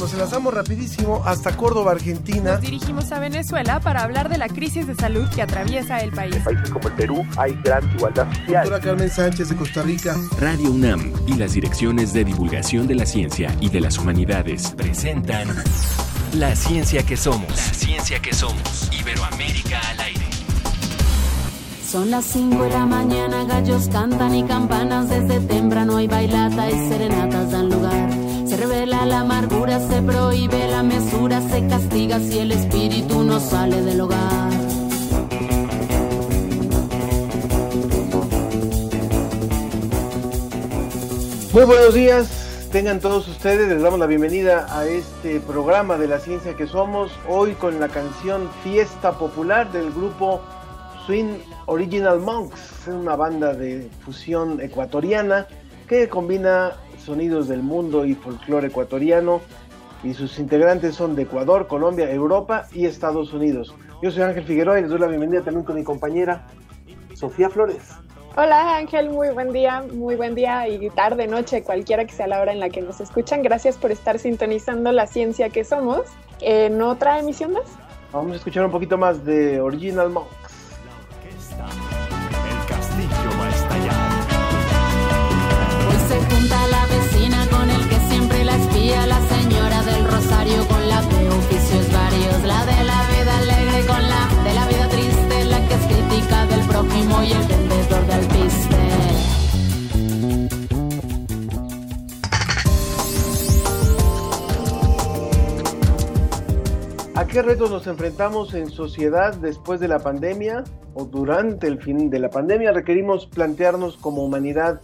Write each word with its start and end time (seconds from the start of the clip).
nos 0.00 0.14
enlazamos 0.14 0.54
rapidísimo 0.54 1.22
hasta 1.26 1.56
Córdoba, 1.56 1.92
Argentina. 1.92 2.52
Nos 2.52 2.62
dirigimos 2.62 3.12
a 3.12 3.20
Venezuela 3.20 3.80
para 3.80 4.02
hablar 4.02 4.30
de 4.30 4.38
la 4.38 4.48
crisis 4.48 4.86
de 4.86 4.94
salud 4.94 5.28
que 5.28 5.42
atraviesa 5.42 6.00
el 6.00 6.10
país. 6.10 6.36
En 6.36 6.42
países 6.42 6.70
como 6.70 6.88
el 6.88 6.94
Perú 6.94 7.26
hay 7.36 7.52
gran 7.62 7.88
igualdad 7.94 8.26
social. 8.32 8.64
Doctora 8.64 8.80
Carmen 8.80 9.10
Sánchez 9.10 9.50
de 9.50 9.56
Costa 9.56 9.82
Rica. 9.82 10.16
Radio 10.38 10.70
UNAM 10.70 11.12
y 11.26 11.34
las 11.34 11.52
direcciones 11.52 12.14
de 12.14 12.24
divulgación 12.24 12.86
de 12.86 12.94
la 12.94 13.04
ciencia 13.04 13.54
y 13.60 13.68
de 13.68 13.80
las 13.80 13.98
humanidades 13.98 14.70
presentan 14.70 15.48
La 16.32 16.56
ciencia 16.56 17.04
que 17.04 17.16
somos. 17.16 17.50
La 17.50 17.74
ciencia 17.74 18.22
que 18.22 18.32
somos. 18.32 18.90
Iberoamérica 18.98 19.80
al 19.90 20.00
aire. 20.00 20.24
Son 21.86 22.10
las 22.10 22.24
5 22.24 22.62
de 22.62 22.70
la 22.70 22.86
mañana, 22.86 23.44
gallos 23.44 23.88
cantan 23.88 24.34
y 24.34 24.44
campanas 24.44 25.08
desde 25.08 25.40
temprano 25.40 25.96
hay 25.96 26.06
bailata 26.06 26.70
y 26.70 26.88
serenatas 26.88 27.50
dan 27.50 27.68
lugar. 27.68 28.29
Se 28.50 28.56
revela 28.56 29.06
la 29.06 29.20
amargura, 29.20 29.78
se 29.78 30.02
prohíbe 30.02 30.66
la 30.66 30.82
mesura, 30.82 31.40
se 31.40 31.68
castiga 31.68 32.18
si 32.18 32.40
el 32.40 32.50
espíritu 32.50 33.22
no 33.22 33.38
sale 33.38 33.80
del 33.80 34.00
hogar. 34.00 34.50
Muy 41.52 41.62
buenos 41.64 41.94
días, 41.94 42.68
tengan 42.72 42.98
todos 42.98 43.28
ustedes, 43.28 43.68
les 43.68 43.82
damos 43.82 44.00
la 44.00 44.06
bienvenida 44.06 44.66
a 44.76 44.84
este 44.84 45.38
programa 45.38 45.96
de 45.96 46.08
la 46.08 46.18
ciencia 46.18 46.56
que 46.56 46.66
somos, 46.66 47.12
hoy 47.28 47.52
con 47.52 47.78
la 47.78 47.86
canción 47.86 48.50
Fiesta 48.64 49.12
Popular 49.12 49.70
del 49.70 49.92
grupo 49.92 50.40
Swing 51.06 51.38
Original 51.66 52.18
Monks, 52.18 52.88
una 52.88 53.14
banda 53.14 53.54
de 53.54 53.88
fusión 54.04 54.60
ecuatoriana 54.60 55.46
que 55.86 56.08
combina 56.08 56.72
sonidos 57.00 57.48
del 57.48 57.62
mundo 57.62 58.04
y 58.04 58.14
folclore 58.14 58.68
ecuatoriano 58.68 59.40
y 60.02 60.14
sus 60.14 60.38
integrantes 60.38 60.94
son 60.94 61.14
de 61.14 61.22
Ecuador, 61.22 61.66
Colombia, 61.66 62.10
Europa 62.10 62.66
y 62.72 62.86
Estados 62.86 63.32
Unidos. 63.32 63.74
Yo 64.02 64.10
soy 64.10 64.22
Ángel 64.22 64.44
Figueroa 64.44 64.78
y 64.78 64.82
les 64.82 64.90
doy 64.90 65.00
la 65.00 65.06
bienvenida 65.08 65.42
también 65.42 65.64
con 65.64 65.76
mi 65.76 65.84
compañera 65.84 66.46
Sofía 67.14 67.50
Flores. 67.50 67.90
Hola 68.36 68.76
Ángel, 68.76 69.10
muy 69.10 69.30
buen 69.30 69.52
día, 69.52 69.84
muy 69.92 70.14
buen 70.14 70.34
día 70.34 70.68
y 70.68 70.88
tarde, 70.90 71.26
noche, 71.26 71.62
cualquiera 71.62 72.04
que 72.04 72.12
sea 72.12 72.28
la 72.28 72.40
hora 72.40 72.52
en 72.52 72.60
la 72.60 72.70
que 72.70 72.80
nos 72.80 73.00
escuchan. 73.00 73.42
Gracias 73.42 73.76
por 73.76 73.90
estar 73.90 74.18
sintonizando 74.18 74.92
la 74.92 75.06
ciencia 75.06 75.50
que 75.50 75.64
somos 75.64 76.02
en 76.40 76.80
otra 76.80 77.18
emisión 77.18 77.52
más. 77.52 77.64
Vamos 78.12 78.32
a 78.32 78.36
escuchar 78.36 78.64
un 78.64 78.70
poquito 78.70 78.96
más 78.96 79.24
de 79.24 79.60
Original 79.60 80.10
Monks. 80.10 80.39
Se 86.40 86.46
junta 86.46 86.66
la 86.68 86.86
vecina 86.86 87.46
con 87.50 87.68
el 87.68 87.86
que 87.88 87.96
siempre 88.08 88.44
la 88.44 88.56
espía, 88.56 89.06
la 89.06 89.20
señora 89.28 89.82
del 89.82 90.04
rosario 90.06 90.66
con 90.68 90.88
la 90.88 91.02
de 91.02 91.28
oficios 91.28 91.92
varios, 91.92 92.42
la 92.44 92.64
de 92.64 92.84
la 92.84 93.06
vida 93.08 93.38
alegre 93.38 93.86
con 93.86 94.00
la 94.00 94.26
de 94.44 94.54
la 94.54 94.66
vida 94.66 94.88
triste, 94.88 95.44
la 95.44 95.68
que 95.68 95.74
es 95.74 95.80
crítica 95.86 96.46
del 96.46 96.60
prójimo 96.66 97.22
y 97.22 97.32
el 97.32 97.46
vendedor 97.46 98.06
de 98.06 98.12
alpiste. 98.14 98.76
¿A 107.16 107.26
qué 107.26 107.42
retos 107.42 107.70
nos 107.70 107.86
enfrentamos 107.86 108.54
en 108.54 108.70
sociedad 108.70 109.34
después 109.34 109.78
de 109.78 109.88
la 109.88 109.98
pandemia 109.98 110.64
o 110.94 111.04
durante 111.04 111.66
el 111.66 111.82
fin 111.82 112.08
de 112.08 112.18
la 112.18 112.30
pandemia? 112.30 112.72
Requerimos 112.72 113.26
plantearnos 113.26 113.98
como 113.98 114.24
humanidad 114.24 114.80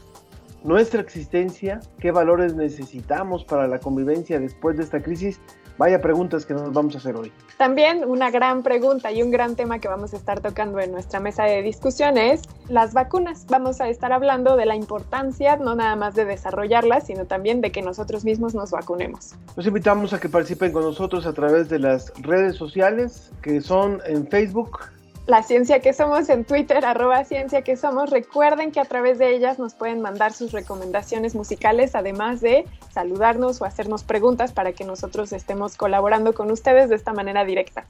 nuestra 0.67 1.00
existencia, 1.00 1.81
qué 2.00 2.11
valores 2.11 2.55
necesitamos 2.55 3.45
para 3.45 3.69
la 3.69 3.78
convivencia 3.78 4.41
después 4.41 4.77
de 4.77 4.83
esta 4.83 5.00
crisis. 5.00 5.41
Vaya 5.78 6.00
preguntas 6.00 6.47
que 6.47 6.55
nos 6.55 6.72
vamos 6.72 6.95
a 6.95 6.98
hacer 6.98 7.17
hoy. 7.17 7.31
También 7.59 8.05
una 8.05 8.31
gran 8.31 8.62
pregunta 8.62 9.12
y 9.12 9.22
un 9.22 9.31
gran 9.31 9.56
tema 9.56 9.78
que 9.78 9.89
vamos 9.89 10.14
a 10.14 10.17
estar 10.17 10.41
tocando 10.41 10.81
en 10.81 10.91
nuestra 10.91 11.20
mesa 11.20 11.44
de 11.44 11.62
discusión 11.62 12.17
es 12.17 12.42
las 12.69 12.94
vacunas. 12.94 13.47
Vamos 13.47 13.81
a 13.82 13.88
estar 13.88 14.10
hablando 14.10 14.56
de 14.56 14.65
la 14.65 14.75
importancia 14.75 15.56
no 15.56 15.75
nada 15.75 15.94
más 15.94 16.15
de 16.15 16.25
desarrollarlas, 16.25 17.06
sino 17.06 17.27
también 17.27 17.60
de 17.60 17.72
que 17.72 17.83
nosotros 17.83 18.25
mismos 18.25 18.54
nos 18.54 18.71
vacunemos. 18.71 19.34
Los 19.54 19.66
invitamos 19.66 20.15
a 20.15 20.19
que 20.19 20.31
participen 20.31 20.72
con 20.72 20.83
nosotros 20.83 21.27
a 21.27 21.34
través 21.34 21.69
de 21.69 21.78
las 21.78 22.12
redes 22.22 22.56
sociales 22.56 23.31
que 23.43 23.60
son 23.60 24.00
en 24.06 24.27
Facebook, 24.27 24.81
La 25.26 25.42
ciencia 25.42 25.81
que 25.81 25.92
somos 25.92 26.28
en 26.28 26.44
Twitter, 26.44 26.84
arroba 26.84 27.25
ciencia 27.25 27.62
que 27.62 27.76
somos. 27.76 28.10
Recuerden 28.10 28.70
que 28.70 28.78
a 28.78 28.84
través 28.84 29.19
de 29.19 29.34
ellas 29.34 29.59
nos 29.59 29.75
pueden 29.75 30.00
mandar 30.00 30.32
sus 30.32 30.53
recomendaciones 30.53 31.34
musicales, 31.34 31.97
además 31.97 32.41
de 32.41 32.64
saludarnos 32.94 33.60
o 33.60 33.65
hacernos 33.65 34.04
preguntas 34.04 34.53
para 34.53 34.72
que 34.72 34.84
nosotros 34.84 35.32
estemos 35.32 35.76
colaborando 35.76 36.32
con 36.32 36.53
ustedes 36.53 36.88
de 36.88 36.94
esta 36.94 37.12
manera 37.12 37.44
directa. 37.44 37.86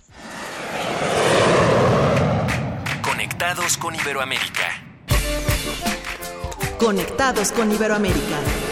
Conectados 3.03 3.77
con 3.77 3.95
Iberoamérica. 3.95 4.73
Conectados 6.79 7.53
con 7.53 7.71
Iberoamérica. 7.71 8.66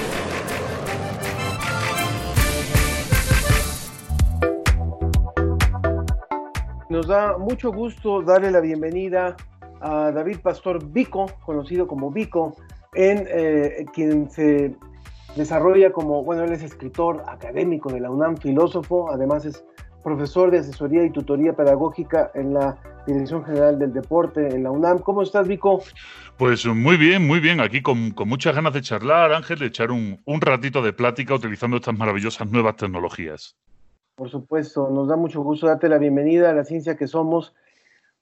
Nos 6.90 7.06
da 7.06 7.38
mucho 7.38 7.72
gusto 7.72 8.20
darle 8.20 8.50
la 8.50 8.60
bienvenida 8.60 9.36
a 9.80 10.12
David 10.12 10.40
Pastor 10.42 10.84
Vico, 10.92 11.26
conocido 11.44 11.86
como 11.86 12.10
Vico, 12.10 12.56
en 12.94 13.26
eh, 13.28 13.86
quien 13.94 14.30
se 14.30 14.76
desarrolla 15.34 15.92
como, 15.92 16.22
bueno, 16.22 16.44
él 16.44 16.52
es 16.52 16.62
escritor 16.62 17.22
académico 17.26 17.90
de 17.90 18.00
la 18.00 18.10
UNAM, 18.10 18.36
filósofo, 18.36 19.10
además 19.10 19.46
es 19.46 19.64
profesor 20.02 20.50
de 20.50 20.58
asesoría 20.58 21.02
y 21.04 21.10
tutoría 21.10 21.54
pedagógica 21.54 22.30
en 22.34 22.52
la 22.52 22.76
Dirección 23.06 23.44
General 23.46 23.78
del 23.78 23.94
Deporte 23.94 24.54
en 24.54 24.64
la 24.64 24.70
UNAM. 24.70 24.98
¿Cómo 24.98 25.22
estás, 25.22 25.48
Vico? 25.48 25.82
Pues 26.36 26.66
muy 26.66 26.98
bien, 26.98 27.26
muy 27.26 27.40
bien. 27.40 27.60
Aquí 27.60 27.80
con, 27.80 28.14
muchas 28.26 28.54
ganas 28.54 28.74
de 28.74 28.82
charlar, 28.82 29.32
Ángel, 29.32 29.58
de 29.58 29.66
echar 29.66 29.90
un 29.90 30.20
ratito 30.26 30.82
de 30.82 30.92
plática 30.92 31.34
utilizando 31.34 31.78
estas 31.78 31.96
maravillosas 31.96 32.50
nuevas 32.50 32.76
tecnologías. 32.76 33.56
Por 34.16 34.30
supuesto, 34.30 34.90
nos 34.90 35.08
da 35.08 35.16
mucho 35.16 35.42
gusto 35.42 35.66
darte 35.66 35.88
la 35.88 35.98
bienvenida 35.98 36.50
a 36.50 36.54
la 36.54 36.64
ciencia 36.64 36.96
que 36.96 37.08
somos 37.08 37.52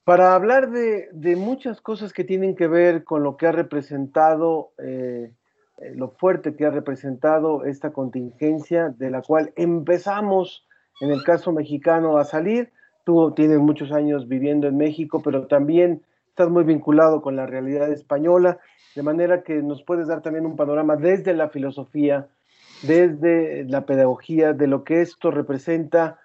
para 0.05 0.35
hablar 0.35 0.71
de, 0.71 1.37
muchas 1.37 1.83
cosas 1.83 2.15
que 2.15 2.25
tienen 2.25 2.57
que 2.57 2.67
ver 2.67 3.05
con 3.05 3.23
lo 3.23 3.37
que 3.37 3.47
ha 3.47 3.53
representado, 3.53 4.71
eh, 4.79 5.35
eh, 5.77 5.93
lo 5.95 6.09
fuerte 6.09 6.57
que 6.57 6.65
ha 6.65 6.71
representado 6.71 7.65
esta 7.67 7.93
contingencia 7.93 8.89
de 8.89 9.11
la 9.11 9.21
cual 9.21 9.53
empezamos, 9.55 10.67
en 11.03 11.11
el 11.11 11.23
caso 11.25 11.53
mexicano, 11.53 12.17
a 12.17 12.25
salir. 12.25 12.73
Tú 13.05 13.33
tienes 13.33 13.59
muchos 13.59 13.93
años 13.93 14.29
viviendo 14.29 14.69
en 14.69 14.79
México, 14.79 15.21
pero 15.23 15.47
también 15.47 16.03
estás 16.27 16.49
muy 16.49 16.65
vinculado 16.65 17.21
con 17.21 17.37
la 17.37 17.45
realidad 17.45 17.93
española, 17.93 18.59
de 18.97 19.03
manera 19.03 19.43
que 19.43 19.63
nos 19.63 19.83
puedes 19.83 20.09
dar 20.09 20.23
también 20.23 20.47
un 20.47 20.57
panorama 20.57 20.97
desde 20.97 21.35
la 21.35 21.51
filosofía, 21.51 22.29
desde 22.83 23.65
la 23.65 23.87
pedagogía, 23.87 24.53
de 24.53 24.67
lo 24.67 24.85
que 24.85 25.03
esto 25.03 25.31
representa, 25.31 26.21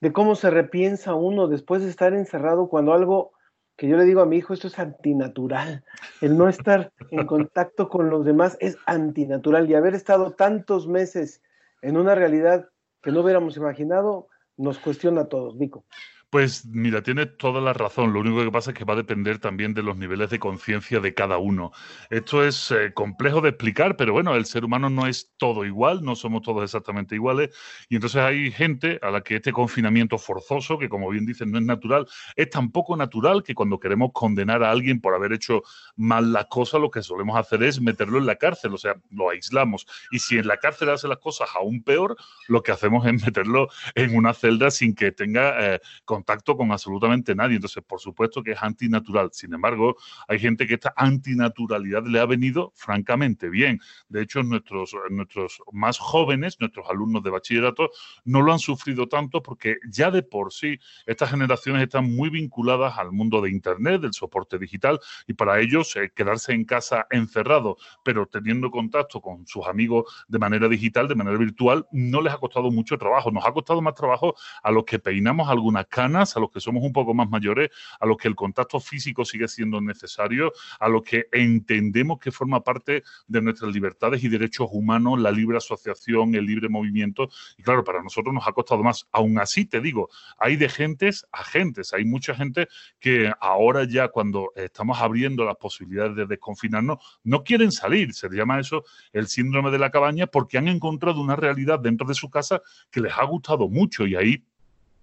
de 0.00 0.12
cómo 0.12 0.34
se 0.34 0.50
repiensa 0.50 1.14
uno 1.14 1.48
después 1.48 1.82
de 1.82 1.90
estar 1.90 2.14
encerrado 2.14 2.68
cuando 2.68 2.92
algo 2.92 3.32
que 3.76 3.88
yo 3.88 3.96
le 3.96 4.04
digo 4.04 4.20
a 4.20 4.26
mi 4.26 4.38
hijo, 4.38 4.54
esto 4.54 4.66
es 4.66 4.78
antinatural. 4.78 5.84
El 6.20 6.36
no 6.36 6.48
estar 6.48 6.92
en 7.10 7.26
contacto 7.26 7.88
con 7.88 8.10
los 8.10 8.24
demás 8.24 8.56
es 8.60 8.76
antinatural 8.86 9.70
y 9.70 9.74
haber 9.74 9.94
estado 9.94 10.32
tantos 10.32 10.88
meses 10.88 11.42
en 11.80 11.96
una 11.96 12.16
realidad 12.16 12.68
que 13.02 13.12
no 13.12 13.20
hubiéramos 13.20 13.56
imaginado 13.56 14.26
nos 14.56 14.80
cuestiona 14.80 15.22
a 15.22 15.28
todos, 15.28 15.56
Vico. 15.56 15.84
Pues 16.30 16.66
mira, 16.66 17.02
tienes 17.02 17.38
toda 17.38 17.58
la 17.62 17.72
razón. 17.72 18.12
Lo 18.12 18.20
único 18.20 18.44
que 18.44 18.50
pasa 18.52 18.72
es 18.72 18.76
que 18.76 18.84
va 18.84 18.92
a 18.92 18.96
depender 18.98 19.38
también 19.38 19.72
de 19.72 19.82
los 19.82 19.96
niveles 19.96 20.28
de 20.28 20.38
conciencia 20.38 21.00
de 21.00 21.14
cada 21.14 21.38
uno. 21.38 21.72
Esto 22.10 22.44
es 22.44 22.70
eh, 22.70 22.92
complejo 22.92 23.40
de 23.40 23.48
explicar, 23.48 23.96
pero 23.96 24.12
bueno, 24.12 24.34
el 24.34 24.44
ser 24.44 24.66
humano 24.66 24.90
no 24.90 25.06
es 25.06 25.32
todo 25.38 25.64
igual, 25.64 26.04
no 26.04 26.14
somos 26.16 26.42
todos 26.42 26.62
exactamente 26.62 27.14
iguales. 27.14 27.56
Y 27.88 27.94
entonces 27.94 28.20
hay 28.20 28.50
gente 28.50 28.98
a 29.00 29.10
la 29.10 29.22
que 29.22 29.36
este 29.36 29.52
confinamiento 29.52 30.18
forzoso, 30.18 30.78
que 30.78 30.90
como 30.90 31.08
bien 31.08 31.24
dicen 31.24 31.50
no 31.50 31.56
es 31.56 31.64
natural, 31.64 32.06
es 32.36 32.50
tan 32.50 32.72
poco 32.72 32.94
natural 32.94 33.42
que 33.42 33.54
cuando 33.54 33.80
queremos 33.80 34.10
condenar 34.12 34.62
a 34.62 34.70
alguien 34.70 35.00
por 35.00 35.14
haber 35.14 35.32
hecho 35.32 35.62
mal 35.96 36.30
las 36.30 36.44
cosas, 36.46 36.78
lo 36.78 36.90
que 36.90 37.00
solemos 37.02 37.38
hacer 37.38 37.62
es 37.62 37.80
meterlo 37.80 38.18
en 38.18 38.26
la 38.26 38.36
cárcel, 38.36 38.74
o 38.74 38.78
sea, 38.78 38.96
lo 39.10 39.30
aislamos. 39.30 39.86
Y 40.10 40.18
si 40.18 40.36
en 40.36 40.46
la 40.46 40.58
cárcel 40.58 40.90
hace 40.90 41.08
las 41.08 41.18
cosas 41.18 41.48
aún 41.54 41.82
peor, 41.82 42.16
lo 42.48 42.62
que 42.62 42.72
hacemos 42.72 43.06
es 43.06 43.14
meterlo 43.24 43.68
en 43.94 44.14
una 44.14 44.34
celda 44.34 44.70
sin 44.70 44.94
que 44.94 45.10
tenga 45.10 45.74
eh, 45.74 45.80
contacto 46.18 46.56
con 46.56 46.72
absolutamente 46.72 47.34
nadie. 47.34 47.56
Entonces, 47.56 47.82
por 47.84 48.00
supuesto 48.00 48.42
que 48.42 48.52
es 48.52 48.62
antinatural. 48.62 49.30
Sin 49.32 49.54
embargo, 49.54 49.96
hay 50.26 50.38
gente 50.40 50.66
que 50.66 50.74
esta 50.74 50.92
antinaturalidad 50.96 52.04
le 52.04 52.18
ha 52.18 52.26
venido 52.26 52.72
francamente 52.74 53.48
bien. 53.48 53.80
De 54.08 54.22
hecho, 54.22 54.42
nuestros, 54.42 54.96
nuestros 55.10 55.62
más 55.72 55.98
jóvenes, 55.98 56.56
nuestros 56.58 56.86
alumnos 56.90 57.22
de 57.22 57.30
bachillerato, 57.30 57.90
no 58.24 58.42
lo 58.42 58.52
han 58.52 58.58
sufrido 58.58 59.06
tanto 59.06 59.42
porque 59.42 59.76
ya 59.88 60.10
de 60.10 60.22
por 60.22 60.52
sí 60.52 60.80
estas 61.06 61.30
generaciones 61.30 61.82
están 61.82 62.12
muy 62.12 62.30
vinculadas 62.30 62.98
al 62.98 63.12
mundo 63.12 63.40
de 63.40 63.50
Internet, 63.50 64.00
del 64.00 64.12
soporte 64.12 64.58
digital, 64.58 64.98
y 65.28 65.34
para 65.34 65.60
ellos 65.60 65.94
eh, 65.94 66.10
quedarse 66.14 66.52
en 66.52 66.64
casa 66.64 67.06
encerrado, 67.10 67.76
pero 68.02 68.26
teniendo 68.26 68.72
contacto 68.72 69.20
con 69.20 69.46
sus 69.46 69.66
amigos 69.66 70.26
de 70.26 70.38
manera 70.40 70.68
digital, 70.68 71.06
de 71.06 71.14
manera 71.14 71.38
virtual, 71.38 71.86
no 71.92 72.20
les 72.20 72.32
ha 72.32 72.38
costado 72.38 72.72
mucho 72.72 72.98
trabajo. 72.98 73.30
Nos 73.30 73.46
ha 73.46 73.52
costado 73.52 73.80
más 73.80 73.94
trabajo 73.94 74.34
a 74.62 74.70
los 74.72 74.84
que 74.84 74.98
peinamos 74.98 75.48
algunas 75.48 75.86
a 76.16 76.40
los 76.40 76.50
que 76.50 76.60
somos 76.60 76.82
un 76.82 76.92
poco 76.92 77.14
más 77.14 77.28
mayores, 77.28 77.70
a 78.00 78.06
los 78.06 78.16
que 78.16 78.28
el 78.28 78.34
contacto 78.34 78.80
físico 78.80 79.24
sigue 79.24 79.46
siendo 79.46 79.80
necesario, 79.80 80.52
a 80.80 80.88
los 80.88 81.02
que 81.02 81.26
entendemos 81.32 82.18
que 82.18 82.32
forma 82.32 82.62
parte 82.62 83.02
de 83.26 83.42
nuestras 83.42 83.72
libertades 83.72 84.24
y 84.24 84.28
derechos 84.28 84.68
humanos, 84.72 85.20
la 85.20 85.30
libre 85.30 85.58
asociación, 85.58 86.34
el 86.34 86.46
libre 86.46 86.68
movimiento. 86.68 87.28
Y 87.56 87.62
claro, 87.62 87.84
para 87.84 88.02
nosotros 88.02 88.34
nos 88.34 88.46
ha 88.46 88.52
costado 88.52 88.82
más. 88.82 89.06
Aún 89.12 89.38
así, 89.38 89.66
te 89.66 89.80
digo, 89.80 90.08
hay 90.38 90.56
de 90.56 90.68
gentes 90.68 91.26
a 91.32 91.44
gentes. 91.44 91.92
Hay 91.92 92.04
mucha 92.04 92.34
gente 92.34 92.68
que 92.98 93.30
ahora 93.40 93.84
ya 93.84 94.08
cuando 94.08 94.52
estamos 94.56 94.98
abriendo 95.00 95.44
las 95.44 95.56
posibilidades 95.56 96.16
de 96.16 96.26
desconfinarnos, 96.26 96.98
no 97.22 97.44
quieren 97.44 97.70
salir. 97.70 98.14
Se 98.14 98.28
llama 98.30 98.60
eso 98.60 98.84
el 99.12 99.26
síndrome 99.26 99.70
de 99.70 99.78
la 99.78 99.90
cabaña 99.90 100.26
porque 100.26 100.58
han 100.58 100.68
encontrado 100.68 101.20
una 101.20 101.36
realidad 101.36 101.78
dentro 101.78 102.06
de 102.06 102.14
su 102.14 102.30
casa 102.30 102.62
que 102.90 103.00
les 103.00 103.12
ha 103.12 103.24
gustado 103.24 103.68
mucho 103.68 104.06
y 104.06 104.16
ahí 104.16 104.44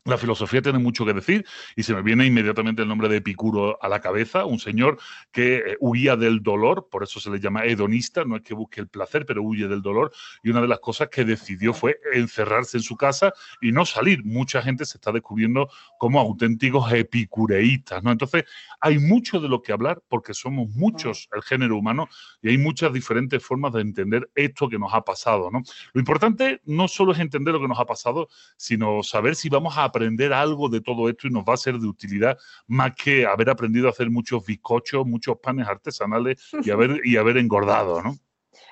la 0.05 0.17
filosofía 0.19 0.61
tiene 0.61 0.77
mucho 0.77 1.03
que 1.03 1.13
decir 1.13 1.45
y 1.75 1.81
se 1.81 1.93
me 1.95 2.03
viene 2.03 2.27
inmediatamente 2.27 2.83
el 2.83 2.87
nombre 2.87 3.09
de 3.09 3.17
Epicuro 3.17 3.79
a 3.81 3.89
la 3.89 4.01
cabeza, 4.01 4.45
un 4.45 4.59
señor 4.59 4.99
que 5.31 5.55
eh, 5.55 5.77
huía 5.79 6.15
del 6.15 6.43
dolor, 6.43 6.87
por 6.91 7.01
eso 7.01 7.19
se 7.19 7.31
le 7.31 7.39
llama 7.39 7.65
hedonista, 7.65 8.23
no 8.23 8.35
es 8.35 8.43
que 8.43 8.53
busque 8.53 8.79
el 8.81 8.87
placer, 8.87 9.25
pero 9.25 9.41
huye 9.41 9.67
del 9.67 9.81
dolor 9.81 10.11
y 10.43 10.51
una 10.51 10.61
de 10.61 10.67
las 10.67 10.79
cosas 10.79 11.09
que 11.09 11.25
decidió 11.25 11.73
fue 11.73 11.99
encerrarse 12.13 12.77
en 12.77 12.83
su 12.83 12.95
casa 12.95 13.33
y 13.61 13.71
no 13.71 13.83
salir. 13.83 14.23
Mucha 14.23 14.61
gente 14.61 14.85
se 14.85 14.97
está 14.99 15.11
descubriendo 15.11 15.69
como 15.97 16.19
auténticos 16.19 16.91
epicureístas, 16.93 18.03
¿no? 18.03 18.11
Entonces, 18.11 18.45
hay 18.81 18.99
mucho 18.99 19.39
de 19.39 19.49
lo 19.49 19.63
que 19.63 19.73
hablar 19.73 20.03
porque 20.07 20.35
somos 20.35 20.69
muchos 20.69 21.29
el 21.33 21.41
género 21.41 21.77
humano 21.77 22.07
y 22.43 22.49
hay 22.49 22.59
muchas 22.59 22.93
diferentes 22.93 23.43
formas 23.43 23.73
de 23.73 23.81
entender 23.81 24.29
esto 24.35 24.69
que 24.69 24.77
nos 24.77 24.93
ha 24.93 25.01
pasado, 25.01 25.49
¿no? 25.49 25.63
Lo 25.93 25.99
importante 25.99 26.61
no 26.65 26.87
solo 26.87 27.13
es 27.13 27.19
entender 27.19 27.55
lo 27.55 27.61
que 27.61 27.67
nos 27.67 27.79
ha 27.79 27.85
pasado, 27.85 28.27
sino 28.55 29.01
saber 29.01 29.35
si 29.35 29.49
vamos 29.49 29.75
a 29.77 29.91
aprender 29.95 30.33
algo 30.33 30.67
de 30.67 30.81
todo 30.81 31.07
esto 31.09 31.27
y 31.27 31.31
nos 31.31 31.43
va 31.45 31.53
a 31.53 31.57
ser 31.57 31.75
de 31.75 31.87
utilidad 31.87 32.37
más 32.67 32.93
que 32.95 33.25
haber 33.25 33.49
aprendido 33.49 33.87
a 33.87 33.91
hacer 33.91 34.09
muchos 34.09 34.45
bizcochos, 34.45 35.05
muchos 35.05 35.37
panes 35.39 35.67
artesanales 35.67 36.49
y 36.63 36.69
haber, 36.69 36.99
y 37.05 37.15
haber 37.15 37.37
engordado, 37.37 38.01
¿no? 38.01 38.17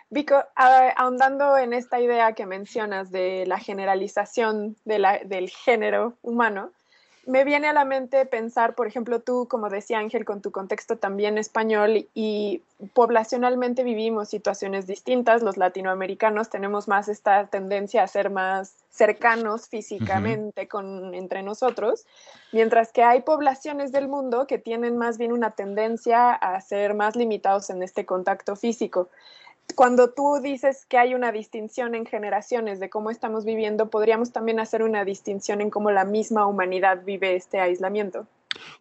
Vico, 0.10 0.36
ahondando 0.56 1.58
en 1.58 1.74
esta 1.74 2.00
idea 2.00 2.34
que 2.34 2.46
mencionas 2.46 3.10
de 3.10 3.46
la 3.48 3.58
generalización 3.58 4.76
de 4.86 5.00
la, 5.00 5.20
del 5.20 5.50
género 5.50 6.18
humano, 6.22 6.72
me 7.26 7.46
viene 7.46 7.68
a 7.70 7.74
la 7.74 7.86
mente 7.86 8.26
pensar, 8.26 8.76
por 8.76 8.86
ejemplo, 8.86 9.22
tú, 9.22 9.48
como 9.48 9.70
decía 9.70 10.00
Ángel, 10.00 10.26
con 10.26 10.42
tu 10.42 10.52
contexto 10.52 10.98
también 10.98 11.38
español 11.38 12.08
y 12.14 12.62
poblacionalmente 12.94 13.84
vivimos 13.84 14.30
situaciones 14.30 14.88
distintas. 14.88 15.42
Los 15.42 15.56
latinoamericanos 15.56 16.50
tenemos 16.50 16.88
más 16.88 17.08
esta 17.08 17.48
tendencia 17.48 18.04
a 18.04 18.08
ser 18.08 18.30
más 18.30 18.76
cercanos 18.90 19.70
físicamente 19.70 20.68
con, 20.68 21.16
entre 21.16 21.44
nosotros, 21.44 22.06
mientras 22.52 22.92
que 22.92 23.04
hay 23.04 23.22
poblaciones 23.22 23.92
del 23.92 24.08
mundo 24.08 24.46
que 24.46 24.60
tienen 24.60 24.98
más 24.98 25.18
bien 25.18 25.32
una 25.32 25.52
tendencia 25.52 26.34
a 26.34 26.60
ser 26.62 26.94
más 26.94 27.16
limitados 27.16 27.70
en 27.70 27.82
este 27.84 28.06
contacto 28.06 28.56
físico 28.56 29.10
cuando 29.76 30.12
tú 30.12 30.40
dices 30.42 30.86
que 30.88 30.98
hay 30.98 31.16
una 31.16 31.32
distinción 31.32 31.96
en 31.96 32.06
generaciones 32.06 32.80
de 32.80 32.90
cómo 32.90 33.10
estamos 33.10 33.46
viviendo, 33.46 33.90
podríamos 33.90 34.32
también 34.32 34.60
hacer 34.60 34.84
una 34.84 35.04
distinción 35.06 35.62
en 35.62 35.70
cómo 35.70 35.92
la 35.92 36.06
misma 36.06 36.46
humanidad 36.46 37.04
vive 37.04 37.36
este 37.36 37.60
aislamiento. 37.60 38.28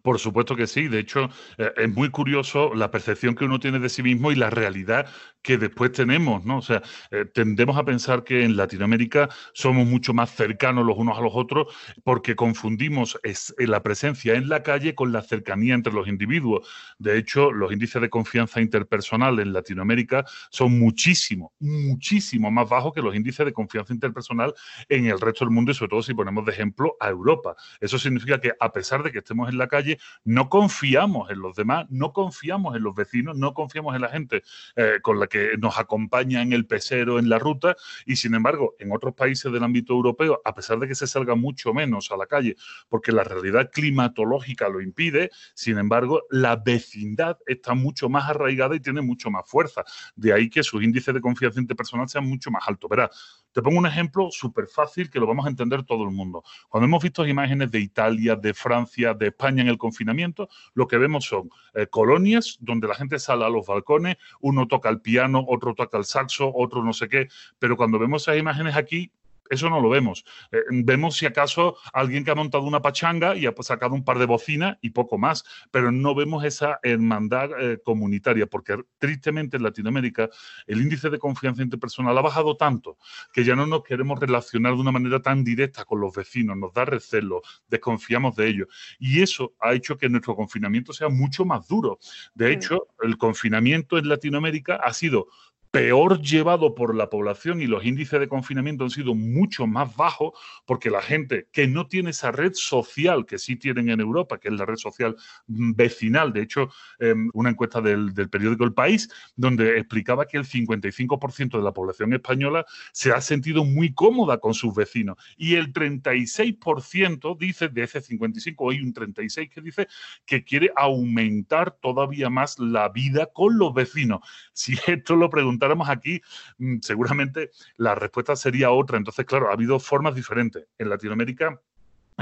Por 0.01 0.19
supuesto 0.19 0.55
que 0.55 0.67
sí. 0.67 0.87
De 0.87 0.99
hecho, 0.99 1.29
eh, 1.57 1.71
es 1.77 1.89
muy 1.89 2.09
curioso 2.09 2.73
la 2.75 2.91
percepción 2.91 3.35
que 3.35 3.45
uno 3.45 3.59
tiene 3.59 3.79
de 3.79 3.89
sí 3.89 4.03
mismo 4.03 4.31
y 4.31 4.35
la 4.35 4.49
realidad 4.49 5.07
que 5.43 5.57
después 5.57 5.91
tenemos, 5.91 6.43
¿no? 6.45 6.57
O 6.59 6.61
sea, 6.61 6.81
eh, 7.11 7.25
tendemos 7.25 7.77
a 7.77 7.83
pensar 7.83 8.23
que 8.23 8.43
en 8.43 8.55
Latinoamérica 8.55 9.29
somos 9.53 9.85
mucho 9.85 10.13
más 10.13 10.33
cercanos 10.33 10.85
los 10.85 10.97
unos 10.97 11.17
a 11.17 11.21
los 11.21 11.33
otros 11.35 11.67
porque 12.03 12.35
confundimos 12.35 13.19
eh, 13.23 13.35
la 13.67 13.83
presencia 13.83 14.35
en 14.35 14.47
la 14.47 14.63
calle 14.63 14.95
con 14.95 15.11
la 15.11 15.21
cercanía 15.21 15.75
entre 15.75 15.93
los 15.93 16.07
individuos. 16.07 16.67
De 16.97 17.17
hecho, 17.17 17.51
los 17.51 17.71
índices 17.73 18.01
de 18.01 18.09
confianza 18.09 18.61
interpersonal 18.61 19.39
en 19.39 19.51
Latinoamérica 19.51 20.25
son 20.49 20.79
muchísimo, 20.79 21.53
muchísimo 21.59 22.49
más 22.49 22.69
bajos 22.69 22.93
que 22.93 23.01
los 23.01 23.13
índices 23.13 23.45
de 23.45 23.51
confianza 23.53 23.93
interpersonal 23.93 24.53
en 24.87 25.07
el 25.07 25.19
resto 25.19 25.43
del 25.43 25.53
mundo 25.53 25.71
y 25.71 25.75
sobre 25.75 25.89
todo 25.89 26.03
si 26.03 26.13
ponemos 26.13 26.45
de 26.45 26.53
ejemplo 26.53 26.95
a 27.01 27.09
Europa. 27.09 27.55
Eso 27.81 27.99
significa 27.99 28.39
que 28.39 28.53
a 28.57 28.71
pesar 28.71 29.03
de 29.03 29.11
que 29.11 29.17
estemos 29.17 29.49
en 29.49 29.57
la 29.57 29.67
calle, 29.67 29.99
no 30.23 30.47
confiamos 30.47 31.29
en 31.29 31.39
los 31.39 31.55
demás, 31.55 31.85
no 31.89 32.13
confiamos 32.13 32.77
en 32.77 32.83
los 32.83 32.95
vecinos, 32.95 33.35
no 33.35 33.53
confiamos 33.53 33.93
en 33.95 34.01
la 34.01 34.09
gente 34.09 34.43
eh, 34.77 34.99
con 35.01 35.19
la 35.19 35.27
que 35.27 35.32
nos 35.59 35.79
acompaña 35.79 36.41
en 36.41 36.53
el 36.53 36.65
pesero, 36.65 37.19
en 37.19 37.29
la 37.29 37.39
ruta, 37.39 37.75
y 38.05 38.15
sin 38.15 38.35
embargo, 38.35 38.75
en 38.79 38.91
otros 38.91 39.13
países 39.13 39.51
del 39.51 39.63
ámbito 39.63 39.93
europeo, 39.93 40.41
a 40.43 40.53
pesar 40.53 40.79
de 40.79 40.87
que 40.87 40.95
se 40.95 41.07
salga 41.07 41.35
mucho 41.35 41.73
menos 41.73 42.11
a 42.11 42.17
la 42.17 42.25
calle, 42.25 42.55
porque 42.89 43.11
la 43.11 43.23
realidad 43.23 43.69
climatológica 43.71 44.69
lo 44.69 44.81
impide, 44.81 45.29
sin 45.53 45.77
embargo, 45.77 46.23
la 46.29 46.55
vecindad 46.55 47.37
está 47.45 47.73
mucho 47.73 48.09
más 48.09 48.29
arraigada 48.29 48.75
y 48.75 48.79
tiene 48.79 49.01
mucho 49.01 49.29
más 49.29 49.49
fuerza. 49.49 49.83
De 50.15 50.33
ahí 50.33 50.49
que 50.49 50.63
sus 50.63 50.83
índices 50.83 51.13
de 51.13 51.21
confianza 51.21 51.59
interpersonal 51.59 52.09
sean 52.09 52.27
mucho 52.27 52.51
más 52.51 52.63
altos. 52.67 52.89
Verá, 52.89 53.09
te 53.53 53.61
pongo 53.61 53.77
un 53.77 53.85
ejemplo 53.85 54.29
súper 54.31 54.67
fácil 54.67 55.09
que 55.09 55.19
lo 55.19 55.27
vamos 55.27 55.45
a 55.45 55.49
entender 55.49 55.83
todo 55.83 56.03
el 56.03 56.11
mundo. 56.11 56.43
Cuando 56.69 56.85
hemos 56.85 57.01
visto 57.03 57.25
imágenes 57.25 57.71
de 57.71 57.79
Italia, 57.79 58.35
de 58.35 58.53
Francia, 58.53 59.13
de 59.13 59.27
España 59.27 59.61
en 59.61 59.69
el 59.69 59.77
confinamiento, 59.77 60.49
lo 60.73 60.87
que 60.87 60.97
vemos 60.97 61.25
son 61.25 61.49
eh, 61.73 61.87
colonias 61.87 62.57
donde 62.59 62.87
la 62.87 62.95
gente 62.95 63.19
sale 63.19 63.45
a 63.45 63.49
los 63.49 63.65
balcones, 63.65 64.17
uno 64.41 64.67
toca 64.67 64.89
el 64.89 65.01
piano, 65.01 65.45
otro 65.47 65.73
toca 65.75 65.97
el 65.97 66.05
saxo, 66.05 66.51
otro 66.53 66.83
no 66.83 66.93
sé 66.93 67.07
qué, 67.07 67.27
pero 67.59 67.77
cuando 67.77 67.99
vemos 67.99 68.23
esas 68.23 68.37
imágenes 68.37 68.75
aquí, 68.75 69.11
eso 69.49 69.69
no 69.69 69.79
lo 69.79 69.89
vemos. 69.89 70.25
Eh, 70.51 70.61
vemos 70.69 71.17
si 71.17 71.25
acaso 71.25 71.77
alguien 71.93 72.23
que 72.23 72.31
ha 72.31 72.35
montado 72.35 72.63
una 72.63 72.81
pachanga 72.81 73.35
y 73.35 73.45
ha 73.45 73.53
sacado 73.61 73.93
un 73.93 74.03
par 74.03 74.19
de 74.19 74.25
bocinas 74.25 74.77
y 74.81 74.91
poco 74.91 75.17
más, 75.17 75.43
pero 75.71 75.91
no 75.91 76.15
vemos 76.15 76.43
esa 76.43 76.79
hermandad 76.83 77.49
eh, 77.59 77.79
comunitaria, 77.83 78.47
porque 78.47 78.77
tristemente 78.97 79.57
en 79.57 79.63
Latinoamérica 79.63 80.29
el 80.67 80.81
índice 80.81 81.09
de 81.09 81.19
confianza 81.19 81.61
interpersonal 81.61 82.17
ha 82.17 82.21
bajado 82.21 82.57
tanto 82.57 82.97
que 83.31 83.43
ya 83.43 83.55
no 83.55 83.65
nos 83.65 83.83
queremos 83.83 84.19
relacionar 84.19 84.73
de 84.73 84.81
una 84.81 84.91
manera 84.91 85.21
tan 85.21 85.43
directa 85.43 85.85
con 85.85 85.99
los 85.99 86.15
vecinos, 86.15 86.57
nos 86.57 86.73
da 86.73 86.85
recelo, 86.85 87.41
desconfiamos 87.67 88.35
de 88.35 88.47
ellos. 88.47 88.67
Y 88.99 89.21
eso 89.21 89.53
ha 89.59 89.73
hecho 89.73 89.97
que 89.97 90.09
nuestro 90.09 90.35
confinamiento 90.35 90.93
sea 90.93 91.09
mucho 91.09 91.45
más 91.45 91.67
duro. 91.67 91.99
De 92.33 92.51
hecho, 92.51 92.87
el 93.01 93.17
confinamiento 93.17 93.97
en 93.97 94.07
Latinoamérica 94.07 94.75
ha 94.75 94.93
sido 94.93 95.27
peor 95.73 96.21
llevado 96.21 96.75
por 96.75 96.95
la 96.95 97.09
población 97.09 97.59
y 97.59 97.65
los 97.65 97.83
índices 97.83 98.19
de 98.19 98.27
confinamiento 98.27 98.83
han 98.83 98.91
sido 98.91 99.15
mucho 99.15 99.65
más 99.65 99.95
bajos 99.95 100.33
porque 100.67 100.91
la 100.91 101.01
gente 101.01 101.47
que 101.51 101.67
no 101.67 101.87
tiene 101.87 102.11
esa 102.11 102.31
red 102.31 102.51
social 102.53 103.25
que 103.25 103.39
sí 103.39 103.55
tienen 103.55 103.89
en 103.89 103.99
Europa, 103.99 104.37
que 104.37 104.49
es 104.49 104.53
la 104.53 104.67
red 104.67 104.75
social 104.75 105.15
vecinal, 105.47 106.31
de 106.31 106.43
hecho, 106.43 106.69
em, 106.99 107.27
una 107.33 107.49
encuesta 107.49 107.81
del, 107.81 108.13
periódico 108.29 108.63
El 108.65 108.75
País, 108.75 109.09
donde 109.35 109.79
explicaba 109.79 110.27
que 110.27 110.37
el 110.37 110.45
55% 110.45 111.57
de 111.57 111.63
la 111.63 111.73
población 111.73 112.13
española 112.13 112.67
se 112.91 113.11
ha 113.11 113.19
sentido 113.19 113.65
muy 113.65 113.95
cómoda 113.95 114.37
con 114.37 114.53
sus 114.53 114.75
vecinos 114.75 115.17
y 115.37 115.55
el 115.55 115.73
36% 115.73 117.35
dice, 117.35 117.69
de 117.69 117.81
ese 117.81 117.99
55, 117.99 118.69
hay 118.69 118.79
un 118.79 118.93
36 118.93 119.49
que 119.49 119.61
dice 119.61 119.87
que 120.27 120.43
quiere 120.43 120.71
aumentar 120.75 121.71
todavía 121.71 122.29
más 122.29 122.59
la 122.59 122.89
vida 122.89 123.25
con 123.33 123.57
los 123.57 123.73
vecinos. 123.73 124.19
Si 124.53 124.75
esto 124.85 125.15
lo 125.15 125.31
preguntamos 125.31 125.62
aquí, 125.89 126.21
mm, 126.57 126.77
seguramente 126.81 127.51
la 127.77 127.95
respuesta 127.95 128.35
sería 128.35 128.71
otra. 128.71 128.97
Entonces, 128.97 129.25
claro, 129.25 129.49
ha 129.49 129.53
habido 129.53 129.79
formas 129.79 130.15
diferentes. 130.15 130.65
En 130.77 130.89
Latinoamérica 130.89 131.59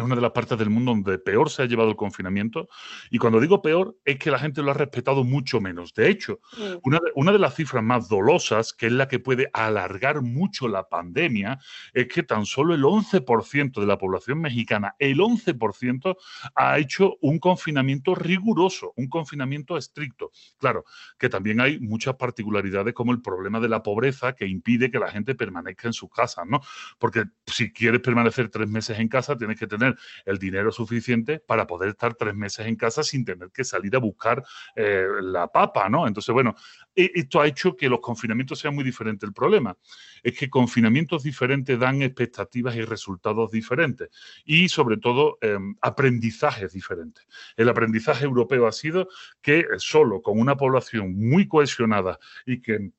es 0.01 0.05
una 0.05 0.15
de 0.15 0.22
las 0.22 0.31
partes 0.31 0.58
del 0.58 0.70
mundo 0.70 0.91
donde 0.91 1.20
peor 1.20 1.50
se 1.50 1.62
ha 1.62 1.65
llevado 1.65 1.89
el 1.89 1.96
confinamiento. 1.96 2.67
Y 3.10 3.17
cuando 3.17 3.39
digo 3.39 3.62
peor, 3.62 3.98
es 4.03 4.17
que 4.17 4.31
la 4.31 4.39
gente 4.39 4.62
lo 4.62 4.72
ha 4.72 4.74
respetado 4.74 5.24
mucho 5.24 5.62
menos. 5.62 5.93
De 5.93 6.10
hecho, 6.10 6.39
una, 6.84 6.98
de, 6.98 7.12
una, 7.15 7.31
de, 7.31 7.39
las 7.39 7.55
cifras 7.55 7.84
más 7.84 8.10
dolosas, 8.10 8.74
que 8.74 8.88
es 8.88 8.91
la 8.91 9.08
que 9.08 9.20
puede 9.20 9.50
alargar 9.53 10.22
mucho 10.22 10.67
la 10.67 10.89
pandemia, 10.89 11.60
es 11.93 12.08
que 12.08 12.24
tan 12.24 12.46
solo 12.46 12.74
el 12.74 12.84
11% 12.84 13.79
de 13.79 13.86
la 13.86 13.98
población 13.98 14.41
mexicana, 14.41 14.96
el 15.00 15.20
11%, 15.20 16.15
ha 16.55 16.79
hecho 16.79 17.17
un 17.22 17.39
confinamiento 17.39 18.15
riguroso, 18.15 18.93
un 18.96 19.08
confinamiento 19.08 19.77
estricto. 19.77 20.31
Claro, 20.58 20.84
que 21.17 21.29
también 21.29 21.62
hay 21.62 21.79
muchas 21.79 22.15
particularidades 22.15 22.93
como 22.93 23.12
el 23.12 23.22
problema 23.22 23.60
de 23.60 23.70
la 23.70 23.84
pobreza 23.84 24.34
que 24.34 24.48
impide 24.48 24.89
que 24.89 25.00
la 25.00 25.12
gente 25.12 25.36
permanezca 25.36 25.88
en 25.88 25.93
sus 25.93 26.10
casas, 26.10 26.46
¿no? 26.48 26.62
Porque 26.98 27.25
si 27.46 27.72
quieres 27.72 28.01
permanecer 28.01 28.50
tres 28.50 28.67
meses 28.67 29.00
en 29.00 29.08
casa, 29.08 29.38
tienes 29.38 29.60
que 29.60 29.67
tener 29.67 29.90
el 30.25 30.38
dinero 30.38 30.71
suficiente 30.71 31.39
para 31.39 31.67
poder 31.67 31.89
estar 31.89 32.15
tres 32.15 32.36
meses 32.36 32.65
en 32.67 32.75
casa 32.75 33.03
sin 33.03 33.25
tener 33.25 33.50
que 33.51 33.63
salir 33.63 33.95
a 33.95 34.00
buscar 34.00 34.43
eh, 34.75 35.05
la 35.21 35.48
papa, 35.48 35.89
¿no? 35.89 36.07
Entonces, 36.07 36.33
bueno, 36.33 36.55
e, 36.95 37.12
esto 37.15 37.41
ha 37.41 37.48
hecho 37.48 37.75
que 37.75 37.89
los 37.89 38.00
confinamientos 38.00 38.60
sean 38.60 38.75
muy 38.75 38.83
diferentes. 38.83 39.27
El 39.27 39.33
problema 39.33 39.77
es 40.24 40.38
que 40.38 40.50
confinamientos 40.50 41.24
diferentes 41.24 41.77
dan 41.79 42.01
expectativas 42.01 42.75
y 42.75 42.83
resultados 42.83 43.51
diferentes 43.51 44.10
y, 44.45 44.69
sobre 44.69 44.98
todo, 44.98 45.38
em, 45.41 45.75
aprendizajes 45.81 46.74
diferentes. 46.74 47.25
El 47.55 47.69
aprendizaje 47.69 48.25
europeo 48.25 48.67
ha 48.67 48.71
sido 48.71 49.07
que 49.41 49.65
solo 49.77 50.21
con 50.21 50.39
una 50.39 50.55
población 50.55 51.17
muy 51.17 51.48
cohesionada 51.48 52.19
y 52.45 52.62
que 52.62 52.91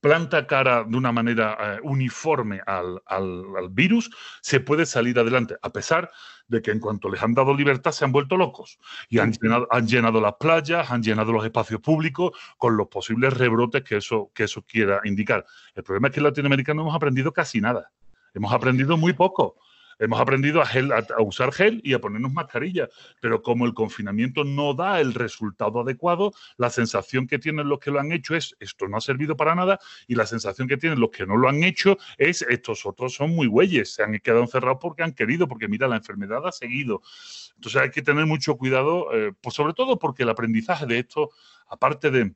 planta 0.00 0.46
cara 0.46 0.84
de 0.84 0.96
una 0.96 1.12
manera 1.12 1.56
eh, 1.60 1.80
uniforme 1.82 2.60
al, 2.66 3.00
virus, 3.70 4.10
se 4.40 4.60
puede 4.60 4.86
salir 4.86 5.18
adelante, 5.18 5.56
a 5.62 5.70
pesar 5.70 6.10
de 6.48 6.60
que 6.60 6.70
en 6.70 6.80
cuanto 6.80 7.08
les 7.08 7.22
han 7.22 7.34
dado 7.34 7.54
libertad 7.54 7.92
se 7.92 8.04
han 8.04 8.12
vuelto 8.12 8.36
locos 8.36 8.78
y 9.08 9.18
han 9.18 9.32
llenado, 9.32 9.66
han 9.70 9.86
llenado 9.86 10.20
las 10.20 10.34
playas, 10.34 10.90
han 10.90 11.02
llenado 11.02 11.32
los 11.32 11.44
espacios 11.44 11.80
públicos 11.80 12.32
con 12.58 12.76
los 12.76 12.88
posibles 12.88 13.32
rebrotes 13.32 13.82
que 13.82 13.96
eso, 13.96 14.30
que 14.34 14.44
eso 14.44 14.62
quiera 14.62 15.00
indicar. 15.04 15.46
El 15.74 15.82
problema 15.82 16.08
es 16.08 16.14
que 16.14 16.20
en 16.20 16.24
Latinoamérica 16.24 16.74
no 16.74 16.82
hemos 16.82 16.94
aprendido 16.94 17.32
casi 17.32 17.60
nada. 17.60 17.90
Hemos 18.34 18.52
aprendido 18.52 18.96
muy 18.96 19.12
poco. 19.12 19.56
Hemos 19.98 20.20
aprendido 20.20 20.62
a, 20.62 21.22
usar 21.22 21.52
gel 21.52 21.80
y 21.84 21.94
a 21.94 22.00
ponernos 22.00 22.32
mascarilla, 22.32 22.88
pero 23.20 23.42
como 23.42 23.66
el 23.66 23.74
confinamiento 23.74 24.44
no 24.44 24.74
da 24.74 25.00
el 25.00 25.14
resultado 25.14 25.80
adecuado, 25.80 26.32
la 26.56 26.70
sensación 26.70 27.26
que 27.26 27.38
tienen 27.38 27.68
los 27.68 27.78
que 27.78 27.90
lo 27.90 28.00
han 28.00 28.12
hecho 28.12 28.34
es 28.34 28.56
esto 28.60 28.88
no 28.88 28.96
ha 28.96 29.00
servido 29.00 29.36
para 29.36 29.54
nada 29.54 29.78
y 30.06 30.14
la 30.14 30.26
sensación 30.26 30.68
que 30.68 30.76
tienen 30.76 31.00
los 31.00 31.10
que 31.10 31.26
no 31.26 31.36
lo 31.36 31.48
han 31.48 31.62
hecho 31.62 31.98
es 32.18 32.42
estos 32.42 32.86
otros 32.86 33.14
son 33.14 33.30
muy 33.30 33.46
güeyes, 33.46 33.94
se 33.94 34.02
han 34.02 34.18
quedado 34.18 34.42
encerrados 34.42 34.78
porque 34.80 35.02
han 35.02 35.12
querido, 35.12 35.48
porque 35.48 35.68
mira, 35.68 35.88
la 35.88 35.96
enfermedad 35.96 36.46
ha 36.46 36.52
seguido. 36.52 37.02
Entonces 37.54 37.80
hay 37.80 37.90
que 37.90 38.02
tener 38.02 38.26
mucho 38.26 38.56
cuidado, 38.56 39.12
eh, 39.12 39.32
pues 39.40 39.54
sobre 39.54 39.72
todo 39.74 39.98
porque 39.98 40.22
el 40.24 40.28
aprendizaje 40.28 40.86
de 40.86 40.98
esto, 40.98 41.30
aparte 41.68 42.10
de 42.10 42.34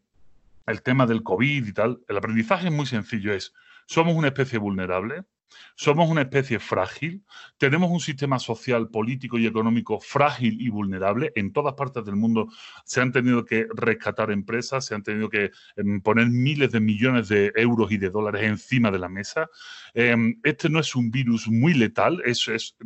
el 0.66 0.82
tema 0.82 1.06
del 1.06 1.22
COVID 1.22 1.66
y 1.66 1.72
tal, 1.72 2.00
el 2.08 2.16
aprendizaje 2.16 2.68
es 2.68 2.72
muy 2.72 2.86
sencillo, 2.86 3.32
es 3.32 3.52
somos 3.86 4.14
una 4.14 4.28
especie 4.28 4.58
vulnerable, 4.58 5.24
somos 5.74 6.08
una 6.08 6.22
especie 6.22 6.58
frágil, 6.58 7.24
tenemos 7.58 7.90
un 7.90 8.00
sistema 8.00 8.38
social, 8.38 8.88
político 8.88 9.38
y 9.38 9.46
económico 9.46 10.00
frágil 10.00 10.60
y 10.60 10.68
vulnerable. 10.70 11.32
En 11.34 11.52
todas 11.52 11.74
partes 11.74 12.04
del 12.04 12.16
mundo 12.16 12.48
se 12.84 13.00
han 13.00 13.12
tenido 13.12 13.44
que 13.44 13.66
rescatar 13.74 14.30
empresas, 14.30 14.86
se 14.86 14.94
han 14.94 15.02
tenido 15.02 15.28
que 15.28 15.50
em, 15.76 16.00
poner 16.00 16.28
miles 16.28 16.72
de 16.72 16.80
millones 16.80 17.28
de 17.28 17.52
euros 17.56 17.92
y 17.92 17.98
de 17.98 18.10
dólares 18.10 18.42
encima 18.42 18.90
de 18.90 18.98
la 18.98 19.08
mesa. 19.08 19.48
Em, 19.94 20.40
este 20.42 20.68
no 20.68 20.80
es 20.80 20.94
un 20.94 21.10
virus 21.10 21.48
muy 21.48 21.74
letal, 21.74 22.22
es, 22.24 22.76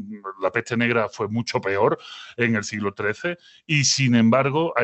la 0.40 0.50
peste 0.50 0.76
negra 0.76 1.08
fue 1.08 1.28
mucho 1.28 1.60
peor 1.60 1.98
en 2.36 2.56
el 2.56 2.64
siglo 2.64 2.94
XIII 2.96 3.36
y 3.66 3.84
sin 3.84 4.14
embargo 4.14 4.74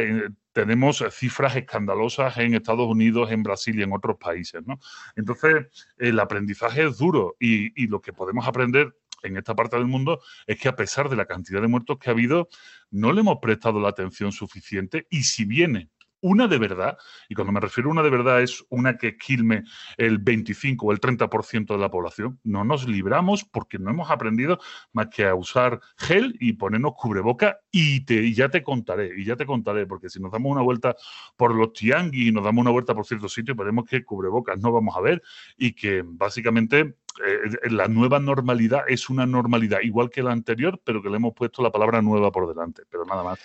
tenemos 0.57 1.05
cifras 1.11 1.55
escandalosas 1.55 2.39
en 2.39 2.55
Estados 2.55 2.89
Unidos, 2.89 3.31
en 3.31 3.43
Brasil 3.43 3.79
y 3.79 3.83
en 3.83 3.93
otros 3.93 4.17
países. 4.17 4.63
¿no? 4.65 4.81
Entonces, 5.15 5.67
el 5.99 6.19
aprendizaje 6.19 6.87
es 6.87 6.97
duro 6.97 7.37
y, 7.39 7.83
y 7.83 7.89
lo 7.89 8.01
que 8.01 8.15
podemos 8.15 8.49
aprender 8.49 8.97
en 9.23 9.37
esta 9.37 9.55
parte 9.55 9.77
del 9.77 9.85
mundo 9.85 10.23
es 10.47 10.59
que 10.59 10.69
a 10.69 10.75
pesar 10.75 11.11
de 11.11 11.17
la 11.17 11.27
cantidad 11.27 11.61
de 11.61 11.69
muertos 11.69 11.99
que 11.99 12.09
ha 12.09 12.15
habido, 12.15 12.49
no 12.91 13.13
le 13.13 13.21
hemos 13.21 13.37
prestado 13.43 13.81
la 13.81 13.91
atención 13.91 14.33
suficiente 14.33 15.07
y 15.11 15.25
si 15.25 15.45
viene 15.45 15.91
una 16.21 16.49
de 16.49 16.59
verdad, 16.59 16.99
y 17.29 17.35
cuando 17.35 17.53
me 17.53 17.61
refiero 17.61 17.89
a 17.89 17.93
una 17.93 18.03
de 18.03 18.11
verdad 18.11 18.43
es 18.43 18.65
una 18.69 18.97
que 18.97 19.17
quilme 19.17 19.65
el 19.97 20.19
25 20.19 20.87
o 20.87 20.93
el 20.93 21.01
30% 21.01 21.75
de 21.75 21.79
la 21.79 21.91
población, 21.91 22.41
no 22.45 22.65
nos 22.65 22.89
libramos 22.89 23.45
porque 23.45 23.79
no 23.79 23.91
hemos 23.91 24.11
aprendido 24.11 24.59
más 24.93 25.09
que 25.09 25.27
a 25.27 25.35
usar 25.35 25.81
gel 25.97 26.37
y 26.41 26.55
ponernos 26.55 26.95
cubreboca 26.95 27.61
y, 27.71 28.05
te, 28.05 28.33
ya 28.33 28.49
te 28.49 28.63
contaré, 28.63 29.13
y 29.17 29.25
ya 29.25 29.37
te 29.37 29.47
contaré, 29.47 29.87
porque 29.87 30.09
si 30.09 30.21
nos 30.21 30.33
damos 30.33 30.53
una 30.53 30.63
vuelta 30.63 30.97
por 31.37 31.55
los 31.55 31.73
tianguis 31.73 32.29
y 32.29 32.33
nos 32.33 32.45
damos 32.45 32.63
una 32.63 32.71
vuelta 32.71 32.95
por 32.95 33.07
ciertos 33.07 33.33
sitios, 33.33 33.57
veremos 33.57 33.85
que 33.85 34.05
cubrebocas 34.05 34.59
no 34.59 34.73
vamos 34.73 34.97
a 34.97 35.01
ver 35.01 35.23
y 35.57 35.73
que 35.73 36.03
básicamente 36.05 36.97
eh, 37.25 37.71
la 37.71 37.89
nueva 37.89 38.19
normalidad 38.21 38.85
es 38.89 39.09
una 39.09 39.27
normalidad 39.27 39.81
igual 39.83 40.11
que 40.11 40.23
la 40.23 40.33
anterior, 40.33 40.81
pero 40.85 41.03
que 41.03 41.11
le 41.11 41.17
hemos 41.17 41.35
puesto 41.35 41.63
la 41.63 41.71
palabra 41.71 42.03
nueva 42.03 42.31
por 42.31 42.49
delante, 42.49 42.83
pero 42.91 43.05
nada 43.05 43.23
más. 43.23 43.39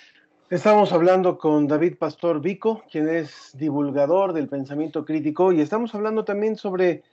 Estamos 0.51 0.91
hablando 0.91 1.37
con 1.37 1.65
David 1.65 1.95
Pastor 1.97 2.41
Vico, 2.41 2.83
quien 2.91 3.07
es 3.07 3.51
divulgador 3.57 4.33
del 4.33 4.49
pensamiento 4.49 5.05
crítico, 5.05 5.53
y 5.53 5.61
estamos 5.61 5.95
hablando 5.95 6.25
también 6.25 6.57
sobre 6.57 7.03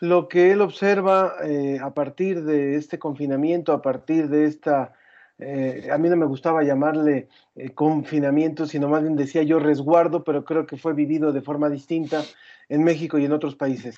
lo 0.00 0.26
que 0.26 0.50
él 0.50 0.60
observa 0.60 1.34
eh, 1.44 1.78
a 1.80 1.94
partir 1.94 2.42
de 2.42 2.74
este 2.74 2.98
confinamiento, 2.98 3.72
a 3.72 3.82
partir 3.82 4.28
de 4.28 4.46
esta, 4.46 4.94
eh, 5.38 5.88
a 5.92 5.96
mí 5.96 6.08
no 6.08 6.16
me 6.16 6.26
gustaba 6.26 6.64
llamarle 6.64 7.28
eh, 7.54 7.70
confinamiento, 7.70 8.66
sino 8.66 8.88
más 8.88 9.02
bien 9.02 9.14
decía 9.14 9.44
yo 9.44 9.60
resguardo, 9.60 10.24
pero 10.24 10.44
creo 10.44 10.66
que 10.66 10.76
fue 10.76 10.92
vivido 10.92 11.32
de 11.32 11.40
forma 11.40 11.70
distinta 11.70 12.24
en 12.68 12.82
México 12.82 13.16
y 13.16 13.26
en 13.26 13.32
otros 13.32 13.54
países. 13.54 13.96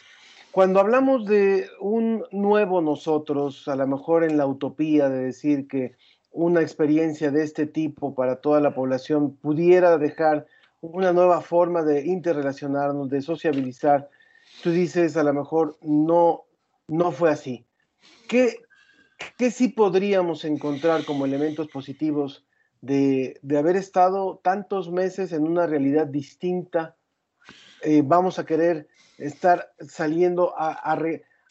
Cuando 0.51 0.79
hablamos 0.79 1.25
de 1.25 1.69
un 1.81 2.25
nuevo 2.33 2.83
nosotros, 2.83 3.67
a 3.67 3.77
lo 3.77 3.87
mejor 3.87 4.25
en 4.25 4.37
la 4.37 4.47
utopía 4.47 5.09
de 5.09 5.25
decir 5.25 5.69
que 5.69 5.95
una 6.33 6.61
experiencia 6.61 7.31
de 7.31 7.43
este 7.43 7.67
tipo 7.67 8.15
para 8.15 8.37
toda 8.37 8.61
la 8.61 8.75
población 8.75 9.37
pudiera 9.37 9.99
dejar 9.99 10.47
una 10.81 11.13
nueva 11.13 11.41
forma 11.41 11.83
de 11.83 12.07
interrelacionarnos, 12.07 13.11
de 13.11 13.21
sociabilizar. 13.21 14.09
Tú 14.63 14.71
dices, 14.71 15.17
a 15.17 15.25
lo 15.25 15.35
mejor 15.35 15.77
no, 15.83 16.45
no 16.89 17.13
fue 17.13 17.31
así. 17.31 17.67
¿Qué, 18.29 18.61
qué 19.37 19.51
sí 19.51 19.69
podríamos 19.69 20.45
encontrar 20.45 21.05
como 21.05 21.27
elementos 21.27 21.69
positivos 21.69 22.47
de, 22.81 23.39
haber 23.59 23.77
estado 23.77 24.41
tantos 24.43 24.91
meses 24.91 25.33
en 25.33 25.43
una 25.43 25.67
realidad 25.67 26.07
distinta? 26.07 26.97
Eh, 27.83 28.03
vamos 28.05 28.39
a 28.39 28.47
querer 28.47 28.89
estar 29.19 29.73
saliendo 29.81 30.55
a, 30.57 30.73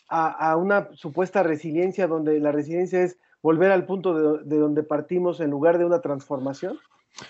a 0.07 0.55
una 0.55 0.89
supuesta 0.93 1.43
resiliencia 1.43 2.07
donde 2.07 2.39
la 2.39 2.51
resiliencia 2.51 3.03
es 3.03 3.17
volver 3.41 3.71
al 3.71 3.85
punto 3.85 4.39
de, 4.43 4.57
donde 4.57 4.83
partimos 4.83 5.39
en 5.39 5.49
lugar 5.49 5.77
de 5.77 5.85
una 5.85 6.01
transformación? 6.01 6.79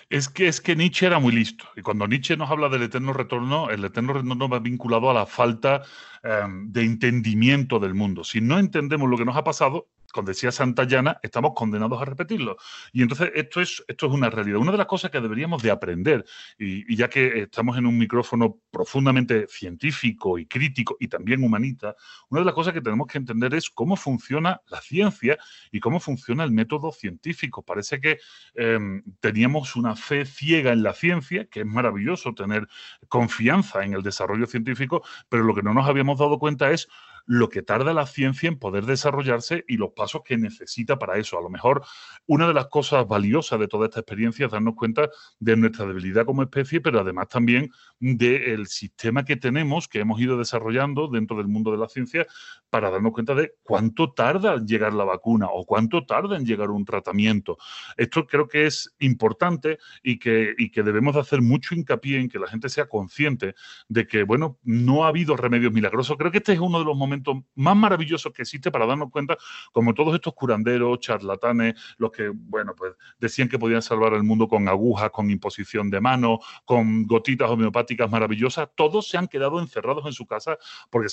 Es 0.08 0.28
que, 0.28 0.46
es 0.46 0.60
que 0.60 0.76
Nietzsche 0.76 1.06
era 1.06 1.18
muy 1.18 1.32
listo. 1.32 1.64
Y 1.76 1.82
cuando 1.82 2.06
Nietzsche 2.06 2.36
nos 2.36 2.50
habla 2.50 2.68
del 2.68 2.82
eterno 2.82 3.12
retorno, 3.12 3.70
el 3.70 3.84
eterno 3.84 4.12
retorno 4.12 4.48
va 4.48 4.58
vinculado 4.58 5.10
a 5.10 5.14
la 5.14 5.26
falta 5.26 5.82
em, 6.22 6.70
de 6.70 6.82
entendimiento 6.82 7.78
del 7.78 7.94
mundo. 7.94 8.22
Si 8.22 8.40
no 8.40 8.58
entendemos 8.58 9.08
lo 9.08 9.16
que 9.16 9.24
nos 9.24 9.36
ha 9.36 9.44
pasado, 9.44 9.88
como 10.12 10.28
decía 10.28 10.52
Santayana, 10.52 11.18
estamos 11.22 11.52
condenados 11.54 12.00
a 12.00 12.04
repetirlo. 12.04 12.56
Y 12.92 13.02
entonces 13.02 13.30
esto 13.34 13.60
es, 13.60 13.84
esto 13.88 14.06
es 14.06 14.12
una 14.12 14.30
realidad. 14.30 14.58
Una 14.58 14.72
de 14.72 14.78
las 14.78 14.86
cosas 14.86 15.10
que 15.10 15.20
deberíamos 15.20 15.62
de 15.62 15.70
aprender, 15.70 16.24
y, 16.58 16.96
ya 16.96 17.08
que 17.08 17.42
estamos 17.42 17.78
en 17.78 17.86
un 17.86 17.96
micrófono 17.98 18.58
profundamente 18.70 19.46
científico 19.48 20.38
y 20.38 20.46
crítico 20.46 20.96
y 21.00 21.08
también 21.08 21.42
humanista, 21.42 21.94
una 22.28 22.40
de 22.40 22.44
las 22.44 22.54
cosas 22.54 22.74
que 22.74 22.80
tenemos 22.80 23.06
que 23.06 23.18
entender 23.18 23.54
es 23.54 23.70
cómo 23.70 23.96
funciona 23.96 24.60
la 24.68 24.80
ciencia 24.80 25.38
y 25.70 25.80
cómo 25.80 26.00
funciona 26.00 26.44
el 26.44 26.50
método 26.50 26.92
científico. 26.92 27.62
Parece 27.62 28.00
que 28.00 28.18
em, 28.54 29.02
teníamos 29.20 29.76
una 29.76 29.96
fe 29.96 30.24
ciega 30.24 30.72
en 30.72 30.82
la 30.82 30.94
ciencia, 30.94 31.46
que 31.46 31.60
es 31.60 31.66
maravilloso 31.66 32.34
tener 32.34 32.68
confianza 33.08 33.84
en 33.84 33.94
el 33.94 34.02
desarrollo 34.02 34.46
científico, 34.46 35.02
pero 35.28 35.44
lo 35.44 35.54
que 35.54 35.62
no 35.62 35.74
nos 35.74 35.88
habíamos 35.88 36.18
dado 36.18 36.38
cuenta 36.38 36.70
es 36.70 36.88
lo 37.30 37.48
que 37.48 37.62
tarda 37.62 37.94
la 37.94 38.06
ciencia 38.06 38.48
en 38.48 38.58
poder 38.58 38.86
desarrollarse 38.86 39.64
y 39.68 39.76
los 39.76 39.90
pasos 39.90 40.22
que 40.24 40.36
necesita 40.36 40.98
para 40.98 41.16
eso. 41.16 41.38
A 41.38 41.40
lo 41.40 41.48
mejor 41.48 41.84
una 42.26 42.48
de 42.48 42.54
las 42.54 42.66
cosas 42.66 43.06
valiosas 43.06 43.60
de 43.60 43.68
toda 43.68 43.86
esta 43.86 44.00
experiencia 44.00 44.46
es 44.46 44.52
darnos 44.52 44.74
cuenta 44.74 45.08
de 45.38 45.56
nuestra 45.56 45.86
debilidad 45.86 46.26
como 46.26 46.42
especie, 46.42 46.80
pero 46.80 46.98
además 46.98 47.28
también 47.28 47.70
del 48.00 48.66
sistema 48.66 49.24
que 49.24 49.36
tenemos, 49.36 49.86
que 49.86 50.00
hemos 50.00 50.20
ido 50.20 50.36
desarrollando 50.36 51.06
dentro 51.06 51.36
del 51.36 51.46
mundo 51.46 51.70
de 51.70 51.78
la 51.78 51.88
ciencia, 51.88 52.26
para 52.68 52.90
darnos 52.90 53.12
cuenta 53.12 53.36
de 53.36 53.54
cuánto 53.62 54.12
tarda 54.12 54.54
en 54.54 54.66
llegar 54.66 54.92
la 54.92 55.04
vacuna 55.04 55.46
o 55.52 55.64
cuánto 55.64 56.04
tarda 56.06 56.36
en 56.36 56.44
llegar 56.44 56.70
un 56.70 56.84
tratamiento. 56.84 57.58
Esto 57.96 58.26
creo 58.26 58.48
que 58.48 58.66
es 58.66 58.92
importante 58.98 59.78
y 60.02 60.18
que, 60.18 60.52
y 60.58 60.72
que 60.72 60.82
debemos 60.82 61.14
de 61.14 61.20
hacer 61.20 61.42
mucho 61.42 61.76
hincapié 61.76 62.18
en 62.18 62.28
que 62.28 62.40
la 62.40 62.48
gente 62.48 62.68
sea 62.68 62.88
consciente 62.88 63.54
de 63.88 64.08
que, 64.08 64.24
bueno, 64.24 64.58
no 64.64 65.04
ha 65.04 65.08
habido 65.08 65.36
remedios 65.36 65.72
milagrosos. 65.72 66.16
Creo 66.16 66.32
que 66.32 66.38
este 66.38 66.54
es 66.54 66.58
uno 66.58 66.80
de 66.80 66.84
los 66.84 66.96
momentos 66.96 67.19
más 67.54 67.76
maravilloso 67.76 68.32
que 68.32 68.42
existe 68.42 68.70
para 68.70 68.86
darnos 68.86 69.10
cuenta, 69.10 69.36
como 69.72 69.94
todos 69.94 70.14
estos 70.14 70.34
curanderos, 70.34 71.00
charlatanes, 71.00 71.74
los 71.98 72.10
que, 72.10 72.30
bueno, 72.32 72.74
pues 72.76 72.94
decían 73.18 73.48
que 73.48 73.58
podían 73.58 73.82
salvar 73.82 74.14
el 74.14 74.22
mundo 74.22 74.48
con 74.48 74.68
agujas, 74.68 75.10
con 75.10 75.30
imposición 75.30 75.90
de 75.90 76.00
mano, 76.00 76.38
con 76.64 77.04
gotitas 77.04 77.50
homeopáticas 77.50 78.10
maravillosas, 78.10 78.68
todos 78.74 79.08
se 79.08 79.18
han 79.18 79.28
quedado 79.28 79.60
encerrados 79.60 80.06
en 80.06 80.12
su 80.12 80.26
casa 80.26 80.58
porque, 80.90 81.08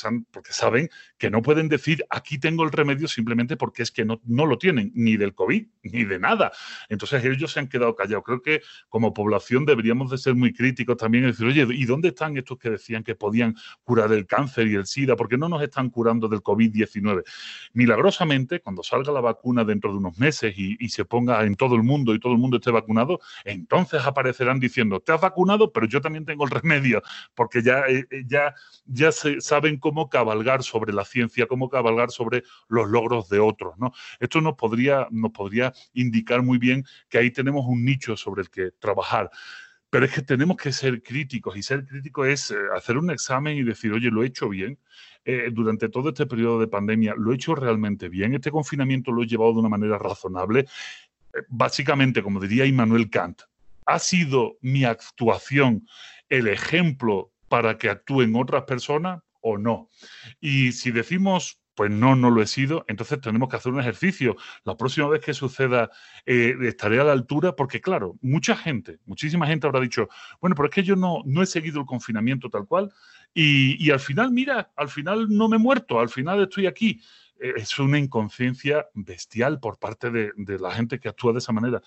saben 0.50 0.90
que 1.18 1.30
no 1.30 1.42
pueden 1.42 1.68
decir 1.68 2.06
aquí 2.10 2.38
tengo 2.38 2.64
el 2.64 2.72
remedio 2.72 3.08
simplemente 3.08 3.58
porque 3.58 3.84
es 3.84 3.92
que 3.92 4.06
no, 4.06 4.22
no 4.26 4.46
lo 4.46 4.58
tienen, 4.58 4.92
ni 4.96 5.18
del 5.18 5.34
COVID, 5.34 5.68
ni 5.84 6.04
de 6.04 6.20
nada. 6.20 6.52
Entonces 6.90 7.24
ellos 7.24 7.52
se 7.52 7.60
han 7.60 7.68
quedado 7.68 7.96
callados. 7.96 8.24
Creo 8.26 8.42
que 8.42 8.62
como 8.90 9.14
población 9.14 9.66
deberíamos 9.66 10.12
de 10.12 10.18
ser 10.18 10.36
muy 10.36 10.54
críticos 10.54 10.98
también 10.98 11.26
y 11.26 11.28
decir, 11.28 11.46
oye, 11.46 11.68
¿y 11.70 11.86
dónde 11.86 12.10
están 12.10 12.38
estos 12.38 12.58
que 12.58 12.70
decían 12.70 13.04
que 13.04 13.16
podían 13.16 13.56
curar 13.84 14.12
el 14.12 14.26
cáncer 14.26 14.68
y 14.68 14.76
el 14.76 14.86
SIDA? 14.86 15.16
porque 15.16 15.38
no 15.38 15.50
nos 15.50 15.62
están 15.62 15.87
curando 15.90 16.28
del 16.28 16.42
COVID-19. 16.42 17.24
Milagrosamente, 17.74 18.60
cuando 18.60 18.84
salga 18.84 19.12
la 19.12 19.22
vacuna 19.22 19.64
dentro 19.64 19.92
de 19.92 19.98
unos 19.98 20.18
meses 20.18 20.54
y, 20.58 20.78
y, 20.80 20.90
se 20.90 21.06
ponga 21.06 21.44
en 21.44 21.56
todo 21.56 21.76
el 21.76 21.84
mundo 21.84 22.14
y 22.14 22.20
todo 22.20 22.34
el 22.34 22.40
mundo 22.40 22.58
esté 22.58 22.72
vacunado, 22.72 23.20
entonces 23.46 24.06
aparecerán 24.06 24.60
diciendo, 24.60 25.00
te 25.00 25.12
has 25.12 25.22
vacunado, 25.22 25.72
pero 25.72 25.88
yo 25.88 26.02
también 26.02 26.26
tengo 26.26 26.46
el 26.46 26.52
remedio, 26.52 27.02
porque 27.36 27.62
ya, 27.62 27.82
eh, 27.88 28.06
ya, 28.28 28.56
ya 28.86 29.12
se, 29.12 29.42
saben 29.42 29.78
cómo 29.78 30.10
cabalgar 30.10 30.64
sobre 30.64 30.94
la 30.94 31.06
ciencia, 31.06 31.48
cómo 31.48 31.70
cabalgar 31.70 32.12
sobre 32.12 32.44
los 32.68 32.90
logros 32.90 33.30
de 33.30 33.40
otros. 33.40 33.78
¿no? 33.78 33.94
Esto 34.20 34.42
nos 34.42 34.56
podría, 34.56 35.08
nos 35.12 35.32
podría 35.32 35.74
indicar 35.94 36.42
muy 36.42 36.58
bien 36.58 36.86
que 37.10 37.18
ahí 37.18 37.32
tenemos 37.32 37.66
un 37.66 37.84
nicho 37.84 38.18
sobre 38.18 38.42
el 38.42 38.50
que 38.50 38.72
trabajar. 38.80 39.30
Pero 39.90 40.06
es 40.06 40.14
que 40.14 40.22
tenemos 40.22 40.58
que 40.58 40.74
ser 40.74 41.02
críticos 41.02 41.56
y 41.56 41.64
ser 41.64 41.86
crítico 41.86 42.26
es 42.26 42.52
eh, 42.52 42.56
hacer 42.76 42.98
un 42.98 43.10
examen 43.10 43.58
y 43.58 43.64
decir, 43.64 43.94
oye, 43.94 44.12
lo 44.12 44.24
he 44.24 44.28
hecho 44.28 44.50
bien. 44.50 44.78
Eh, 45.30 45.50
durante 45.52 45.90
todo 45.90 46.08
este 46.08 46.26
periodo 46.26 46.58
de 46.58 46.70
pandemia, 46.70 47.14
lo 47.18 47.34
he 47.34 47.36
hecho 47.36 47.54
realmente 47.54 48.08
bien. 48.08 48.34
Este 48.34 48.50
confinamiento 48.50 49.12
lo 49.12 49.24
he 49.24 49.28
llevado 49.28 49.52
de 49.52 49.60
una 49.60 49.68
manera 49.68 49.98
razonable. 49.98 50.62
Eh, 50.62 51.40
básicamente, 51.50 52.24
como 52.24 52.40
diría 52.40 52.66
Immanuel 52.66 53.10
Kant, 53.10 53.42
ha 53.86 54.00
sido 54.00 54.58
mi 54.62 54.86
actuación 54.86 55.86
el 56.30 56.48
ejemplo 56.48 57.34
para 57.50 57.78
que 57.78 57.90
actúen 57.90 58.38
otras 58.38 58.64
personas 58.64 59.22
o 59.42 59.58
no. 59.58 59.90
Y 60.40 60.72
si 60.72 60.92
decimos 60.92 61.60
pues 61.78 61.92
no, 61.92 62.16
no 62.16 62.32
lo 62.32 62.42
he 62.42 62.48
sido, 62.48 62.84
entonces 62.88 63.22
tenemos 63.22 63.50
que 63.50 63.56
hacer 63.56 63.72
un 63.72 63.80
ejercicio. 63.80 64.36
La 64.64 64.76
próxima 64.76 65.08
vez 65.08 65.22
que 65.22 65.36
suceda 65.36 65.92
eh, 66.26 66.56
estaré 66.64 67.00
a 67.00 67.04
la 67.04 67.12
altura, 67.12 67.56
porque 67.56 67.80
claro, 67.80 68.18
mucha 68.24 68.58
gente, 68.58 68.98
muchísima 69.06 69.46
gente 69.46 69.68
habrá 69.68 69.80
dicho, 69.80 70.10
bueno, 70.42 70.56
pero 70.56 70.70
es 70.70 70.74
que 70.74 70.82
yo 70.82 70.96
no, 70.96 71.22
no 71.26 71.44
he 71.44 71.46
seguido 71.46 71.80
el 71.80 71.86
confinamiento 71.86 72.50
tal 72.50 72.66
cual 72.66 72.92
y, 73.32 73.78
y 73.86 73.92
al 73.92 74.00
final, 74.00 74.32
mira, 74.32 74.72
al 74.76 74.90
final 74.90 75.28
no 75.30 75.48
me 75.48 75.58
he 75.58 75.60
muerto, 75.60 76.00
al 76.00 76.10
final 76.10 76.42
estoy 76.42 76.66
aquí. 76.66 77.00
Es 77.40 77.78
una 77.80 78.00
inconsciencia 78.00 78.88
bestial 78.94 79.60
por 79.60 79.78
parte 79.78 80.10
de, 80.10 80.32
de 80.36 80.60
la 80.60 80.72
gente 80.72 81.00
que 81.00 81.10
actúa 81.10 81.34
de 81.34 81.40
esa 81.40 81.52
manera 81.52 81.82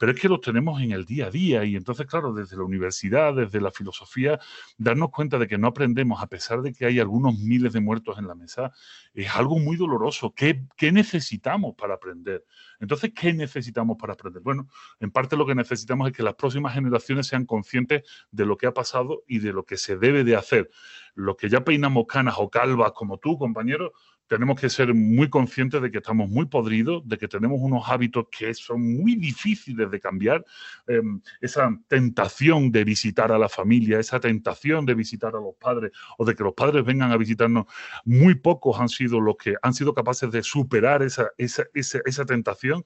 pero 0.00 0.12
es 0.12 0.18
que 0.18 0.30
los 0.30 0.40
tenemos 0.40 0.80
en 0.80 0.92
el 0.92 1.04
día 1.04 1.26
a 1.26 1.30
día 1.30 1.62
y 1.62 1.76
entonces, 1.76 2.06
claro, 2.06 2.32
desde 2.32 2.56
la 2.56 2.62
universidad, 2.62 3.34
desde 3.34 3.60
la 3.60 3.70
filosofía, 3.70 4.40
darnos 4.78 5.10
cuenta 5.10 5.38
de 5.38 5.46
que 5.46 5.58
no 5.58 5.66
aprendemos, 5.66 6.22
a 6.22 6.26
pesar 6.26 6.62
de 6.62 6.72
que 6.72 6.86
hay 6.86 6.98
algunos 6.98 7.38
miles 7.38 7.74
de 7.74 7.80
muertos 7.80 8.16
en 8.16 8.26
la 8.26 8.34
mesa, 8.34 8.72
es 9.12 9.28
algo 9.36 9.58
muy 9.58 9.76
doloroso. 9.76 10.32
¿Qué, 10.34 10.64
qué 10.78 10.90
necesitamos 10.90 11.74
para 11.76 11.96
aprender? 11.96 12.46
Entonces, 12.78 13.12
¿qué 13.14 13.34
necesitamos 13.34 13.98
para 14.00 14.14
aprender? 14.14 14.40
Bueno, 14.40 14.68
en 15.00 15.10
parte 15.10 15.36
lo 15.36 15.44
que 15.44 15.54
necesitamos 15.54 16.08
es 16.08 16.16
que 16.16 16.22
las 16.22 16.34
próximas 16.34 16.72
generaciones 16.72 17.26
sean 17.26 17.44
conscientes 17.44 18.02
de 18.30 18.46
lo 18.46 18.56
que 18.56 18.68
ha 18.68 18.72
pasado 18.72 19.22
y 19.28 19.40
de 19.40 19.52
lo 19.52 19.66
que 19.66 19.76
se 19.76 19.98
debe 19.98 20.24
de 20.24 20.34
hacer. 20.34 20.70
Los 21.14 21.36
que 21.36 21.50
ya 21.50 21.62
peinamos 21.62 22.06
canas 22.08 22.36
o 22.38 22.48
calvas 22.48 22.92
como 22.92 23.18
tú, 23.18 23.36
compañero, 23.36 23.92
tenemos 24.30 24.60
que 24.60 24.70
ser 24.70 24.94
muy 24.94 25.28
conscientes 25.28 25.82
de 25.82 25.90
que 25.90 25.98
estamos 25.98 26.28
muy 26.28 26.46
podridos, 26.46 27.02
de 27.04 27.18
que 27.18 27.26
tenemos 27.26 27.58
unos 27.60 27.82
hábitos 27.88 28.26
que 28.30 28.54
son 28.54 28.80
muy 28.80 29.16
difíciles 29.16 29.90
de 29.90 29.98
cambiar. 29.98 30.44
Eh, 30.86 31.02
esa 31.40 31.76
tentación 31.88 32.70
de 32.70 32.84
visitar 32.84 33.32
a 33.32 33.38
la 33.38 33.48
familia, 33.48 33.98
esa 33.98 34.20
tentación 34.20 34.86
de 34.86 34.94
visitar 34.94 35.34
a 35.34 35.40
los 35.40 35.56
padres 35.56 35.90
o 36.16 36.24
de 36.24 36.36
que 36.36 36.44
los 36.44 36.54
padres 36.54 36.84
vengan 36.84 37.10
a 37.10 37.16
visitarnos, 37.16 37.66
muy 38.04 38.36
pocos 38.36 38.78
han 38.78 38.88
sido 38.88 39.20
los 39.20 39.34
que 39.36 39.56
han 39.62 39.74
sido 39.74 39.94
capaces 39.94 40.30
de 40.30 40.44
superar 40.44 41.02
esa, 41.02 41.30
esa, 41.36 41.64
esa, 41.74 41.98
esa 42.04 42.24
tentación 42.24 42.84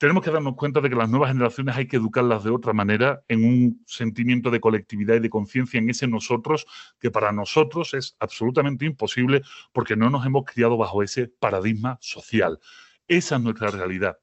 tenemos 0.00 0.24
que 0.24 0.30
darnos 0.30 0.56
cuenta 0.56 0.80
de 0.80 0.88
que 0.88 0.96
las 0.96 1.10
nuevas 1.10 1.28
generaciones 1.28 1.76
hay 1.76 1.86
que 1.86 1.98
educarlas 1.98 2.42
de 2.42 2.48
otra 2.48 2.72
manera, 2.72 3.22
en 3.28 3.44
un 3.44 3.82
sentimiento 3.84 4.50
de 4.50 4.58
colectividad 4.58 5.16
y 5.16 5.20
de 5.20 5.28
conciencia 5.28 5.76
en 5.76 5.90
ese 5.90 6.08
nosotros, 6.08 6.64
que 6.98 7.10
para 7.10 7.32
nosotros 7.32 7.92
es 7.92 8.16
absolutamente 8.18 8.86
imposible 8.86 9.42
porque 9.74 9.96
no 9.96 10.08
nos 10.08 10.24
hemos 10.24 10.46
criado 10.46 10.78
bajo 10.78 11.02
ese 11.02 11.28
paradigma 11.28 11.98
social. 12.00 12.58
Esa 13.08 13.36
es 13.36 13.42
nuestra 13.42 13.70
realidad. 13.70 14.16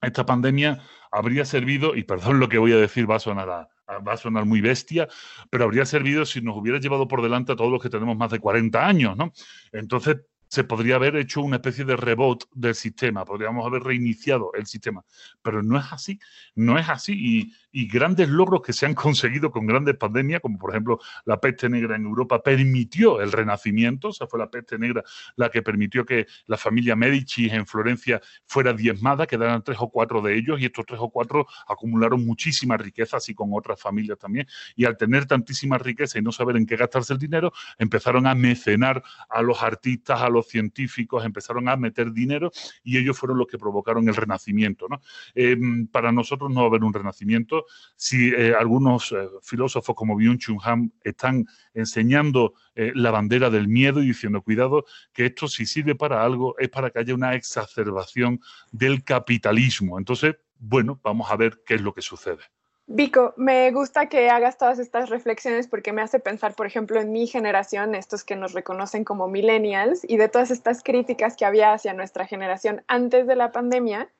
Esta 0.00 0.26
pandemia 0.26 0.80
habría 1.12 1.44
servido, 1.44 1.94
y 1.94 2.02
perdón 2.02 2.40
lo 2.40 2.48
que 2.48 2.58
voy 2.58 2.72
a 2.72 2.78
decir, 2.78 3.08
va 3.08 3.14
a 3.14 3.20
sonar 3.20 3.68
va 4.00 4.12
a 4.14 4.16
sonar 4.16 4.44
muy 4.44 4.60
bestia, 4.60 5.06
pero 5.50 5.64
habría 5.64 5.84
servido 5.84 6.26
si 6.26 6.40
nos 6.40 6.56
hubiera 6.56 6.80
llevado 6.80 7.06
por 7.06 7.22
delante 7.22 7.52
a 7.52 7.56
todos 7.56 7.70
los 7.70 7.80
que 7.80 7.90
tenemos 7.90 8.16
más 8.16 8.30
de 8.30 8.40
40 8.40 8.86
años, 8.86 9.16
¿no? 9.16 9.32
Entonces, 9.70 10.16
se 10.52 10.64
podría 10.64 10.96
haber 10.96 11.16
hecho 11.16 11.40
una 11.40 11.56
especie 11.56 11.86
de 11.86 11.96
reboot 11.96 12.44
del 12.52 12.74
sistema, 12.74 13.24
podríamos 13.24 13.64
haber 13.64 13.84
reiniciado 13.84 14.52
el 14.52 14.66
sistema, 14.66 15.02
pero 15.40 15.62
no 15.62 15.78
es 15.78 15.86
así, 15.90 16.20
no 16.54 16.78
es 16.78 16.90
así 16.90 17.14
y, 17.14 17.54
y 17.72 17.88
grandes 17.88 18.28
logros 18.28 18.62
que 18.62 18.72
se 18.72 18.86
han 18.86 18.94
conseguido 18.94 19.50
con 19.50 19.66
grandes 19.66 19.96
pandemias, 19.96 20.40
como 20.40 20.58
por 20.58 20.70
ejemplo 20.70 21.00
la 21.24 21.40
peste 21.40 21.68
negra 21.68 21.96
en 21.96 22.04
Europa, 22.04 22.42
permitió 22.42 23.20
el 23.20 23.32
renacimiento, 23.32 24.08
o 24.08 24.12
sea, 24.12 24.26
fue 24.26 24.38
la 24.38 24.50
peste 24.50 24.78
negra 24.78 25.02
la 25.36 25.50
que 25.50 25.62
permitió 25.62 26.04
que 26.04 26.26
la 26.46 26.56
familia 26.56 26.94
Medici 26.96 27.48
en 27.48 27.66
Florencia 27.66 28.20
fuera 28.46 28.72
diezmada, 28.72 29.26
quedaran 29.26 29.62
tres 29.62 29.78
o 29.80 29.88
cuatro 29.88 30.20
de 30.20 30.36
ellos 30.36 30.60
y 30.60 30.66
estos 30.66 30.86
tres 30.86 31.00
o 31.02 31.10
cuatro 31.10 31.46
acumularon 31.66 32.24
muchísimas 32.24 32.80
riquezas 32.80 33.28
y 33.28 33.34
con 33.34 33.50
otras 33.52 33.80
familias 33.80 34.18
también, 34.18 34.46
y 34.76 34.84
al 34.84 34.96
tener 34.96 35.26
tantísima 35.26 35.78
riqueza 35.78 36.18
y 36.18 36.22
no 36.22 36.32
saber 36.32 36.56
en 36.56 36.66
qué 36.66 36.76
gastarse 36.76 37.12
el 37.12 37.18
dinero, 37.18 37.52
empezaron 37.78 38.26
a 38.26 38.34
mecenar 38.34 39.02
a 39.28 39.42
los 39.42 39.62
artistas, 39.62 40.20
a 40.20 40.28
los 40.28 40.48
científicos 40.48 41.24
empezaron 41.24 41.68
a 41.68 41.76
meter 41.76 42.12
dinero 42.12 42.50
y 42.82 42.98
ellos 42.98 43.18
fueron 43.18 43.38
los 43.38 43.46
que 43.46 43.58
provocaron 43.58 44.08
el 44.08 44.14
renacimiento. 44.14 44.86
¿no? 44.88 45.00
Eh, 45.34 45.56
para 45.90 46.12
nosotros 46.12 46.50
no 46.50 46.60
va 46.60 46.66
a 46.66 46.68
haber 46.68 46.84
un 46.84 46.92
renacimiento. 46.92 47.61
Si 47.96 48.28
eh, 48.28 48.54
algunos 48.58 49.12
eh, 49.12 49.28
filósofos 49.42 49.94
como 49.94 50.16
Byung-Chun 50.16 50.58
Han 50.64 50.92
están 51.02 51.46
enseñando 51.74 52.54
eh, 52.74 52.92
la 52.94 53.10
bandera 53.10 53.50
del 53.50 53.68
miedo 53.68 54.02
y 54.02 54.08
diciendo, 54.08 54.42
cuidado, 54.42 54.84
que 55.12 55.26
esto 55.26 55.48
si 55.48 55.66
sirve 55.66 55.94
para 55.94 56.24
algo 56.24 56.58
es 56.58 56.68
para 56.68 56.90
que 56.90 56.98
haya 57.00 57.14
una 57.14 57.34
exacerbación 57.34 58.40
del 58.70 59.04
capitalismo. 59.04 59.98
Entonces, 59.98 60.36
bueno, 60.58 61.00
vamos 61.02 61.30
a 61.30 61.36
ver 61.36 61.62
qué 61.66 61.74
es 61.74 61.80
lo 61.80 61.92
que 61.92 62.02
sucede. 62.02 62.42
Vico, 62.86 63.32
me 63.36 63.70
gusta 63.70 64.08
que 64.08 64.28
hagas 64.28 64.58
todas 64.58 64.78
estas 64.78 65.08
reflexiones 65.08 65.68
porque 65.68 65.92
me 65.92 66.02
hace 66.02 66.18
pensar, 66.18 66.54
por 66.54 66.66
ejemplo, 66.66 67.00
en 67.00 67.12
mi 67.12 67.26
generación, 67.26 67.94
estos 67.94 68.24
que 68.24 68.36
nos 68.36 68.52
reconocen 68.52 69.04
como 69.04 69.28
millennials, 69.28 70.02
y 70.06 70.16
de 70.16 70.28
todas 70.28 70.50
estas 70.50 70.82
críticas 70.82 71.36
que 71.36 71.44
había 71.44 71.72
hacia 71.72 71.94
nuestra 71.94 72.26
generación 72.26 72.82
antes 72.88 73.26
de 73.26 73.36
la 73.36 73.52
pandemia. 73.52 74.10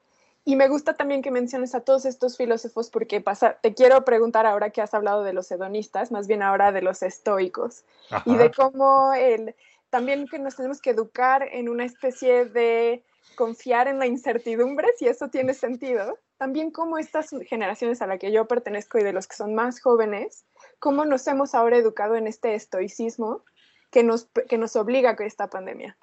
Y 0.44 0.56
me 0.56 0.68
gusta 0.68 0.94
también 0.94 1.22
que 1.22 1.30
menciones 1.30 1.74
a 1.74 1.80
todos 1.80 2.04
estos 2.04 2.36
filósofos 2.36 2.90
porque 2.90 3.20
pasa, 3.20 3.58
te 3.62 3.74
quiero 3.74 4.04
preguntar 4.04 4.44
ahora 4.44 4.70
que 4.70 4.82
has 4.82 4.92
hablado 4.92 5.22
de 5.22 5.32
los 5.32 5.50
hedonistas, 5.50 6.10
más 6.10 6.26
bien 6.26 6.42
ahora 6.42 6.72
de 6.72 6.82
los 6.82 7.02
estoicos, 7.02 7.84
Ajá. 8.10 8.28
y 8.28 8.36
de 8.36 8.50
cómo 8.50 9.14
el, 9.14 9.54
también 9.90 10.26
que 10.26 10.40
nos 10.40 10.56
tenemos 10.56 10.80
que 10.80 10.90
educar 10.90 11.46
en 11.52 11.68
una 11.68 11.84
especie 11.84 12.46
de 12.46 13.04
confiar 13.36 13.86
en 13.88 13.98
la 13.98 14.06
incertidumbre, 14.06 14.88
si 14.98 15.06
eso 15.06 15.28
tiene 15.28 15.54
sentido, 15.54 16.18
también 16.38 16.72
cómo 16.72 16.98
estas 16.98 17.30
generaciones 17.46 18.02
a 18.02 18.06
la 18.08 18.18
que 18.18 18.32
yo 18.32 18.48
pertenezco 18.48 18.98
y 18.98 19.04
de 19.04 19.12
los 19.12 19.28
que 19.28 19.36
son 19.36 19.54
más 19.54 19.80
jóvenes, 19.80 20.44
cómo 20.80 21.04
nos 21.04 21.26
hemos 21.28 21.54
ahora 21.54 21.76
educado 21.76 22.16
en 22.16 22.26
este 22.26 22.54
estoicismo 22.54 23.44
que 23.92 24.02
nos, 24.02 24.26
que 24.48 24.56
nos 24.56 24.74
obliga 24.74 25.10
a 25.10 25.24
esta 25.24 25.50
pandemia. 25.50 25.96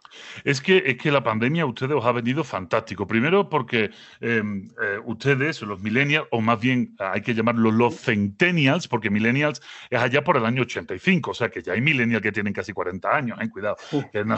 Es 0.44 0.62
que, 0.62 0.84
es 0.86 0.98
que 0.98 1.12
la 1.12 1.24
pandemia 1.24 1.64
a 1.64 1.66
ustedes 1.66 1.94
os 1.94 2.06
ha 2.06 2.12
venido 2.12 2.44
fantástico. 2.44 3.08
Primero 3.08 3.50
porque 3.50 3.90
eh, 4.22 4.44
eh, 4.82 5.00
ustedes, 5.06 5.64
los 5.64 5.82
millennials, 5.82 6.28
o 6.30 6.40
más 6.40 6.60
bien 6.60 6.96
hay 7.00 7.22
que 7.22 7.34
llamarlos 7.34 7.74
los 7.74 8.00
centennials, 8.00 8.88
porque 8.88 9.10
millennials 9.10 9.60
es 9.90 10.00
allá 10.00 10.24
por 10.24 10.38
el 10.38 10.46
año 10.46 10.62
85, 10.62 11.32
o 11.32 11.34
sea 11.34 11.50
que 11.50 11.64
ya 11.64 11.74
hay 11.74 11.82
millennials 11.82 12.22
que 12.22 12.32
tienen 12.32 12.54
casi 12.54 12.74
40 12.74 13.10
años, 13.10 13.40
¿eh? 13.42 13.50
cuidado, 13.50 13.78
que 14.14 14.24
no, 14.24 14.38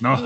no, 0.00 0.16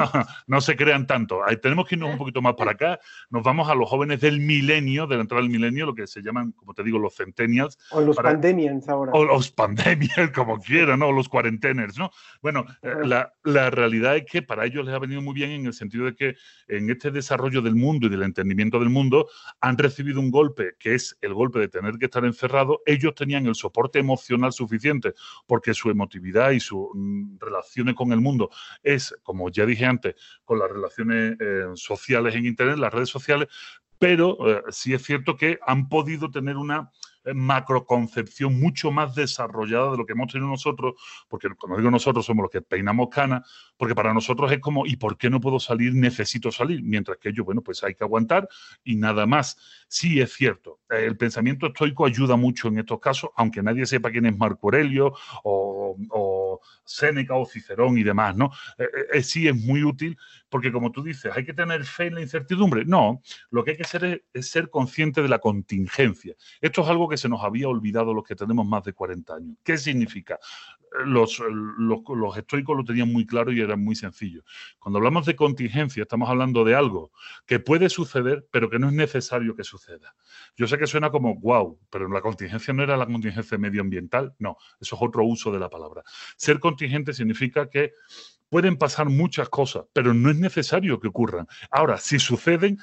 no, 0.47 0.61
se 0.63 0.75
crean 0.75 1.07
tanto. 1.07 1.45
Ahí 1.45 1.59
tenemos 1.59 1.87
que 1.87 1.97
irnos 1.97 2.11
un 2.11 2.19
poquito 2.19 2.41
más 2.41 2.55
para 2.55 2.71
acá, 2.71 2.99
nos 3.29 3.43
vamos 3.43 3.69
a 3.69 3.75
los 3.75 3.89
jóvenes 3.89 4.23
del 4.23 4.41
milenio, 4.41 5.07
de 5.07 5.17
la 5.17 5.21
entrada 5.21 5.43
del 5.43 5.51
milenio, 5.51 5.85
lo 5.85 5.95
que 5.95 6.07
se 6.07 6.23
llaman, 6.23 6.53
como 6.53 6.73
te 6.73 6.83
digo, 6.83 6.99
los 6.99 7.15
centennials. 7.15 7.79
O 7.91 8.01
los 8.01 8.17
para, 8.17 8.31
pandemians 8.31 8.89
ahora. 8.89 9.13
O 9.13 9.27
los 9.27 9.51
pandemians, 9.51 10.31
como 10.35 10.59
quieran, 10.59 11.01
¿no? 11.01 11.09
O 11.09 11.13
los 11.13 11.29
cuarenteners, 11.29 11.99
¿no? 11.99 12.11
Bueno, 12.41 12.62
eh, 12.83 12.94
la, 13.44 13.70
realidad 13.70 14.16
es 14.16 14.25
que 14.25 14.42
para 14.42 14.66
ellos 14.66 14.85
les 14.85 14.94
ha 14.94 14.98
venido 14.98 15.22
muy 15.22 15.35
bien 15.35 15.51
en 15.51 15.66
el 15.66 15.72
sentido 15.72 16.05
de 16.07 16.14
que 16.14 16.37
en 16.68 16.90
este 16.90 17.11
desarrollo 17.11 17.62
del 17.62 17.75
mundo 17.75 18.07
y 18.07 18.11
del 18.11 18.22
entendimiento 18.22 18.79
del 18.79 18.90
mundo 18.90 19.29
han 19.61 19.79
recibido 19.79 20.20
un 20.20 20.31
golpe 20.31 20.75
que 20.79 20.94
es 20.94 21.16
el 21.20 21.35
golpe 21.35 21.59
de 21.59 21.68
tener 21.68 21.98
que 21.98 22.07
estar 22.07 22.25
encerrado. 22.25 22.81
Ellos 22.87 23.14
tenían 23.14 23.46
el 23.46 23.55
soporte 23.55 23.98
emocional 23.98 24.53
suficiente 24.53 25.14
porque 25.46 25.75
su 25.75 25.90
emotividad 25.90 26.51
y 26.51 26.61
sus 26.61 26.88
mm, 26.94 27.38
relaciones 27.38 27.94
con 27.94 28.12
el 28.12 28.20
mundo 28.20 28.51
es, 28.83 29.14
como 29.22 29.51
ya 29.51 29.66
dije 29.66 29.85
antes, 29.85 30.14
con 30.44 30.59
las 30.59 30.70
relaciones 30.70 31.37
eh, 31.40 31.64
sociales 31.75 32.35
en 32.35 32.46
Internet, 32.46 32.79
las 32.79 32.92
redes 32.92 33.09
sociales, 33.09 33.48
pero 33.98 34.37
eh, 34.48 34.62
sí 34.70 34.94
es 34.94 35.03
cierto 35.03 35.37
que 35.37 35.61
han 35.64 35.88
podido 35.88 36.31
tener 36.31 36.57
una 36.57 36.90
macroconcepción 37.35 38.59
mucho 38.59 38.91
más 38.91 39.15
desarrollada 39.15 39.93
de 39.93 39.97
lo 39.97 40.07
que 40.07 40.13
hemos 40.13 40.33
tenido 40.33 40.49
nosotros, 40.49 40.95
porque 41.29 41.49
cuando 41.59 41.79
digo 41.79 41.91
nosotros 41.91 42.27
somos 42.27 42.45
los 42.45 42.51
que 42.51 42.63
peinamos 42.63 43.09
canas, 43.09 43.49
porque 43.77 43.95
para 43.95 44.13
nosotros 44.13 44.51
es 44.53 44.59
como, 44.59 44.87
¿y 44.87 44.97
por 44.97 45.17
qué 45.17 45.31
no 45.31 45.41
puedo 45.41 45.61
salir? 45.61 45.95
Necesito 45.95 46.51
salir, 46.51 46.83
mientras 46.83 47.19
que 47.19 47.31
ellos, 47.31 47.45
bueno, 47.45 47.63
pues 47.63 47.83
hay 47.85 47.95
que 47.95 48.05
aguantar 48.05 48.49
y 48.85 48.97
nada 48.97 49.27
más. 49.27 49.57
Sí, 49.89 50.21
es 50.21 50.33
cierto, 50.33 50.81
el 50.89 51.17
pensamiento 51.17 51.67
estoico 51.67 52.07
ayuda 52.07 52.37
mucho 52.37 52.69
en 52.69 52.79
estos 52.79 53.01
casos, 53.01 53.31
aunque 53.37 53.63
nadie 53.63 53.87
sepa 53.87 54.11
quién 54.11 54.27
es 54.27 54.37
Marco 54.37 54.69
Aurelio 54.69 55.13
o, 55.45 55.97
o, 56.11 56.42
Séneca 56.85 57.35
o 57.35 57.46
Cicerón 57.46 57.98
y 57.98 58.03
demás, 58.03 58.37
¿no? 58.37 58.51
Eh, 58.79 58.87
eh, 59.14 59.22
sí 59.22 59.48
es 59.48 59.57
muy 59.57 59.85
útil 59.85 60.16
porque 60.53 60.70
como 60.70 60.92
tú 60.92 61.03
dices, 61.03 61.33
¿hay 61.35 61.46
que 61.46 61.55
tener 61.55 61.83
fe 61.87 62.09
en 62.09 62.16
la 62.16 62.20
incertidumbre? 62.20 62.85
No, 62.85 63.22
lo 63.51 63.64
que 63.64 63.70
hay 63.70 63.77
que 63.79 63.85
hacer 63.85 64.22
es, 64.35 64.51
ser 64.51 64.68
consciente 64.68 65.22
de 65.22 65.29
la 65.29 65.38
contingencia. 65.38 66.35
Esto 66.61 66.83
es 66.83 66.88
algo 66.88 67.09
que 67.09 67.16
se 67.16 67.31
nos 67.31 67.42
había 67.42 67.68
olvidado 67.68 68.12
los 68.12 68.22
que 68.22 68.37
tenemos 68.37 68.66
más 68.66 68.85
de 68.85 68.92
40 68.92 69.35
años. 69.35 69.57
¿Qué 69.64 69.79
significa? 69.79 70.38
Los, 71.07 71.40
estoicos 72.37 72.77
lo 72.77 72.85
tenían 72.85 73.11
muy 73.11 73.25
claro 73.25 73.51
y 73.51 73.62
era 73.62 73.77
muy 73.77 73.94
sencillo. 73.94 74.44
Cuando 74.79 74.98
hablamos 74.98 75.25
de 75.25 75.35
contingencia, 75.35 76.03
estamos 76.03 76.29
hablando 76.29 76.64
de 76.64 76.75
algo 76.75 77.12
que 77.46 77.59
puede 77.59 77.88
suceder, 77.88 78.46
pero 78.51 78.68
que 78.68 78.79
no 78.79 78.88
es 78.88 78.92
necesario 78.92 79.57
que 79.57 79.64
suceda. 79.64 80.14
Yo 80.55 80.66
sé 80.66 80.77
que 80.77 80.87
suena 80.87 81.11
como 81.11 81.37
wow, 81.37 81.79
pero 81.88 82.09
la 82.09 82.20
contingencia 82.20 82.75
no 82.75 82.83
era 82.83 82.98
la 82.98 83.07
contingencia 83.07 83.57
medioambiental, 83.57 84.35
no, 84.38 84.59
eso 84.79 84.96
es 84.96 85.03
otro 85.03 85.25
uso 85.25 85.51
de 85.51 85.61
la 85.61 85.70
palabra. 85.70 86.03
Ser 86.53 86.61
contingente 86.61 87.15
significa 87.15 87.71
que 87.71 87.95
pueden 88.51 88.77
pasar 88.77 89.09
muchas 89.09 89.49
cosas, 89.49 89.85
pero 89.95 90.12
no 90.12 90.29
es 90.29 90.37
necesario 90.37 91.01
que 91.01 91.09
ocurran. 91.09 91.47
Ahora, 91.71 91.97
si 91.97 92.19
suceden, 92.19 92.79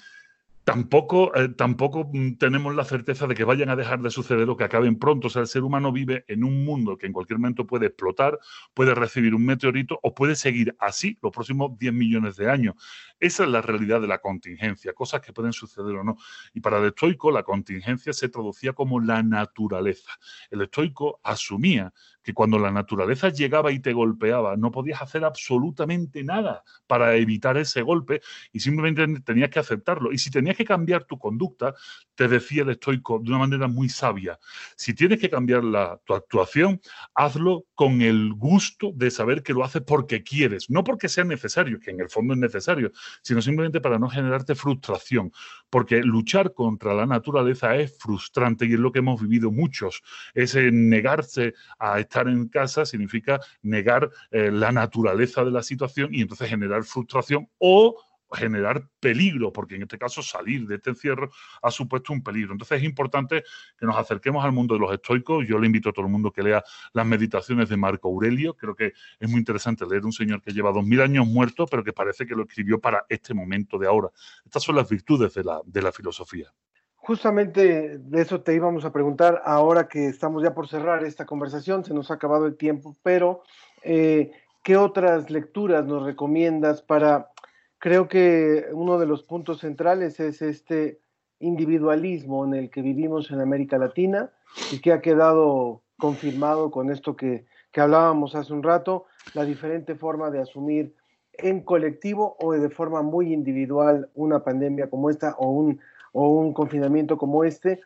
tampoco, 0.64 1.36
eh, 1.36 1.50
tampoco 1.50 2.10
mm, 2.12 2.38
tenemos 2.38 2.76
la 2.76 2.84
certeza 2.84 3.28
de 3.28 3.36
que 3.36 3.44
vayan 3.44 3.70
a 3.70 3.76
dejar 3.76 4.02
de 4.02 4.10
suceder 4.10 4.50
o 4.50 4.58
que 4.58 4.64
acaben 4.64 4.98
pronto. 4.98 5.28
O 5.28 5.30
sea, 5.30 5.44
el 5.44 5.48
ser 5.48 5.62
humano 5.62 5.92
vive 5.92 6.26
en 6.28 6.44
un 6.44 6.66
mundo 6.66 6.98
que 6.98 7.06
en 7.06 7.14
cualquier 7.14 7.38
momento 7.38 7.68
puede 7.68 7.88
explotar, 7.88 8.40
puede 8.74 8.96
recibir 8.96 9.36
un 9.36 9.46
meteorito 9.46 10.00
o 10.02 10.16
puede 10.16 10.36
seguir 10.36 10.76
así 10.80 11.18
los 11.22 11.32
próximos 11.32 11.78
10 11.78 11.94
millones 11.94 12.36
de 12.36 12.50
años. 12.50 12.76
Esa 13.20 13.44
es 13.44 13.50
la 13.50 13.62
realidad 13.62 14.02
de 14.02 14.08
la 14.08 14.20
contingencia, 14.20 14.94
cosas 14.94 15.22
que 15.22 15.34
pueden 15.34 15.54
suceder 15.54 15.96
o 15.96 16.04
no. 16.04 16.18
Y 16.54 16.62
para 16.62 16.80
el 16.80 16.86
estoico, 16.86 17.32
la 17.32 17.44
contingencia 17.44 18.14
se 18.14 18.30
traducía 18.30 18.74
como 18.74 19.00
la 19.00 19.22
naturaleza. 19.22 20.12
El 20.50 20.62
estoico 20.62 21.20
asumía 21.24 21.94
que 22.24 22.34
cuando 22.34 22.60
la 22.60 22.72
naturaleza 22.72 23.30
llegaba 23.30 23.72
y 23.72 23.80
te 23.80 23.94
golpeaba, 23.94 24.58
no 24.58 24.72
podías 24.72 25.02
hacer 25.02 25.24
absolutamente 25.24 26.24
nada 26.24 26.64
para 26.88 27.16
evitar 27.16 27.58
ese 27.58 27.82
golpe 27.82 28.22
y 28.52 28.60
simplemente 28.60 29.22
tenías 29.22 29.50
que 29.50 29.60
aceptarlo. 29.60 30.12
Y 30.12 30.18
si 30.18 30.32
tenías 30.32 30.58
que 30.58 30.66
cambiar 30.66 31.06
tu 31.06 31.18
conducta, 31.18 31.74
te 32.16 32.28
decía 32.28 32.64
el 32.64 32.70
estoico 32.70 33.20
de 33.20 33.30
una 33.30 33.40
manera 33.40 33.68
muy 33.68 33.90
sabia, 33.90 34.40
si 34.76 34.94
tienes 34.94 35.20
que 35.20 35.30
cambiar 35.30 35.64
la, 35.64 36.00
tu 36.06 36.14
actuación, 36.14 36.82
hazlo 37.14 37.66
con 37.76 38.02
el 38.02 38.34
gusto 38.34 38.92
de 38.94 39.12
saber 39.12 39.44
que 39.44 39.54
lo 39.54 39.64
haces 39.64 39.82
porque 39.86 40.24
quieres, 40.24 40.70
no 40.70 40.84
porque 40.84 41.10
sea 41.10 41.24
necesario, 41.24 41.80
que 41.80 41.92
en 41.92 42.02
el 42.02 42.10
fondo 42.10 42.34
es 42.34 42.40
necesario, 42.40 42.92
sino 43.22 43.42
simplemente 43.42 43.82
para 43.82 44.00
no 44.00 44.10
generarte 44.10 44.56
frustración, 44.56 45.32
porque 45.70 46.02
luchar 46.02 46.54
contra 46.54 46.94
la 46.94 47.06
naturaleza 47.06 47.76
es 47.76 47.98
frustrante 47.98 48.66
y 48.66 48.74
es 48.74 48.80
lo 48.80 48.92
que 48.92 49.00
hemos 49.00 49.22
vivido 49.22 49.52
muchos, 49.52 50.02
es 50.34 50.56
negarse 50.56 51.54
a 51.78 52.00
estar 52.00 52.19
en 52.28 52.48
casa 52.48 52.86
significa 52.86 53.40
negar 53.62 54.10
eh, 54.32 54.52
la 54.52 54.72
naturaleza 54.72 55.44
de 55.44 55.52
la 55.52 55.64
situación 55.64 56.14
y 56.14 56.22
entonces 56.22 56.50
generar 56.50 56.84
frustración 56.84 57.48
o 57.58 57.96
generar 58.32 58.88
peligro, 59.00 59.52
porque 59.52 59.76
en 59.76 59.84
este 59.84 59.98
caso 59.98 60.22
salir 60.22 60.68
de 60.68 60.76
este 60.76 60.92
encierro 60.92 61.32
ha 61.62 61.72
supuesto 61.72 62.14
un 62.14 62.24
peligro. 62.24 62.52
Entonces 62.52 62.80
es 62.80 62.84
importante 62.84 63.44
que 63.78 63.86
nos 63.86 63.98
acerquemos 63.98 64.44
al 64.44 64.52
mundo 64.52 64.76
de 64.76 64.82
los 64.82 64.94
estoicos. 64.94 65.46
Yo 65.48 65.58
le 65.58 65.66
invito 65.66 65.90
a 65.90 65.94
todo 65.94 66.06
el 66.06 66.12
mundo 66.12 66.32
que 66.32 66.44
lea 66.44 66.64
las 66.94 67.06
meditaciones 67.06 67.70
de 67.70 67.78
Marco 67.78 68.08
Aurelio. 68.10 68.56
Creo 68.56 68.76
que 68.76 68.94
es 69.20 69.30
muy 69.30 69.40
interesante 69.40 69.86
leer 69.88 70.06
un 70.06 70.14
señor 70.14 70.42
que 70.42 70.52
lleva 70.52 70.72
dos 70.72 70.86
mil 70.86 71.02
años 71.02 71.26
muerto, 71.26 71.66
pero 71.66 71.84
que 71.84 71.94
parece 71.94 72.26
que 72.26 72.36
lo 72.36 72.44
escribió 72.44 72.80
para 72.80 73.06
este 73.10 73.34
momento 73.34 73.78
de 73.78 73.88
ahora. 73.88 74.10
Estas 74.46 74.64
son 74.64 74.76
las 74.76 74.90
virtudes 74.90 75.34
de 75.34 75.44
la, 75.44 75.62
de 75.66 75.82
la 75.82 75.92
filosofía. 75.92 76.54
Justamente 77.02 77.98
de 77.98 78.22
eso 78.22 78.42
te 78.42 78.54
íbamos 78.54 78.86
a 78.86 78.92
preguntar 78.92 79.42
ahora 79.46 79.88
que 79.88 80.08
estamos 80.08 80.44
ya 80.44 80.54
por 80.54 80.68
cerrar 80.68 81.04
esta 81.04 81.26
conversación, 81.26 81.84
se 81.84 81.94
nos 81.94 82.12
ha 82.12 82.16
acabado 82.16 82.46
el 82.46 82.58
tiempo, 82.58 82.96
pero 83.04 83.44
eh, 83.84 84.32
¿qué 84.64 84.78
otras 84.78 85.30
lecturas 85.30 85.86
nos 85.86 86.04
recomiendas 86.04 86.82
para, 86.82 87.32
creo 87.80 88.08
que 88.08 88.66
uno 88.74 89.00
de 89.00 89.06
los 89.06 89.24
puntos 89.24 89.62
centrales 89.62 90.20
es 90.20 90.42
este 90.42 91.00
individualismo 91.40 92.46
en 92.46 92.54
el 92.54 92.70
que 92.70 92.82
vivimos 92.82 93.32
en 93.32 93.40
América 93.40 93.78
Latina 93.78 94.32
y 94.72 94.80
que 94.80 94.92
ha 94.92 95.02
quedado 95.02 95.82
confirmado 95.98 96.70
con 96.70 96.92
esto 96.92 97.16
que, 97.16 97.46
que 97.72 97.82
hablábamos 97.82 98.36
hace 98.36 98.54
un 98.54 98.62
rato, 98.62 99.06
la 99.34 99.46
diferente 99.46 99.96
forma 99.96 100.30
de 100.32 100.42
asumir 100.42 100.94
en 101.34 101.62
colectivo 101.62 102.36
o 102.40 102.52
de 102.52 102.70
forma 102.70 103.02
muy 103.02 103.34
individual 103.34 104.10
una 104.14 104.44
pandemia 104.44 104.90
como 104.90 105.10
esta 105.10 105.36
o 105.38 105.50
un 105.50 105.80
o 106.12 106.30
un 106.30 106.54
confinamiento 106.54 107.18
como 107.18 107.44
este, 107.44 107.82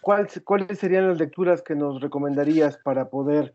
¿cuáles 0.00 0.78
serían 0.78 1.08
las 1.08 1.18
lecturas 1.18 1.62
que 1.62 1.74
nos 1.74 2.00
recomendarías 2.00 2.78
para 2.78 3.08
poder 3.08 3.54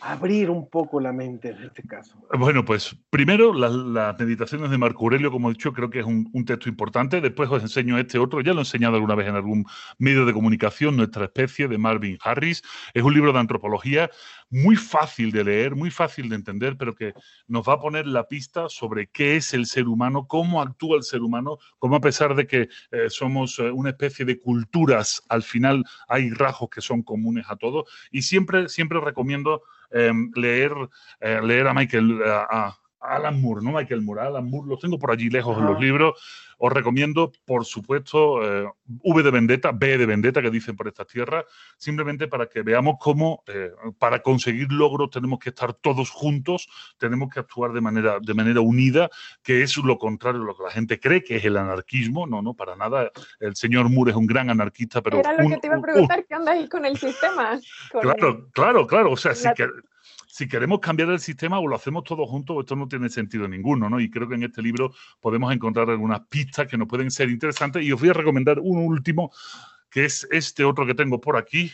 abrir 0.00 0.48
un 0.48 0.68
poco 0.68 1.00
la 1.00 1.12
mente 1.12 1.50
en 1.50 1.64
este 1.64 1.82
caso? 1.82 2.16
Bueno, 2.38 2.64
pues 2.64 2.96
primero 3.10 3.52
las, 3.52 4.18
meditaciones 4.18 4.70
de 4.70 4.78
Marco 4.78 5.04
Aurelio, 5.04 5.30
como 5.30 5.50
he 5.50 5.54
dicho, 5.54 5.72
creo 5.72 5.90
que 5.90 6.00
es 6.00 6.06
un, 6.06 6.30
un, 6.32 6.44
texto 6.44 6.68
importante. 6.68 7.20
Después 7.20 7.50
os 7.50 7.62
enseño 7.62 7.98
este 7.98 8.18
otro, 8.18 8.40
ya 8.40 8.52
lo 8.52 8.60
he 8.60 8.62
enseñado 8.62 8.94
alguna 8.94 9.14
vez 9.14 9.28
en 9.28 9.34
algún 9.34 9.64
medio 9.98 10.24
de 10.24 10.32
comunicación, 10.32 10.96
Nuestra 10.96 11.24
especie, 11.24 11.68
de 11.68 11.78
Marvin 11.78 12.18
Harris. 12.22 12.62
Es 12.94 13.02
un 13.02 13.14
libro 13.14 13.32
de 13.32 13.40
antropología 13.40 14.10
muy 14.50 14.76
fácil 14.76 15.30
de 15.30 15.44
leer, 15.44 15.74
muy 15.74 15.90
fácil 15.90 16.28
de 16.28 16.36
entender, 16.36 16.76
pero 16.76 16.94
que 16.94 17.14
nos 17.46 17.68
va 17.68 17.74
a 17.74 17.80
poner 17.80 18.06
la 18.06 18.26
pista 18.26 18.68
sobre 18.68 19.08
qué 19.08 19.36
es 19.36 19.54
el 19.54 19.66
ser 19.66 19.88
humano, 19.88 20.26
cómo 20.26 20.62
actúa 20.62 20.96
el 20.96 21.02
ser 21.02 21.22
humano, 21.22 21.58
cómo 21.78 21.96
a 21.96 22.00
pesar 22.00 22.34
de 22.34 22.46
que 22.46 22.68
eh, 22.90 23.10
somos 23.10 23.58
eh, 23.58 23.70
una 23.70 23.90
especie 23.90 24.24
de 24.24 24.38
culturas, 24.38 25.22
al 25.28 25.42
final 25.42 25.84
hay 26.08 26.30
rasgos 26.30 26.70
que 26.70 26.80
son 26.80 27.02
comunes 27.02 27.46
a 27.48 27.56
todos. 27.56 27.90
Y 28.10 28.22
siempre, 28.22 28.68
siempre 28.68 29.00
recomiendo 29.00 29.62
em, 29.90 30.30
leer, 30.34 30.72
eh, 31.20 31.40
leer 31.42 31.66
a 31.66 31.74
Michael, 31.74 32.20
a, 32.24 32.76
Alan 33.00 33.40
Moore, 33.40 33.64
¿no? 33.64 33.72
Michael 33.72 34.02
Moore, 34.02 34.22
Alan 34.22 34.50
Moore, 34.50 34.68
los 34.68 34.80
tengo 34.80 34.98
por 34.98 35.10
allí 35.10 35.30
lejos 35.30 35.56
en 35.58 35.64
los 35.64 35.80
libros. 35.80 36.14
Os 36.60 36.72
recomiendo, 36.72 37.30
por 37.46 37.64
supuesto, 37.64 38.42
eh, 38.42 38.68
V 39.02 39.22
de 39.22 39.30
Vendetta, 39.30 39.70
B 39.70 39.96
de 39.96 40.06
Vendetta, 40.06 40.42
que 40.42 40.50
dicen 40.50 40.74
por 40.74 40.88
estas 40.88 41.06
tierras, 41.06 41.44
simplemente 41.76 42.26
para 42.26 42.48
que 42.48 42.62
veamos 42.62 42.96
cómo 42.98 43.44
eh, 43.46 43.70
para 43.98 44.22
conseguir 44.22 44.72
logros 44.72 45.10
tenemos 45.10 45.38
que 45.38 45.50
estar 45.50 45.72
todos 45.72 46.10
juntos, 46.10 46.68
tenemos 46.98 47.32
que 47.32 47.38
actuar 47.38 47.72
de 47.72 47.80
manera, 47.80 48.18
de 48.20 48.34
manera 48.34 48.60
unida, 48.60 49.08
que 49.40 49.62
es 49.62 49.76
lo 49.76 49.98
contrario 49.98 50.40
de 50.40 50.46
lo 50.46 50.56
que 50.56 50.64
la 50.64 50.70
gente 50.70 50.98
cree, 50.98 51.22
que 51.22 51.36
es 51.36 51.44
el 51.44 51.56
anarquismo. 51.56 52.26
No, 52.26 52.42
no, 52.42 52.54
para 52.54 52.74
nada. 52.74 53.12
El 53.38 53.54
señor 53.54 53.88
Moore 53.88 54.10
es 54.10 54.16
un 54.16 54.26
gran 54.26 54.50
anarquista, 54.50 55.00
pero... 55.00 55.20
Era 55.20 55.40
lo 55.40 55.48
que 55.48 55.58
te 55.58 55.68
iba 55.68 55.76
a 55.76 55.80
preguntar, 55.80 56.26
¿qué 56.26 56.34
onda 56.34 56.52
ahí 56.52 56.68
con 56.68 56.84
el 56.84 56.98
sistema? 56.98 57.60
claro, 57.92 58.48
claro, 58.52 58.86
claro. 58.86 59.12
O 59.12 59.16
sea, 59.16 59.32
sí 59.34 59.48
que 59.54 59.68
si 60.26 60.46
queremos 60.46 60.80
cambiar 60.80 61.10
el 61.10 61.20
sistema 61.20 61.58
o 61.58 61.66
lo 61.66 61.76
hacemos 61.76 62.04
todos 62.04 62.28
juntos, 62.28 62.58
esto 62.60 62.76
no 62.76 62.86
tiene 62.86 63.08
sentido 63.08 63.48
ninguno, 63.48 63.90
¿no? 63.90 63.98
Y 63.98 64.10
creo 64.10 64.28
que 64.28 64.36
en 64.36 64.44
este 64.44 64.62
libro 64.62 64.92
podemos 65.20 65.52
encontrar 65.52 65.90
algunas 65.90 66.20
pistas 66.28 66.68
que 66.68 66.78
nos 66.78 66.86
pueden 66.86 67.10
ser 67.10 67.28
interesantes. 67.28 67.84
Y 67.84 67.92
os 67.92 68.00
voy 68.00 68.10
a 68.10 68.12
recomendar 68.12 68.58
un 68.60 68.78
último, 68.78 69.32
que 69.90 70.04
es 70.04 70.28
este 70.30 70.64
otro 70.64 70.86
que 70.86 70.94
tengo 70.94 71.20
por 71.20 71.36
aquí, 71.36 71.72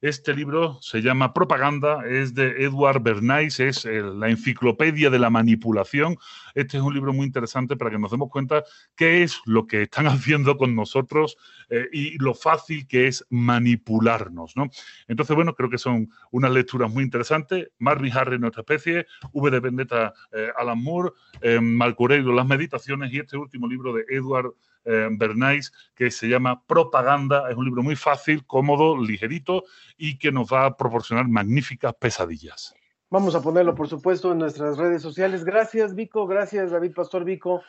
este 0.00 0.34
libro 0.34 0.78
se 0.80 1.02
llama 1.02 1.32
Propaganda, 1.32 2.04
es 2.06 2.34
de 2.34 2.64
Edward 2.64 3.02
Bernays, 3.02 3.58
es 3.58 3.84
la 3.84 4.28
enciclopedia 4.28 5.10
de 5.10 5.18
la 5.18 5.30
manipulación. 5.30 6.16
Este 6.54 6.76
es 6.76 6.82
un 6.82 6.94
libro 6.94 7.12
muy 7.12 7.26
interesante 7.26 7.76
para 7.76 7.90
que 7.90 7.98
nos 7.98 8.10
demos 8.10 8.30
cuenta 8.30 8.62
qué 8.94 9.22
es 9.22 9.40
lo 9.44 9.66
que 9.66 9.82
están 9.82 10.06
haciendo 10.06 10.56
con 10.56 10.76
nosotros 10.76 11.36
eh, 11.70 11.88
y 11.92 12.18
lo 12.18 12.34
fácil 12.34 12.86
que 12.86 13.08
es 13.08 13.26
manipularnos, 13.30 14.56
¿no? 14.56 14.70
Entonces, 15.08 15.34
bueno, 15.34 15.54
creo 15.54 15.68
que 15.68 15.78
son 15.78 16.10
unas 16.30 16.52
lecturas 16.52 16.92
muy 16.92 17.02
interesantes. 17.02 17.68
Marvin 17.78 18.16
Harry, 18.16 18.38
nuestra 18.38 18.60
especie, 18.60 19.06
V 19.32 19.50
de 19.50 19.60
Vendetta, 19.60 20.14
eh, 20.32 20.48
Alan 20.56 20.82
Moore, 20.82 21.10
eh, 21.40 21.60
Las 21.60 22.46
Meditaciones 22.46 23.12
y 23.12 23.18
este 23.18 23.36
último 23.36 23.66
libro 23.66 23.92
de 23.92 24.04
Edward 24.08 24.52
eh, 24.88 25.08
Bernays, 25.10 25.70
que 25.94 26.10
se 26.10 26.28
llama 26.28 26.62
Propaganda. 26.66 27.50
Es 27.50 27.56
un 27.56 27.66
libro 27.66 27.82
muy 27.82 27.94
fácil, 27.94 28.46
cómodo, 28.46 28.96
ligerito 28.96 29.64
y 29.98 30.18
que 30.18 30.32
nos 30.32 30.50
va 30.50 30.64
a 30.64 30.76
proporcionar 30.76 31.28
magníficas 31.28 31.94
pesadillas. 31.94 32.74
Vamos 33.10 33.34
a 33.34 33.42
ponerlo, 33.42 33.74
por 33.74 33.88
supuesto, 33.88 34.32
en 34.32 34.38
nuestras 34.38 34.78
redes 34.78 35.02
sociales. 35.02 35.44
Gracias, 35.44 35.94
Vico. 35.94 36.26
Gracias, 36.26 36.70
David 36.70 36.94
Pastor 36.94 37.24
Vico, 37.24 37.62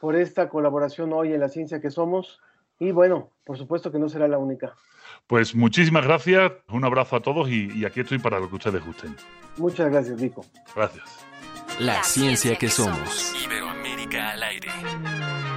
por 0.00 0.14
esta 0.14 0.48
colaboración 0.48 1.12
hoy 1.12 1.32
en 1.32 1.40
La 1.40 1.48
Ciencia 1.48 1.80
que 1.80 1.90
Somos. 1.90 2.40
Y 2.78 2.92
bueno, 2.92 3.30
por 3.44 3.58
supuesto 3.58 3.90
que 3.90 3.98
no 3.98 4.08
será 4.08 4.28
la 4.28 4.38
única. 4.38 4.74
Pues 5.26 5.54
muchísimas 5.54 6.04
gracias, 6.04 6.52
un 6.68 6.84
abrazo 6.84 7.16
a 7.16 7.20
todos 7.20 7.48
y, 7.48 7.84
aquí 7.84 8.00
estoy 8.00 8.18
para 8.18 8.40
lo 8.40 8.48
que 8.48 8.56
ustedes 8.56 8.84
gusten. 8.84 9.16
Muchas 9.58 9.90
gracias, 9.90 10.20
Vico. 10.20 10.44
Gracias. 10.74 11.26
La, 11.78 12.02
ciencia, 12.02 12.56
que, 12.56 12.68
somos. 12.68 13.34
Iberoamérica 13.44 14.30
al 14.30 14.42
aire. 14.42 14.68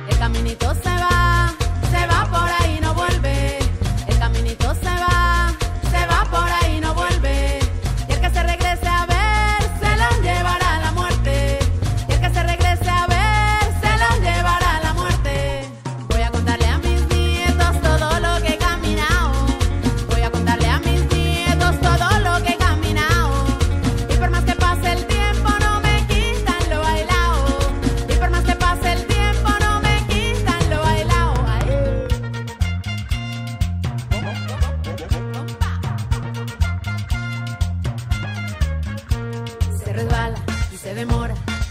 El 0.10 0.18
caminito 0.18 0.74
se 0.76 0.90
va, 0.90 1.54
se 1.92 2.08
va 2.08 2.26
por 2.30 2.50
ahí, 2.50 2.80
no 2.82 2.94
vuelve. 2.94 3.53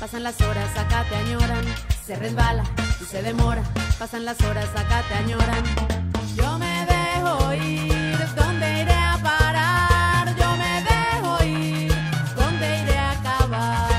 Pasan 0.02 0.24
las 0.24 0.40
horas, 0.40 0.76
acá 0.76 1.04
te 1.08 1.14
añoran. 1.14 1.64
Se 2.04 2.16
resbala 2.16 2.64
y 3.00 3.04
se 3.04 3.22
demora. 3.22 3.62
Pasan 4.00 4.24
las 4.24 4.40
horas, 4.42 4.68
acá 4.70 5.00
te 5.08 5.14
añoran. 5.14 5.62
Yo 6.34 6.58
me 6.58 6.86
dejo 6.86 7.54
ir, 7.54 8.18
¿dónde 8.34 8.82
iré 8.82 8.94
a 8.94 9.16
parar? 9.22 10.36
Yo 10.36 10.56
me 10.56 10.82
dejo 10.82 11.44
ir, 11.44 11.92
¿dónde 12.34 12.82
iré 12.82 12.98
a 12.98 13.12
acabar? 13.12 13.90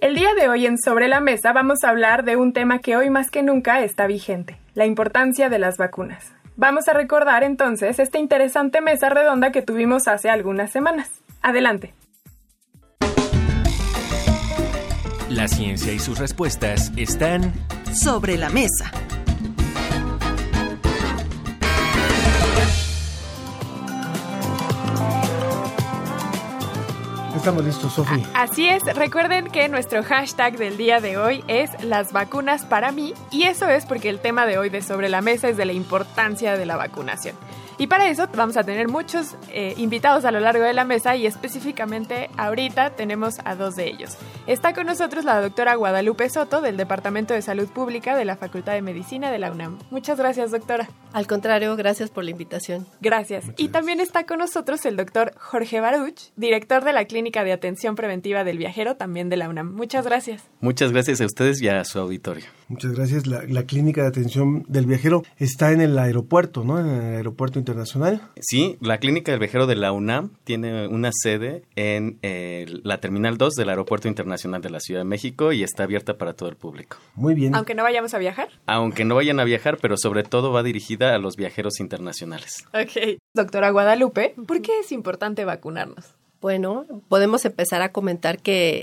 El 0.00 0.14
día 0.14 0.32
de 0.34 0.48
hoy 0.48 0.66
en 0.66 0.78
Sobre 0.78 1.08
la 1.08 1.18
Mesa 1.18 1.52
vamos 1.52 1.82
a 1.82 1.88
hablar 1.88 2.22
de 2.22 2.36
un 2.36 2.52
tema 2.52 2.78
que 2.78 2.96
hoy 2.96 3.10
más 3.10 3.32
que 3.32 3.42
nunca 3.42 3.82
está 3.82 4.06
vigente, 4.06 4.56
la 4.74 4.86
importancia 4.86 5.48
de 5.48 5.58
las 5.58 5.76
vacunas. 5.76 6.39
Vamos 6.60 6.88
a 6.88 6.92
recordar 6.92 7.42
entonces 7.42 7.98
esta 7.98 8.18
interesante 8.18 8.82
mesa 8.82 9.08
redonda 9.08 9.50
que 9.50 9.62
tuvimos 9.62 10.06
hace 10.08 10.28
algunas 10.28 10.70
semanas. 10.70 11.08
Adelante. 11.40 11.94
La 15.30 15.48
ciencia 15.48 15.94
y 15.94 15.98
sus 15.98 16.18
respuestas 16.18 16.92
están 16.98 17.54
Sobre 17.94 18.36
la 18.36 18.50
mesa. 18.50 18.92
Estamos 27.40 27.64
listos, 27.64 27.94
Sofi. 27.94 28.22
Así 28.34 28.68
es, 28.68 28.82
recuerden 28.94 29.46
que 29.46 29.66
nuestro 29.70 30.02
hashtag 30.02 30.58
del 30.58 30.76
día 30.76 31.00
de 31.00 31.16
hoy 31.16 31.42
es 31.48 31.70
las 31.82 32.12
vacunas 32.12 32.66
para 32.66 32.92
mí 32.92 33.14
y 33.30 33.44
eso 33.44 33.66
es 33.66 33.86
porque 33.86 34.10
el 34.10 34.18
tema 34.18 34.44
de 34.44 34.58
hoy 34.58 34.68
de 34.68 34.82
sobre 34.82 35.08
la 35.08 35.22
mesa 35.22 35.48
es 35.48 35.56
de 35.56 35.64
la 35.64 35.72
importancia 35.72 36.58
de 36.58 36.66
la 36.66 36.76
vacunación. 36.76 37.34
Y 37.80 37.86
para 37.86 38.10
eso 38.10 38.28
vamos 38.36 38.58
a 38.58 38.62
tener 38.62 38.88
muchos 38.88 39.36
eh, 39.48 39.72
invitados 39.78 40.26
a 40.26 40.30
lo 40.30 40.38
largo 40.38 40.64
de 40.64 40.74
la 40.74 40.84
mesa 40.84 41.16
y 41.16 41.24
específicamente 41.24 42.28
ahorita 42.36 42.90
tenemos 42.90 43.36
a 43.46 43.54
dos 43.54 43.74
de 43.74 43.88
ellos. 43.88 44.18
Está 44.46 44.74
con 44.74 44.84
nosotros 44.84 45.24
la 45.24 45.40
doctora 45.40 45.76
Guadalupe 45.76 46.28
Soto 46.28 46.60
del 46.60 46.76
Departamento 46.76 47.32
de 47.32 47.40
Salud 47.40 47.68
Pública 47.68 48.14
de 48.18 48.26
la 48.26 48.36
Facultad 48.36 48.74
de 48.74 48.82
Medicina 48.82 49.30
de 49.30 49.38
la 49.38 49.50
UNAM. 49.50 49.78
Muchas 49.90 50.18
gracias, 50.18 50.50
doctora. 50.50 50.90
Al 51.14 51.26
contrario, 51.26 51.74
gracias 51.74 52.10
por 52.10 52.22
la 52.22 52.32
invitación. 52.32 52.86
Gracias. 53.00 53.46
y 53.56 53.68
también 53.68 54.00
está 54.00 54.26
con 54.26 54.40
nosotros 54.40 54.84
el 54.84 54.98
doctor 54.98 55.32
Jorge 55.38 55.80
Baruch, 55.80 56.20
director 56.36 56.84
de 56.84 56.92
la 56.92 57.06
Clínica 57.06 57.44
de 57.44 57.52
Atención 57.52 57.94
Preventiva 57.94 58.44
del 58.44 58.58
Viajero, 58.58 58.96
también 58.96 59.30
de 59.30 59.38
la 59.38 59.48
UNAM. 59.48 59.72
Muchas 59.72 60.04
gracias. 60.04 60.42
Muchas 60.60 60.92
gracias 60.92 61.22
a 61.22 61.24
ustedes 61.24 61.62
y 61.62 61.68
a 61.68 61.82
su 61.86 61.98
auditorio. 61.98 62.59
Muchas 62.70 62.92
gracias. 62.92 63.26
La, 63.26 63.42
la 63.48 63.64
clínica 63.64 64.02
de 64.02 64.08
atención 64.08 64.64
del 64.68 64.86
viajero 64.86 65.24
está 65.38 65.72
en 65.72 65.80
el 65.80 65.98
aeropuerto, 65.98 66.64
¿no? 66.64 66.78
En 66.78 66.86
el 66.86 67.16
aeropuerto 67.16 67.58
internacional. 67.58 68.22
Sí, 68.40 68.78
la 68.80 68.98
Clínica 68.98 69.32
del 69.32 69.40
Viajero 69.40 69.66
de 69.66 69.74
la 69.74 69.90
UNAM 69.90 70.30
tiene 70.44 70.86
una 70.86 71.10
sede 71.12 71.64
en 71.74 72.18
eh, 72.22 72.66
la 72.84 73.00
Terminal 73.00 73.36
2 73.38 73.54
del 73.54 73.70
Aeropuerto 73.70 74.06
Internacional 74.06 74.62
de 74.62 74.70
la 74.70 74.78
Ciudad 74.78 75.00
de 75.00 75.04
México 75.04 75.52
y 75.52 75.64
está 75.64 75.82
abierta 75.82 76.16
para 76.16 76.34
todo 76.34 76.48
el 76.48 76.56
público. 76.56 76.96
Muy 77.16 77.34
bien. 77.34 77.56
Aunque 77.56 77.74
no 77.74 77.82
vayamos 77.82 78.14
a 78.14 78.18
viajar. 78.18 78.48
Aunque 78.66 79.04
no 79.04 79.16
vayan 79.16 79.40
a 79.40 79.44
viajar, 79.44 79.78
pero 79.82 79.96
sobre 79.96 80.22
todo 80.22 80.52
va 80.52 80.62
dirigida 80.62 81.14
a 81.14 81.18
los 81.18 81.34
viajeros 81.36 81.80
internacionales. 81.80 82.64
Ok. 82.72 83.18
Doctora 83.34 83.70
Guadalupe, 83.70 84.34
¿por 84.46 84.62
qué 84.62 84.78
es 84.78 84.92
importante 84.92 85.44
vacunarnos? 85.44 86.14
Bueno, 86.40 86.86
podemos 87.08 87.44
empezar 87.44 87.82
a 87.82 87.90
comentar 87.90 88.38
que 88.38 88.80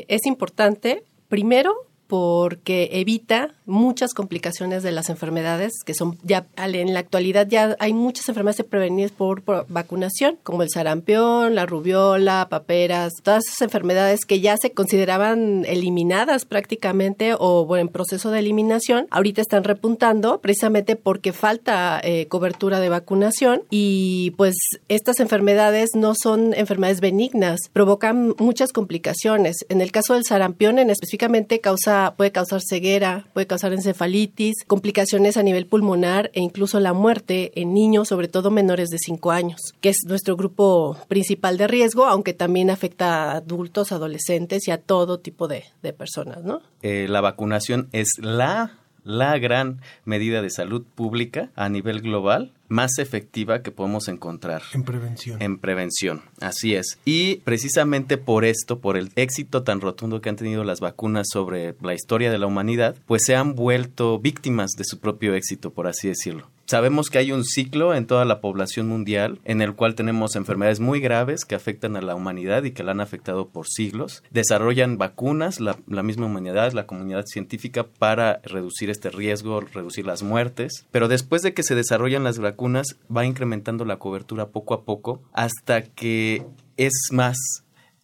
eh, 0.00 0.04
es 0.08 0.26
importante, 0.26 1.02
primero, 1.28 1.74
porque 2.10 2.88
evita 2.92 3.54
muchas 3.66 4.14
complicaciones 4.14 4.82
de 4.82 4.90
las 4.90 5.10
enfermedades 5.10 5.72
que 5.86 5.94
son 5.94 6.18
ya 6.24 6.48
en 6.56 6.92
la 6.92 6.98
actualidad 6.98 7.46
ya 7.48 7.76
hay 7.78 7.92
muchas 7.92 8.28
enfermedades 8.28 8.66
prevenidas 8.68 9.12
por, 9.12 9.42
por, 9.42 9.64
vacunación 9.68 10.36
como 10.42 10.64
el 10.64 10.70
sarampión, 10.70 11.54
la 11.54 11.66
rubiola, 11.66 12.48
paperas, 12.50 13.12
todas 13.22 13.44
esas 13.46 13.62
enfermedades 13.62 14.24
que 14.26 14.40
ya 14.40 14.56
se 14.60 14.72
consideraban 14.72 15.64
eliminadas 15.66 16.46
prácticamente 16.46 17.34
o 17.38 17.64
bueno, 17.64 17.82
en 17.82 17.88
proceso 17.88 18.32
de 18.32 18.40
eliminación, 18.40 19.06
ahorita 19.10 19.40
están 19.40 19.62
repuntando 19.62 20.40
precisamente 20.40 20.96
porque 20.96 21.32
falta 21.32 22.00
eh, 22.02 22.26
cobertura 22.26 22.80
de 22.80 22.88
vacunación 22.88 23.62
y 23.70 24.32
pues 24.36 24.56
estas 24.88 25.20
enfermedades 25.20 25.90
no 25.94 26.14
son 26.20 26.54
enfermedades 26.54 27.00
benignas, 27.00 27.60
provocan 27.72 28.34
muchas 28.38 28.72
complicaciones. 28.72 29.58
En 29.68 29.80
el 29.80 29.92
caso 29.92 30.14
del 30.14 30.24
sarampión 30.24 30.80
en 30.80 30.90
específicamente 30.90 31.60
causa 31.60 31.99
puede 32.16 32.32
causar 32.32 32.60
ceguera, 32.60 33.26
puede 33.32 33.46
causar 33.46 33.72
encefalitis, 33.72 34.64
complicaciones 34.66 35.36
a 35.36 35.42
nivel 35.42 35.66
pulmonar 35.66 36.30
e 36.34 36.40
incluso 36.40 36.80
la 36.80 36.92
muerte 36.92 37.52
en 37.60 37.74
niños, 37.74 38.08
sobre 38.08 38.28
todo 38.28 38.50
menores 38.50 38.88
de 38.88 38.98
5 38.98 39.30
años, 39.30 39.60
que 39.80 39.90
es 39.90 39.98
nuestro 40.06 40.36
grupo 40.36 40.96
principal 41.08 41.56
de 41.58 41.66
riesgo, 41.66 42.06
aunque 42.06 42.32
también 42.32 42.70
afecta 42.70 43.32
a 43.32 43.36
adultos, 43.36 43.92
adolescentes 43.92 44.66
y 44.68 44.70
a 44.70 44.78
todo 44.78 45.20
tipo 45.20 45.48
de, 45.48 45.64
personas, 45.96 46.44
¿no? 46.44 46.62
Eh, 46.82 47.06
la 47.08 47.20
vacunación 47.20 47.88
es 47.92 48.18
la 48.18 48.79
la 49.04 49.38
gran 49.38 49.80
medida 50.04 50.42
de 50.42 50.50
salud 50.50 50.84
pública 50.94 51.50
a 51.56 51.68
nivel 51.68 52.00
global 52.00 52.52
más 52.68 52.98
efectiva 52.98 53.62
que 53.62 53.72
podemos 53.72 54.08
encontrar. 54.08 54.62
En 54.72 54.84
prevención. 54.84 55.42
En 55.42 55.58
prevención, 55.58 56.22
así 56.40 56.74
es. 56.74 56.98
Y 57.04 57.36
precisamente 57.36 58.16
por 58.16 58.44
esto, 58.44 58.78
por 58.78 58.96
el 58.96 59.10
éxito 59.16 59.64
tan 59.64 59.80
rotundo 59.80 60.20
que 60.20 60.28
han 60.28 60.36
tenido 60.36 60.62
las 60.62 60.80
vacunas 60.80 61.26
sobre 61.32 61.74
la 61.82 61.94
historia 61.94 62.30
de 62.30 62.38
la 62.38 62.46
humanidad, 62.46 62.96
pues 63.06 63.22
se 63.24 63.34
han 63.34 63.54
vuelto 63.54 64.18
víctimas 64.20 64.70
de 64.78 64.84
su 64.84 65.00
propio 65.00 65.34
éxito, 65.34 65.72
por 65.72 65.88
así 65.88 66.08
decirlo. 66.08 66.48
Sabemos 66.70 67.10
que 67.10 67.18
hay 67.18 67.32
un 67.32 67.42
ciclo 67.42 67.94
en 67.96 68.06
toda 68.06 68.24
la 68.24 68.40
población 68.40 68.86
mundial 68.86 69.40
en 69.44 69.60
el 69.60 69.74
cual 69.74 69.96
tenemos 69.96 70.36
enfermedades 70.36 70.78
muy 70.78 71.00
graves 71.00 71.44
que 71.44 71.56
afectan 71.56 71.96
a 71.96 72.00
la 72.00 72.14
humanidad 72.14 72.62
y 72.62 72.70
que 72.70 72.84
la 72.84 72.92
han 72.92 73.00
afectado 73.00 73.48
por 73.48 73.66
siglos. 73.66 74.22
Desarrollan 74.30 74.96
vacunas, 74.96 75.58
la, 75.58 75.74
misma 76.04 76.26
humanidad, 76.26 76.70
la 76.72 76.86
comunidad 76.86 77.24
científica, 77.26 77.88
para 77.88 78.40
reducir 78.44 78.88
este 78.88 79.10
riesgo, 79.10 79.60
reducir 79.60 80.06
las 80.06 80.22
muertes. 80.22 80.86
Pero 80.92 81.08
después 81.08 81.42
de 81.42 81.54
que 81.54 81.64
se 81.64 81.74
desarrollan 81.74 82.22
las 82.22 82.38
vacunas, 82.38 83.00
va 83.10 83.24
incrementando 83.26 83.84
la 83.84 83.98
cobertura 83.98 84.50
poco 84.50 84.74
a 84.74 84.84
poco 84.84 85.24
hasta 85.32 85.82
que 85.82 86.46
es 86.76 87.08
más 87.10 87.36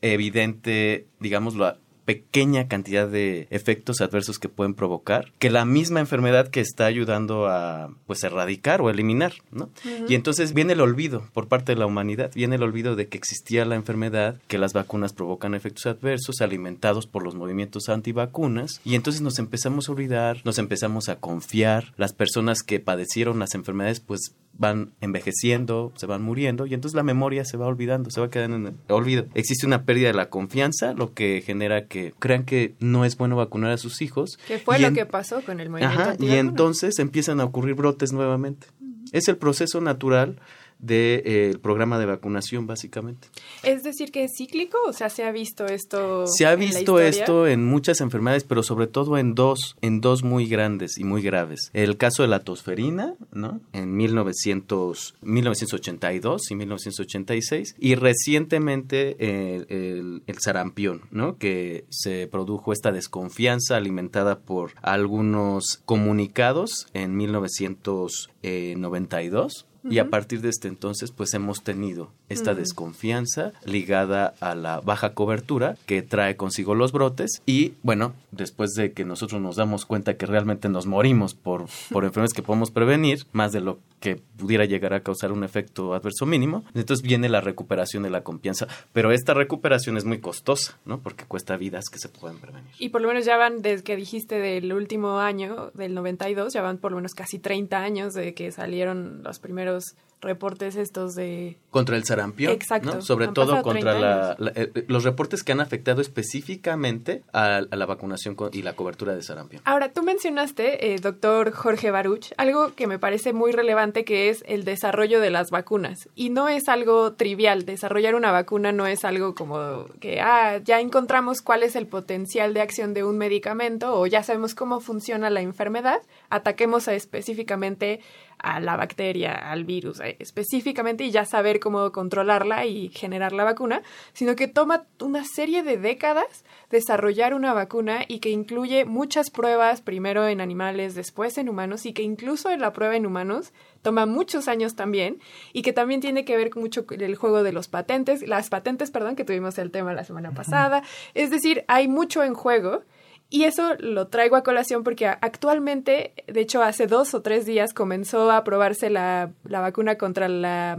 evidente, 0.00 1.06
digamos, 1.20 1.54
la, 1.54 1.78
pequeña 2.06 2.68
cantidad 2.68 3.08
de 3.08 3.48
efectos 3.50 4.00
adversos 4.00 4.38
que 4.38 4.48
pueden 4.48 4.74
provocar 4.74 5.32
que 5.38 5.50
la 5.50 5.64
misma 5.64 6.00
enfermedad 6.00 6.48
que 6.48 6.60
está 6.60 6.86
ayudando 6.86 7.48
a 7.48 7.90
pues 8.06 8.24
erradicar 8.24 8.80
o 8.80 8.88
eliminar, 8.88 9.34
¿no? 9.50 9.64
Uh 9.64 9.88
-huh. 9.88 10.06
Y 10.08 10.14
entonces 10.14 10.54
viene 10.54 10.72
el 10.72 10.80
olvido 10.80 11.28
por 11.34 11.48
parte 11.48 11.72
de 11.72 11.78
la 11.78 11.86
humanidad, 11.86 12.30
viene 12.34 12.56
el 12.56 12.62
olvido 12.62 12.96
de 12.96 13.08
que 13.08 13.18
existía 13.18 13.64
la 13.64 13.74
enfermedad, 13.74 14.40
que 14.46 14.56
las 14.56 14.72
vacunas 14.72 15.12
provocan 15.12 15.54
efectos 15.54 15.86
adversos 15.86 16.40
alimentados 16.40 17.06
por 17.06 17.24
los 17.24 17.34
movimientos 17.34 17.88
antivacunas 17.88 18.80
y 18.84 18.94
entonces 18.94 19.20
nos 19.20 19.38
empezamos 19.38 19.88
a 19.88 19.92
olvidar, 19.92 20.40
nos 20.44 20.58
empezamos 20.58 21.08
a 21.08 21.16
confiar, 21.16 21.92
las 21.96 22.12
personas 22.12 22.62
que 22.62 22.78
padecieron 22.78 23.40
las 23.40 23.54
enfermedades 23.54 24.00
pues 24.00 24.34
van 24.58 24.92
envejeciendo, 25.00 25.92
se 25.96 26.06
van 26.06 26.22
muriendo 26.22 26.66
y 26.66 26.74
entonces 26.74 26.96
la 26.96 27.02
memoria 27.02 27.44
se 27.44 27.56
va 27.56 27.66
olvidando, 27.66 28.10
se 28.10 28.20
va 28.20 28.30
quedando 28.30 28.56
en 28.56 28.66
el 28.66 28.74
olvido. 28.88 29.26
Existe 29.34 29.66
una 29.66 29.84
pérdida 29.84 30.08
de 30.08 30.14
la 30.14 30.30
confianza, 30.30 30.94
lo 30.94 31.12
que 31.12 31.42
genera 31.44 31.86
que 31.86 31.95
crean 32.18 32.44
que 32.44 32.74
no 32.80 33.04
es 33.04 33.16
bueno 33.16 33.36
vacunar 33.36 33.70
a 33.72 33.78
sus 33.78 34.02
hijos. 34.02 34.38
¿Qué 34.46 34.58
fue 34.58 34.78
lo 34.78 34.88
en... 34.88 34.94
que 34.94 35.06
pasó 35.06 35.42
con 35.42 35.60
el 35.60 35.70
movimiento 35.70 36.00
Ajá, 36.00 36.16
y 36.18 36.32
entonces 36.32 36.98
empiezan 36.98 37.40
a 37.40 37.44
ocurrir 37.44 37.74
brotes 37.74 38.12
nuevamente. 38.12 38.68
Uh 38.80 38.84
-huh. 38.84 39.08
Es 39.12 39.28
el 39.28 39.36
proceso 39.36 39.80
natural 39.80 40.38
del 40.78 40.88
de, 40.88 41.22
eh, 41.24 41.58
programa 41.58 41.98
de 41.98 42.06
vacunación, 42.06 42.66
básicamente. 42.66 43.28
Es 43.62 43.82
decir, 43.82 44.10
que 44.10 44.24
es 44.24 44.32
cíclico, 44.36 44.78
o 44.86 44.92
sea, 44.92 45.08
se 45.08 45.24
ha 45.24 45.32
visto 45.32 45.66
esto. 45.66 46.26
Se 46.26 46.46
ha 46.46 46.54
visto 46.54 47.00
esto 47.00 47.46
en 47.46 47.64
muchas 47.64 48.00
enfermedades, 48.00 48.44
pero 48.44 48.62
sobre 48.62 48.86
todo 48.86 49.18
en 49.18 49.34
dos, 49.34 49.76
en 49.80 50.00
dos 50.00 50.22
muy 50.22 50.46
grandes 50.46 50.98
y 50.98 51.04
muy 51.04 51.22
graves. 51.22 51.70
El 51.72 51.96
caso 51.96 52.22
de 52.22 52.28
la 52.28 52.40
tosferina, 52.40 53.14
¿no? 53.32 53.60
En 53.72 53.96
1900, 53.96 55.14
1982 55.22 56.50
y 56.50 56.54
1986, 56.54 57.76
y 57.78 57.94
recientemente 57.94 59.16
el, 59.18 59.66
el, 59.68 60.22
el 60.26 60.38
sarampión, 60.38 61.02
¿no? 61.10 61.38
Que 61.38 61.84
se 61.90 62.26
produjo 62.26 62.72
esta 62.72 62.92
desconfianza 62.92 63.76
alimentada 63.76 64.40
por 64.40 64.72
algunos 64.82 65.80
comunicados 65.84 66.88
en 66.92 67.16
1992 67.16 69.66
y 69.90 69.98
a 69.98 70.10
partir 70.10 70.40
de 70.40 70.48
este 70.48 70.68
entonces 70.68 71.10
pues 71.10 71.34
hemos 71.34 71.62
tenido 71.62 72.12
esta 72.28 72.54
desconfianza 72.54 73.52
ligada 73.64 74.34
a 74.40 74.54
la 74.54 74.80
baja 74.80 75.14
cobertura 75.14 75.76
que 75.86 76.02
trae 76.02 76.36
consigo 76.36 76.74
los 76.74 76.92
brotes 76.92 77.42
y 77.46 77.74
bueno, 77.82 78.14
después 78.32 78.72
de 78.72 78.92
que 78.92 79.04
nosotros 79.04 79.40
nos 79.40 79.56
damos 79.56 79.86
cuenta 79.86 80.16
que 80.16 80.26
realmente 80.26 80.68
nos 80.68 80.86
morimos 80.86 81.34
por, 81.34 81.66
por 81.90 82.04
enfermedades 82.04 82.34
que 82.34 82.42
podemos 82.42 82.70
prevenir, 82.70 83.26
más 83.32 83.52
de 83.52 83.60
lo 83.60 83.78
que 84.00 84.16
pudiera 84.16 84.66
llegar 84.66 84.92
a 84.92 85.00
causar 85.00 85.32
un 85.32 85.42
efecto 85.42 85.94
adverso 85.94 86.26
mínimo, 86.26 86.64
entonces 86.74 87.02
viene 87.02 87.28
la 87.28 87.40
recuperación 87.40 88.02
de 88.02 88.10
la 88.10 88.22
confianza, 88.22 88.66
pero 88.92 89.10
esta 89.10 89.34
recuperación 89.34 89.96
es 89.96 90.04
muy 90.04 90.20
costosa, 90.20 90.78
¿no? 90.84 90.98
Porque 90.98 91.24
cuesta 91.24 91.56
vidas 91.56 91.86
que 91.90 91.98
se 91.98 92.08
pueden 92.08 92.38
prevenir. 92.38 92.70
Y 92.78 92.90
por 92.90 93.00
lo 93.00 93.08
menos 93.08 93.24
ya 93.24 93.36
van, 93.36 93.62
desde 93.62 93.84
que 93.84 93.96
dijiste 93.96 94.38
del 94.38 94.72
último 94.72 95.18
año, 95.18 95.70
del 95.74 95.94
92, 95.94 96.52
ya 96.52 96.62
van 96.62 96.78
por 96.78 96.92
lo 96.92 96.96
menos 96.96 97.14
casi 97.14 97.38
30 97.38 97.78
años 97.78 98.14
de 98.14 98.34
que 98.34 98.52
salieron 98.52 99.22
los 99.22 99.38
primeros 99.38 99.94
reportes 100.20 100.76
estos 100.76 101.14
de... 101.14 101.56
Contra 101.70 101.96
el 101.96 102.04
sarampión, 102.04 102.52
Exacto. 102.52 102.94
¿no? 102.96 103.02
Sobre 103.02 103.26
Han 103.26 103.34
todo 103.34 103.62
contra 103.62 103.92
30 103.92 104.36
la, 104.38 104.52
eh, 104.54 104.84
los 104.88 105.04
reportes 105.04 105.42
que 105.42 105.52
han 105.52 105.60
afectado 105.60 106.00
específicamente 106.00 107.22
a, 107.32 107.56
a 107.58 107.76
la 107.76 107.86
vacunación 107.86 108.34
con- 108.34 108.50
y 108.52 108.62
la 108.62 108.74
cobertura 108.74 109.14
de 109.14 109.22
sarampión. 109.22 109.62
Ahora, 109.64 109.92
tú 109.92 110.02
mencionaste, 110.02 110.94
eh, 110.94 110.98
doctor 110.98 111.52
Jorge 111.52 111.90
Baruch, 111.90 112.32
algo 112.38 112.74
que 112.74 112.86
me 112.86 112.98
parece 112.98 113.32
muy 113.32 113.52
relevante 113.52 114.04
que 114.04 114.28
es 114.30 114.42
el 114.46 114.64
desarrollo 114.64 115.20
de 115.20 115.30
las 115.30 115.50
vacunas. 115.50 116.08
Y 116.14 116.30
no 116.30 116.48
es 116.48 116.68
algo 116.68 117.12
trivial, 117.12 117.64
desarrollar 117.66 118.14
una 118.14 118.32
vacuna 118.32 118.72
no 118.72 118.86
es 118.86 119.04
algo 119.04 119.34
como 119.34 119.86
que, 120.00 120.20
ah, 120.20 120.58
ya 120.64 120.80
encontramos 120.80 121.42
cuál 121.42 121.62
es 121.62 121.76
el 121.76 121.86
potencial 121.86 122.54
de 122.54 122.60
acción 122.62 122.94
de 122.94 123.04
un 123.04 123.18
medicamento 123.18 123.94
o 123.98 124.06
ya 124.06 124.22
sabemos 124.22 124.54
cómo 124.54 124.80
funciona 124.80 125.30
la 125.30 125.40
enfermedad, 125.42 126.00
ataquemos 126.30 126.88
a 126.88 126.94
específicamente 126.94 128.00
a 128.38 128.60
la 128.60 128.76
bacteria, 128.76 129.32
al 129.32 129.64
virus, 129.64 130.00
eh, 130.00 130.16
específicamente 130.18 131.04
y 131.04 131.10
ya 131.10 131.24
saber 131.24 131.60
cómo 131.60 131.90
controlarla 131.92 132.66
y 132.66 132.88
generar 132.88 133.32
la 133.32 133.44
vacuna, 133.44 133.82
sino 134.12 134.36
que 134.36 134.48
toma 134.48 134.84
una 135.00 135.24
serie 135.24 135.62
de 135.62 135.76
décadas 135.76 136.44
desarrollar 136.70 137.34
una 137.34 137.52
vacuna 137.52 138.00
y 138.08 138.18
que 138.18 138.30
incluye 138.30 138.84
muchas 138.84 139.30
pruebas, 139.30 139.80
primero 139.80 140.26
en 140.26 140.40
animales, 140.40 140.94
después 140.94 141.38
en 141.38 141.48
humanos, 141.48 141.86
y 141.86 141.92
que 141.92 142.02
incluso 142.02 142.50
en 142.50 142.60
la 142.60 142.72
prueba 142.72 142.96
en 142.96 143.06
humanos 143.06 143.52
toma 143.82 144.06
muchos 144.06 144.48
años 144.48 144.74
también, 144.74 145.20
y 145.52 145.62
que 145.62 145.72
también 145.72 146.00
tiene 146.00 146.24
que 146.24 146.36
ver 146.36 146.50
con 146.50 146.62
mucho 146.62 146.86
con 146.86 147.00
el 147.00 147.14
juego 147.14 147.42
de 147.42 147.52
los 147.52 147.68
patentes, 147.68 148.26
las 148.26 148.48
patentes, 148.48 148.90
perdón, 148.90 149.16
que 149.16 149.24
tuvimos 149.24 149.58
el 149.58 149.70
tema 149.70 149.94
la 149.94 150.04
semana 150.04 150.32
pasada. 150.32 150.82
Es 151.14 151.30
decir, 151.30 151.64
hay 151.68 151.88
mucho 151.88 152.24
en 152.24 152.34
juego. 152.34 152.82
Y 153.28 153.44
eso 153.44 153.74
lo 153.78 154.06
traigo 154.08 154.36
a 154.36 154.42
colación 154.42 154.84
porque 154.84 155.06
actualmente, 155.06 156.12
de 156.28 156.40
hecho 156.40 156.62
hace 156.62 156.86
dos 156.86 157.12
o 157.14 157.22
tres 157.22 157.44
días 157.44 157.74
comenzó 157.74 158.30
a 158.30 158.38
aprobarse 158.38 158.88
la, 158.88 159.32
la 159.44 159.60
vacuna 159.60 159.96
contra 159.96 160.28
la, 160.28 160.76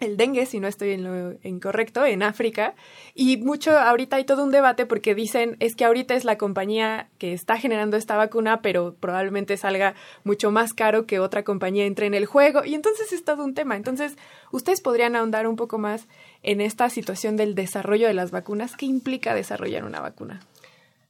el 0.00 0.16
dengue, 0.16 0.46
si 0.46 0.60
no 0.60 0.68
estoy 0.68 0.92
en 0.92 1.04
lo 1.04 1.38
incorrecto, 1.42 2.04
en 2.04 2.22
África. 2.22 2.74
Y 3.14 3.38
mucho, 3.38 3.76
ahorita 3.76 4.16
hay 4.16 4.24
todo 4.24 4.44
un 4.44 4.50
debate 4.50 4.86
porque 4.86 5.14
dicen 5.14 5.56
es 5.60 5.74
que 5.74 5.84
ahorita 5.84 6.14
es 6.14 6.24
la 6.24 6.38
compañía 6.38 7.08
que 7.18 7.32
está 7.32 7.56
generando 7.56 7.96
esta 7.96 8.16
vacuna, 8.16 8.60
pero 8.62 8.94
probablemente 8.94 9.56
salga 9.56 9.94
mucho 10.24 10.50
más 10.50 10.74
caro 10.74 11.06
que 11.06 11.18
otra 11.18 11.42
compañía 11.42 11.86
entre 11.86 12.06
en 12.06 12.14
el 12.14 12.26
juego. 12.26 12.64
Y 12.64 12.74
entonces 12.74 13.12
es 13.12 13.24
todo 13.24 13.44
un 13.44 13.54
tema. 13.54 13.76
Entonces, 13.76 14.16
ustedes 14.52 14.80
podrían 14.80 15.16
ahondar 15.16 15.46
un 15.46 15.56
poco 15.56 15.78
más 15.78 16.06
en 16.42 16.60
esta 16.60 16.90
situación 16.90 17.36
del 17.36 17.54
desarrollo 17.54 18.06
de 18.06 18.14
las 18.14 18.30
vacunas. 18.30 18.76
¿Qué 18.76 18.86
implica 18.86 19.34
desarrollar 19.34 19.84
una 19.84 20.00
vacuna? 20.00 20.40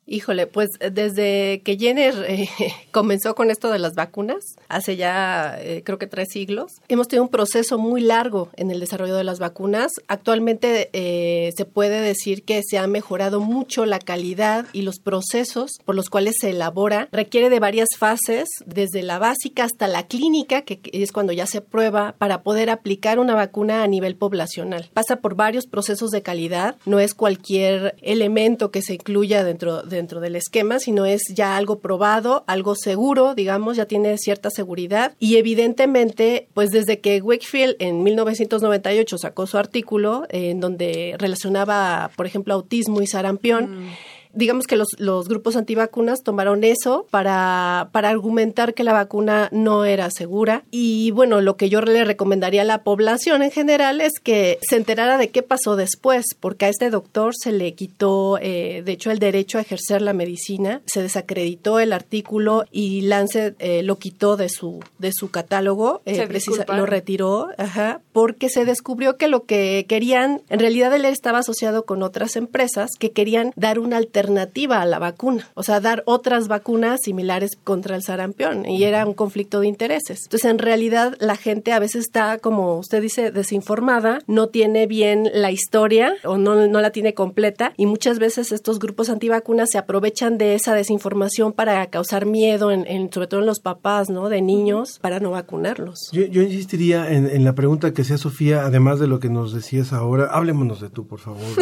Híjole, 0.07 0.47
pues 0.47 0.69
desde 0.79 1.63
que 1.65 1.79
Jenner 1.79 2.15
eh, 2.29 2.49
comenzó 2.93 3.35
con 3.35 3.51
esto 3.51 3.71
de 3.71 3.79
las 3.79 3.95
vacunas, 3.95 4.57
hace 4.69 4.97
ya 4.97 5.57
eh, 5.59 5.83
creo 5.83 5.99
que 5.99 6.07
tres 6.07 6.29
siglos, 6.31 6.73
hemos 6.89 7.09
tenido 7.09 7.25
un 7.25 7.31
proceso 7.31 7.79
muy 7.79 8.03
largo 8.03 8.51
en 8.57 8.71
el 8.71 8.81
desarrollo 8.81 9.17
de 9.17 9.25
las 9.25 9.39
vacunas. 9.39 9.93
Actualmente 10.07 10.91
eh, 10.93 11.53
se 11.57 11.65
puede 11.65 12.03
decir 12.03 12.45
que 12.45 12.61
se 12.63 12.77
ha 12.77 12.87
mejorado 12.87 13.41
mucho 13.41 13.87
la 13.87 13.99
calidad 13.99 14.67
y 14.75 14.83
los 14.83 14.99
procesos 14.99 15.79
por 15.87 15.95
los 15.95 16.11
cuales 16.11 16.35
se 16.39 16.51
elabora. 16.51 17.09
Requiere 17.11 17.49
de 17.49 17.61
varias 17.61 17.89
fases, 17.97 18.49
desde 18.67 19.03
la 19.03 19.19
básica 19.19 19.65
hasta 19.65 19.89
la 19.89 20.07
clínica, 20.07 20.63
que 20.63 20.81
es 20.93 21.13
cuando 21.13 21.33
ya 21.33 21.47
se 21.47 21.63
prueba 21.63 22.15
para 22.19 22.43
poder 22.43 22.69
aplicar 22.69 23.19
una 23.19 23.35
vacuna 23.35 23.83
a 23.83 23.87
nivel 23.87 24.17
poblacional. 24.17 24.91
Pasa 24.93 25.17
por 25.17 25.35
varios 25.35 25.67
procesos 25.67 26.11
de 26.11 26.23
calidad, 26.23 26.77
no 26.85 27.01
es 27.01 27.15
cualquier 27.15 27.97
elemento 28.03 28.71
que 28.71 28.83
se 28.83 28.95
incluya 28.95 29.45
dentro 29.45 29.83
de 29.83 29.94
dentro 29.95 30.21
del 30.21 30.37
esquema, 30.37 30.79
sino 30.79 31.07
es 31.07 31.23
ya 31.35 31.57
algo 31.57 31.79
probado, 31.79 32.45
algo 32.47 32.75
seguro, 32.75 33.35
digamos, 33.35 33.77
ya 33.77 33.87
tiene 33.87 34.19
cierta 34.19 34.51
seguridad. 34.51 35.15
Y 35.19 35.37
evidentemente, 35.37 36.49
pues 36.55 36.71
desde 36.71 37.01
que 37.01 37.21
Wakefield 37.21 37.77
en 37.79 38.03
1998 38.03 39.19
sacó 39.19 39.47
su 39.47 39.59
artículo 39.59 40.27
eh, 40.29 40.51
en 40.51 40.61
donde 40.61 41.17
relacionaba, 41.19 42.11
por 42.17 42.27
ejemplo, 42.27 42.55
autismo 42.55 43.03
y 43.03 43.07
sarampión, 43.07 43.89
digamos 44.35 44.67
que 44.67 44.77
los, 44.77 44.89
los 44.99 45.29
grupos 45.29 45.57
antivacunas 45.57 46.23
tomaron 46.23 46.65
eso 46.65 47.07
para, 47.11 47.89
para 47.93 48.09
argumentar 48.11 48.75
que 48.75 48.85
la 48.85 48.93
vacuna 48.93 49.49
no 49.53 49.85
era 49.85 50.11
segura. 50.11 50.65
Y 50.71 51.11
bueno, 51.13 51.41
lo 51.41 51.57
que 51.57 51.69
yo 51.69 51.81
le 51.81 52.05
recomendaría 52.05 52.63
a 52.63 52.65
la 52.65 52.83
población 52.83 53.43
en 53.43 53.51
general 53.51 54.01
es 54.01 54.13
que 54.23 54.59
se 54.69 54.77
enterara 54.77 55.19
de 55.19 55.31
qué 55.31 55.43
pasó 55.43 55.77
después, 55.77 56.25
porque 56.41 56.67
a 56.67 56.69
este 56.69 56.91
doctor 56.91 57.33
se 57.39 57.53
le 57.53 57.75
quitó, 57.75 58.39
eh, 58.41 58.83
de 58.85 58.93
hecho, 58.93 59.11
el 59.11 59.19
derecho 59.19 59.59
a 59.59 59.61
ejercer 59.63 60.03
la 60.03 60.13
medicina, 60.13 60.83
se 60.87 61.03
desacreditó 61.03 61.79
el 61.81 61.93
artículo 61.93 62.65
y 62.73 63.03
Lancet 63.03 63.55
eh, 63.59 63.83
lo 63.83 63.99
quitó 63.99 64.37
de 64.37 64.49
su, 64.49 64.81
de 64.99 65.11
su 65.13 65.31
catálogo, 65.31 66.03
eh, 66.07 66.15
precisa- 66.29 66.65
lo 66.79 66.87
retiró, 66.87 67.49
ajá, 67.59 68.01
porque 68.13 68.49
se 68.49 68.65
descubrió 68.65 69.17
que 69.17 69.29
lo 69.29 69.45
que 69.45 69.87
querían, 69.89 70.43
en 70.49 70.59
realidad 70.61 70.95
él 70.95 71.05
estaba 71.05 71.39
asociado 71.39 71.85
con 71.85 72.03
otras 72.03 72.37
empresas 72.37 72.91
que 72.99 73.13
querían 73.13 73.53
dar 73.57 73.79
una 73.79 73.97
alternativa 73.99 74.24
a 74.29 74.85
la 74.87 74.99
vacuna, 74.99 75.49
o 75.55 75.63
sea, 75.63 75.81
dar 75.81 76.03
otras 76.07 76.49
vacunas 76.49 77.01
similares 77.03 77.57
contra 77.63 77.97
el 77.97 78.03
sarampión, 78.03 78.67
y 78.67 78.85
era 78.85 79.05
un 79.07 79.15
conflicto 79.15 79.61
de 79.61 79.67
intereses. 79.69 80.23
Entonces, 80.25 80.51
en 80.51 80.59
realidad, 80.59 81.17
la 81.21 81.37
gente 81.37 81.73
a 81.73 81.79
veces 81.79 82.05
está, 82.07 82.39
como 82.39 82.79
usted 82.79 83.03
dice, 83.03 83.31
desinformada, 83.31 84.21
no 84.27 84.49
tiene 84.49 84.87
bien 84.87 85.31
la 85.35 85.51
historia 85.51 86.15
o 86.25 86.39
no, 86.39 86.67
no 86.67 86.81
la 86.81 86.91
tiene 86.91 87.15
completa, 87.15 87.73
y 87.77 87.87
muchas 87.87 88.19
veces 88.19 88.53
estos 88.53 88.79
grupos 88.79 89.11
antivacunas 89.11 89.69
se 89.71 89.79
aprovechan 89.79 90.39
de 90.39 90.55
esa 90.55 90.75
desinformación 90.75 91.53
para 91.53 91.85
causar 91.87 92.27
miedo, 92.27 92.71
en, 92.71 92.87
en- 92.87 93.13
sobre 93.13 93.27
todo 93.29 93.41
en 93.41 93.47
los 93.47 93.61
papás, 93.61 94.09
¿no? 94.11 94.29
De 94.29 94.41
niños, 94.43 94.99
para 95.01 95.21
no 95.21 95.31
vacunarlos. 95.31 95.99
Yo, 96.13 96.23
yo 96.25 96.43
insistiría 96.43 97.11
en, 97.13 97.29
en 97.29 97.45
la 97.45 97.55
pregunta 97.55 97.93
que 97.93 98.05
sea 98.05 98.17
Sofía, 98.19 98.63
además 98.65 98.99
de 99.01 99.07
lo 99.07 99.21
que 99.21 99.29
nos 99.29 99.53
decías 99.53 99.93
ahora, 99.93 100.27
hablémonos 100.33 100.81
de 100.81 100.89
tú, 100.91 101.07
por 101.07 101.19
favor. 101.21 101.41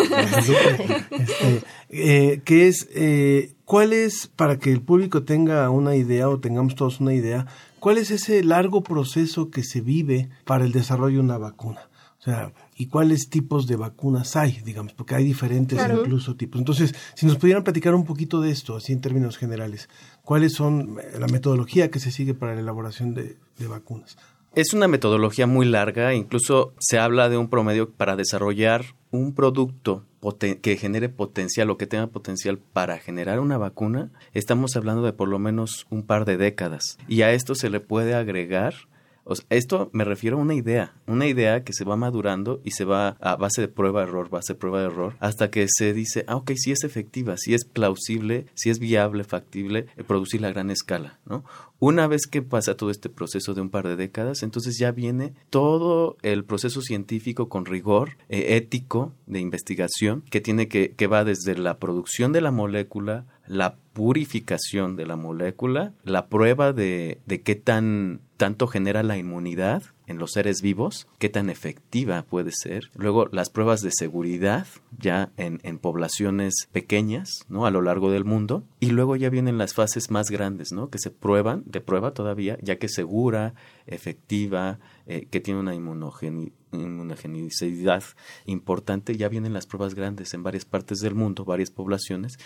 Este, 1.12 1.62
eh, 1.90 2.40
que 2.52 2.68
es, 2.68 2.86
eh, 2.94 3.54
¿cuál 3.64 3.94
es, 3.94 4.26
para 4.26 4.58
que 4.58 4.70
el 4.70 4.82
público 4.82 5.22
tenga 5.22 5.70
una 5.70 5.96
idea 5.96 6.28
o 6.28 6.38
tengamos 6.38 6.74
todos 6.74 7.00
una 7.00 7.14
idea, 7.14 7.46
cuál 7.80 7.96
es 7.96 8.10
ese 8.10 8.44
largo 8.44 8.82
proceso 8.82 9.50
que 9.50 9.64
se 9.64 9.80
vive 9.80 10.28
para 10.44 10.66
el 10.66 10.72
desarrollo 10.72 11.14
de 11.16 11.24
una 11.24 11.38
vacuna? 11.38 11.88
O 12.18 12.22
sea, 12.22 12.52
¿y 12.76 12.88
cuáles 12.88 13.30
tipos 13.30 13.66
de 13.66 13.76
vacunas 13.76 14.36
hay, 14.36 14.60
digamos? 14.66 14.92
Porque 14.92 15.14
hay 15.14 15.24
diferentes 15.24 15.78
Claro. 15.78 16.00
incluso 16.00 16.36
tipos. 16.36 16.58
Entonces, 16.58 16.94
si 17.14 17.24
nos 17.24 17.38
pudieran 17.38 17.64
platicar 17.64 17.94
un 17.94 18.04
poquito 18.04 18.42
de 18.42 18.50
esto, 18.50 18.76
así 18.76 18.92
en 18.92 19.00
términos 19.00 19.38
generales, 19.38 19.88
¿cuáles 20.20 20.52
son 20.52 20.98
eh, 21.00 21.18
la 21.18 21.28
metodología 21.28 21.90
que 21.90 22.00
se 22.00 22.10
sigue 22.10 22.34
para 22.34 22.54
la 22.54 22.60
elaboración 22.60 23.14
de, 23.14 23.38
de 23.56 23.66
vacunas? 23.66 24.18
Es 24.54 24.74
una 24.74 24.88
metodología 24.88 25.46
muy 25.46 25.64
larga, 25.64 26.12
incluso 26.12 26.74
se 26.78 26.98
habla 26.98 27.30
de 27.30 27.38
un 27.38 27.48
promedio 27.48 27.90
para 27.92 28.14
desarrollar 28.14 28.84
un 29.10 29.32
producto 29.32 30.04
que 30.62 30.76
genere 30.76 31.08
potencial 31.08 31.70
o 31.70 31.76
que 31.76 31.86
tenga 31.86 32.06
potencial 32.06 32.58
para 32.58 32.98
generar 32.98 33.40
una 33.40 33.58
vacuna. 33.58 34.10
Estamos 34.32 34.76
hablando 34.76 35.02
de 35.02 35.12
por 35.12 35.28
lo 35.28 35.38
menos 35.38 35.86
un 35.90 36.04
par 36.04 36.24
de 36.24 36.36
décadas. 36.36 36.96
Y 37.08 37.22
a 37.22 37.32
esto 37.32 37.54
se 37.54 37.70
le 37.70 37.80
puede 37.80 38.14
agregar 38.14 38.74
o 39.24 39.36
sea, 39.36 39.44
esto 39.50 39.88
me 39.92 40.04
refiero 40.04 40.36
a 40.36 40.40
una 40.40 40.54
idea, 40.54 40.94
una 41.06 41.26
idea 41.26 41.62
que 41.62 41.72
se 41.72 41.84
va 41.84 41.96
madurando 41.96 42.60
y 42.64 42.72
se 42.72 42.84
va 42.84 43.16
a 43.20 43.36
base 43.36 43.60
de 43.60 43.68
prueba-error, 43.68 44.30
base 44.30 44.54
de 44.54 44.58
prueba-error, 44.58 45.14
hasta 45.20 45.50
que 45.50 45.66
se 45.68 45.92
dice, 45.92 46.24
ah, 46.26 46.36
ok, 46.36 46.52
sí 46.56 46.72
es 46.72 46.82
efectiva, 46.82 47.36
sí 47.36 47.54
es 47.54 47.64
plausible, 47.64 48.46
sí 48.54 48.70
es 48.70 48.80
viable, 48.80 49.22
factible, 49.22 49.86
eh, 49.96 50.02
producirla 50.04 50.48
a 50.48 50.52
gran 50.52 50.70
escala, 50.70 51.20
¿no? 51.24 51.44
Una 51.84 52.06
vez 52.06 52.28
que 52.28 52.42
pasa 52.42 52.76
todo 52.76 52.92
este 52.92 53.08
proceso 53.08 53.54
de 53.54 53.60
un 53.60 53.68
par 53.68 53.88
de 53.88 53.96
décadas, 53.96 54.44
entonces 54.44 54.78
ya 54.78 54.92
viene 54.92 55.34
todo 55.50 56.16
el 56.22 56.44
proceso 56.44 56.80
científico 56.80 57.48
con 57.48 57.66
rigor 57.66 58.18
eh, 58.28 58.54
ético 58.54 59.14
de 59.26 59.40
investigación 59.40 60.22
que 60.30 60.40
tiene 60.40 60.68
que, 60.68 60.92
que 60.92 61.08
va 61.08 61.24
desde 61.24 61.58
la 61.58 61.80
producción 61.80 62.30
de 62.30 62.40
la 62.40 62.52
molécula, 62.52 63.26
la 63.48 63.80
purificación 63.92 64.96
de 64.96 65.06
la 65.06 65.16
molécula, 65.16 65.92
la 66.04 66.28
prueba 66.28 66.72
de, 66.72 67.18
de 67.26 67.42
qué 67.42 67.54
tan 67.54 68.20
tanto 68.42 68.66
genera 68.66 69.04
la 69.04 69.18
inmunidad 69.18 69.84
en 70.08 70.18
los 70.18 70.32
seres 70.32 70.62
vivos, 70.62 71.06
qué 71.20 71.28
tan 71.28 71.48
efectiva 71.48 72.24
puede 72.24 72.50
ser. 72.50 72.90
Luego 72.96 73.28
las 73.30 73.50
pruebas 73.50 73.82
de 73.82 73.92
seguridad 73.92 74.66
ya 74.98 75.30
en, 75.36 75.60
en, 75.62 75.78
poblaciones 75.78 76.66
pequeñas, 76.72 77.44
¿no? 77.48 77.66
A 77.66 77.70
lo 77.70 77.82
largo 77.82 78.10
del 78.10 78.24
mundo. 78.24 78.64
Y 78.80 78.90
luego 78.90 79.14
ya 79.14 79.30
vienen 79.30 79.58
las 79.58 79.74
fases 79.74 80.10
más 80.10 80.28
grandes, 80.28 80.72
¿no? 80.72 80.90
Que 80.90 80.98
se 80.98 81.12
prueban, 81.12 81.62
de 81.66 81.80
prueba 81.80 82.14
todavía, 82.14 82.58
ya 82.62 82.80
que 82.80 82.88
segura, 82.88 83.54
efectiva, 83.86 84.80
eh, 85.06 85.28
que 85.30 85.38
tiene 85.38 85.60
una 85.60 85.76
inmunogenicidad 85.76 88.02
importante. 88.46 89.16
Ya 89.16 89.28
vienen 89.28 89.52
las 89.52 89.68
pruebas 89.68 89.94
grandes 89.94 90.34
en 90.34 90.42
varias 90.42 90.64
partes 90.64 90.98
del 90.98 91.14
mundo, 91.14 91.44
varias 91.44 91.70
poblaciones. 91.70 92.38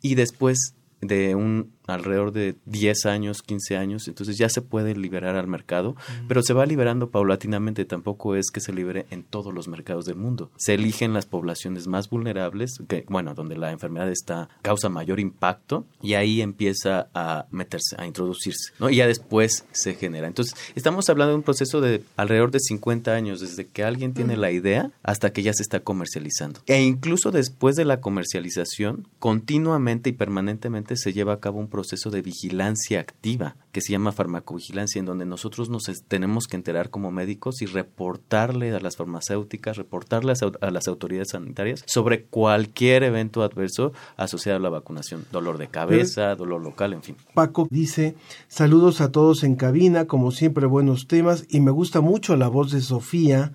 Y 0.00 0.14
después 0.14 0.74
de 1.00 1.34
un 1.34 1.73
alrededor 1.86 2.32
de 2.32 2.56
10 2.66 3.06
años, 3.06 3.42
15 3.42 3.76
años, 3.76 4.08
entonces 4.08 4.38
ya 4.38 4.48
se 4.48 4.62
puede 4.62 4.94
liberar 4.94 5.36
al 5.36 5.46
mercado, 5.46 5.96
pero 6.28 6.42
se 6.42 6.54
va 6.54 6.66
liberando 6.66 7.10
paulatinamente, 7.10 7.84
tampoco 7.84 8.36
es 8.36 8.50
que 8.50 8.60
se 8.60 8.72
libere 8.72 9.06
en 9.10 9.22
todos 9.22 9.52
los 9.52 9.68
mercados 9.68 10.04
del 10.06 10.16
mundo. 10.16 10.50
Se 10.56 10.74
eligen 10.74 11.12
las 11.12 11.26
poblaciones 11.26 11.86
más 11.86 12.08
vulnerables, 12.08 12.78
que 12.88 13.04
bueno, 13.08 13.34
donde 13.34 13.56
la 13.56 13.70
enfermedad 13.70 14.10
está 14.10 14.48
causa 14.62 14.88
mayor 14.88 15.20
impacto 15.20 15.86
y 16.02 16.14
ahí 16.14 16.40
empieza 16.40 17.08
a 17.14 17.46
meterse, 17.50 17.96
a 17.98 18.06
introducirse, 18.06 18.72
¿no? 18.78 18.90
Y 18.90 18.96
ya 18.96 19.06
después 19.06 19.64
se 19.72 19.94
genera. 19.94 20.26
Entonces, 20.26 20.54
estamos 20.74 21.08
hablando 21.08 21.32
de 21.32 21.36
un 21.36 21.42
proceso 21.42 21.80
de 21.80 22.02
alrededor 22.16 22.50
de 22.50 22.60
50 22.60 23.12
años 23.12 23.40
desde 23.40 23.66
que 23.66 23.84
alguien 23.84 24.14
tiene 24.14 24.36
la 24.36 24.50
idea 24.50 24.90
hasta 25.02 25.32
que 25.32 25.42
ya 25.42 25.52
se 25.52 25.62
está 25.62 25.80
comercializando. 25.80 26.60
E 26.66 26.82
incluso 26.82 27.30
después 27.30 27.76
de 27.76 27.84
la 27.84 28.00
comercialización, 28.00 29.08
continuamente 29.18 30.10
y 30.10 30.12
permanentemente 30.12 30.96
se 30.96 31.12
lleva 31.12 31.34
a 31.34 31.40
cabo 31.40 31.58
un 31.58 31.68
proceso 31.74 32.08
de 32.10 32.22
vigilancia 32.22 33.00
activa 33.00 33.56
que 33.72 33.80
se 33.80 33.90
llama 33.90 34.12
farmacovigilancia, 34.12 35.00
en 35.00 35.06
donde 35.06 35.26
nosotros 35.26 35.68
nos 35.68 35.90
tenemos 36.06 36.46
que 36.46 36.54
enterar 36.54 36.88
como 36.88 37.10
médicos 37.10 37.62
y 37.62 37.66
reportarle 37.66 38.72
a 38.72 38.78
las 38.78 38.96
farmacéuticas, 38.96 39.76
reportarle 39.76 40.34
a 40.60 40.70
las 40.70 40.86
autoridades 40.86 41.30
sanitarias 41.32 41.82
sobre 41.84 42.26
cualquier 42.26 43.02
evento 43.02 43.42
adverso 43.42 43.92
asociado 44.16 44.58
a 44.58 44.62
la 44.62 44.68
vacunación, 44.68 45.26
dolor 45.32 45.58
de 45.58 45.66
cabeza, 45.66 46.36
dolor 46.36 46.62
local, 46.62 46.92
en 46.92 47.02
fin. 47.02 47.16
Paco 47.34 47.66
dice, 47.68 48.14
saludos 48.46 49.00
a 49.00 49.10
todos 49.10 49.42
en 49.42 49.56
cabina, 49.56 50.04
como 50.04 50.30
siempre 50.30 50.66
buenos 50.66 51.08
temas 51.08 51.44
y 51.48 51.58
me 51.58 51.72
gusta 51.72 52.00
mucho 52.00 52.36
la 52.36 52.46
voz 52.46 52.70
de 52.70 52.82
Sofía, 52.82 53.52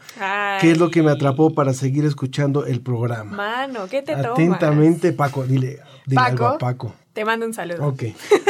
que 0.60 0.72
es 0.72 0.78
lo 0.78 0.92
que 0.92 1.04
me 1.04 1.12
atrapó 1.12 1.54
para 1.54 1.74
seguir 1.74 2.04
escuchando 2.04 2.66
el 2.66 2.82
programa. 2.82 3.38
Mano, 3.38 3.88
¿qué 3.88 4.02
te 4.02 4.14
Atentamente, 4.14 5.14
Paco, 5.14 5.46
dile, 5.46 5.80
dile 6.06 6.22
algo 6.22 6.48
a 6.48 6.58
Paco. 6.58 6.94
Te 7.20 7.26
mando 7.26 7.46
un 7.46 7.54
saludo. 7.54 7.86
Ok. 7.86 8.04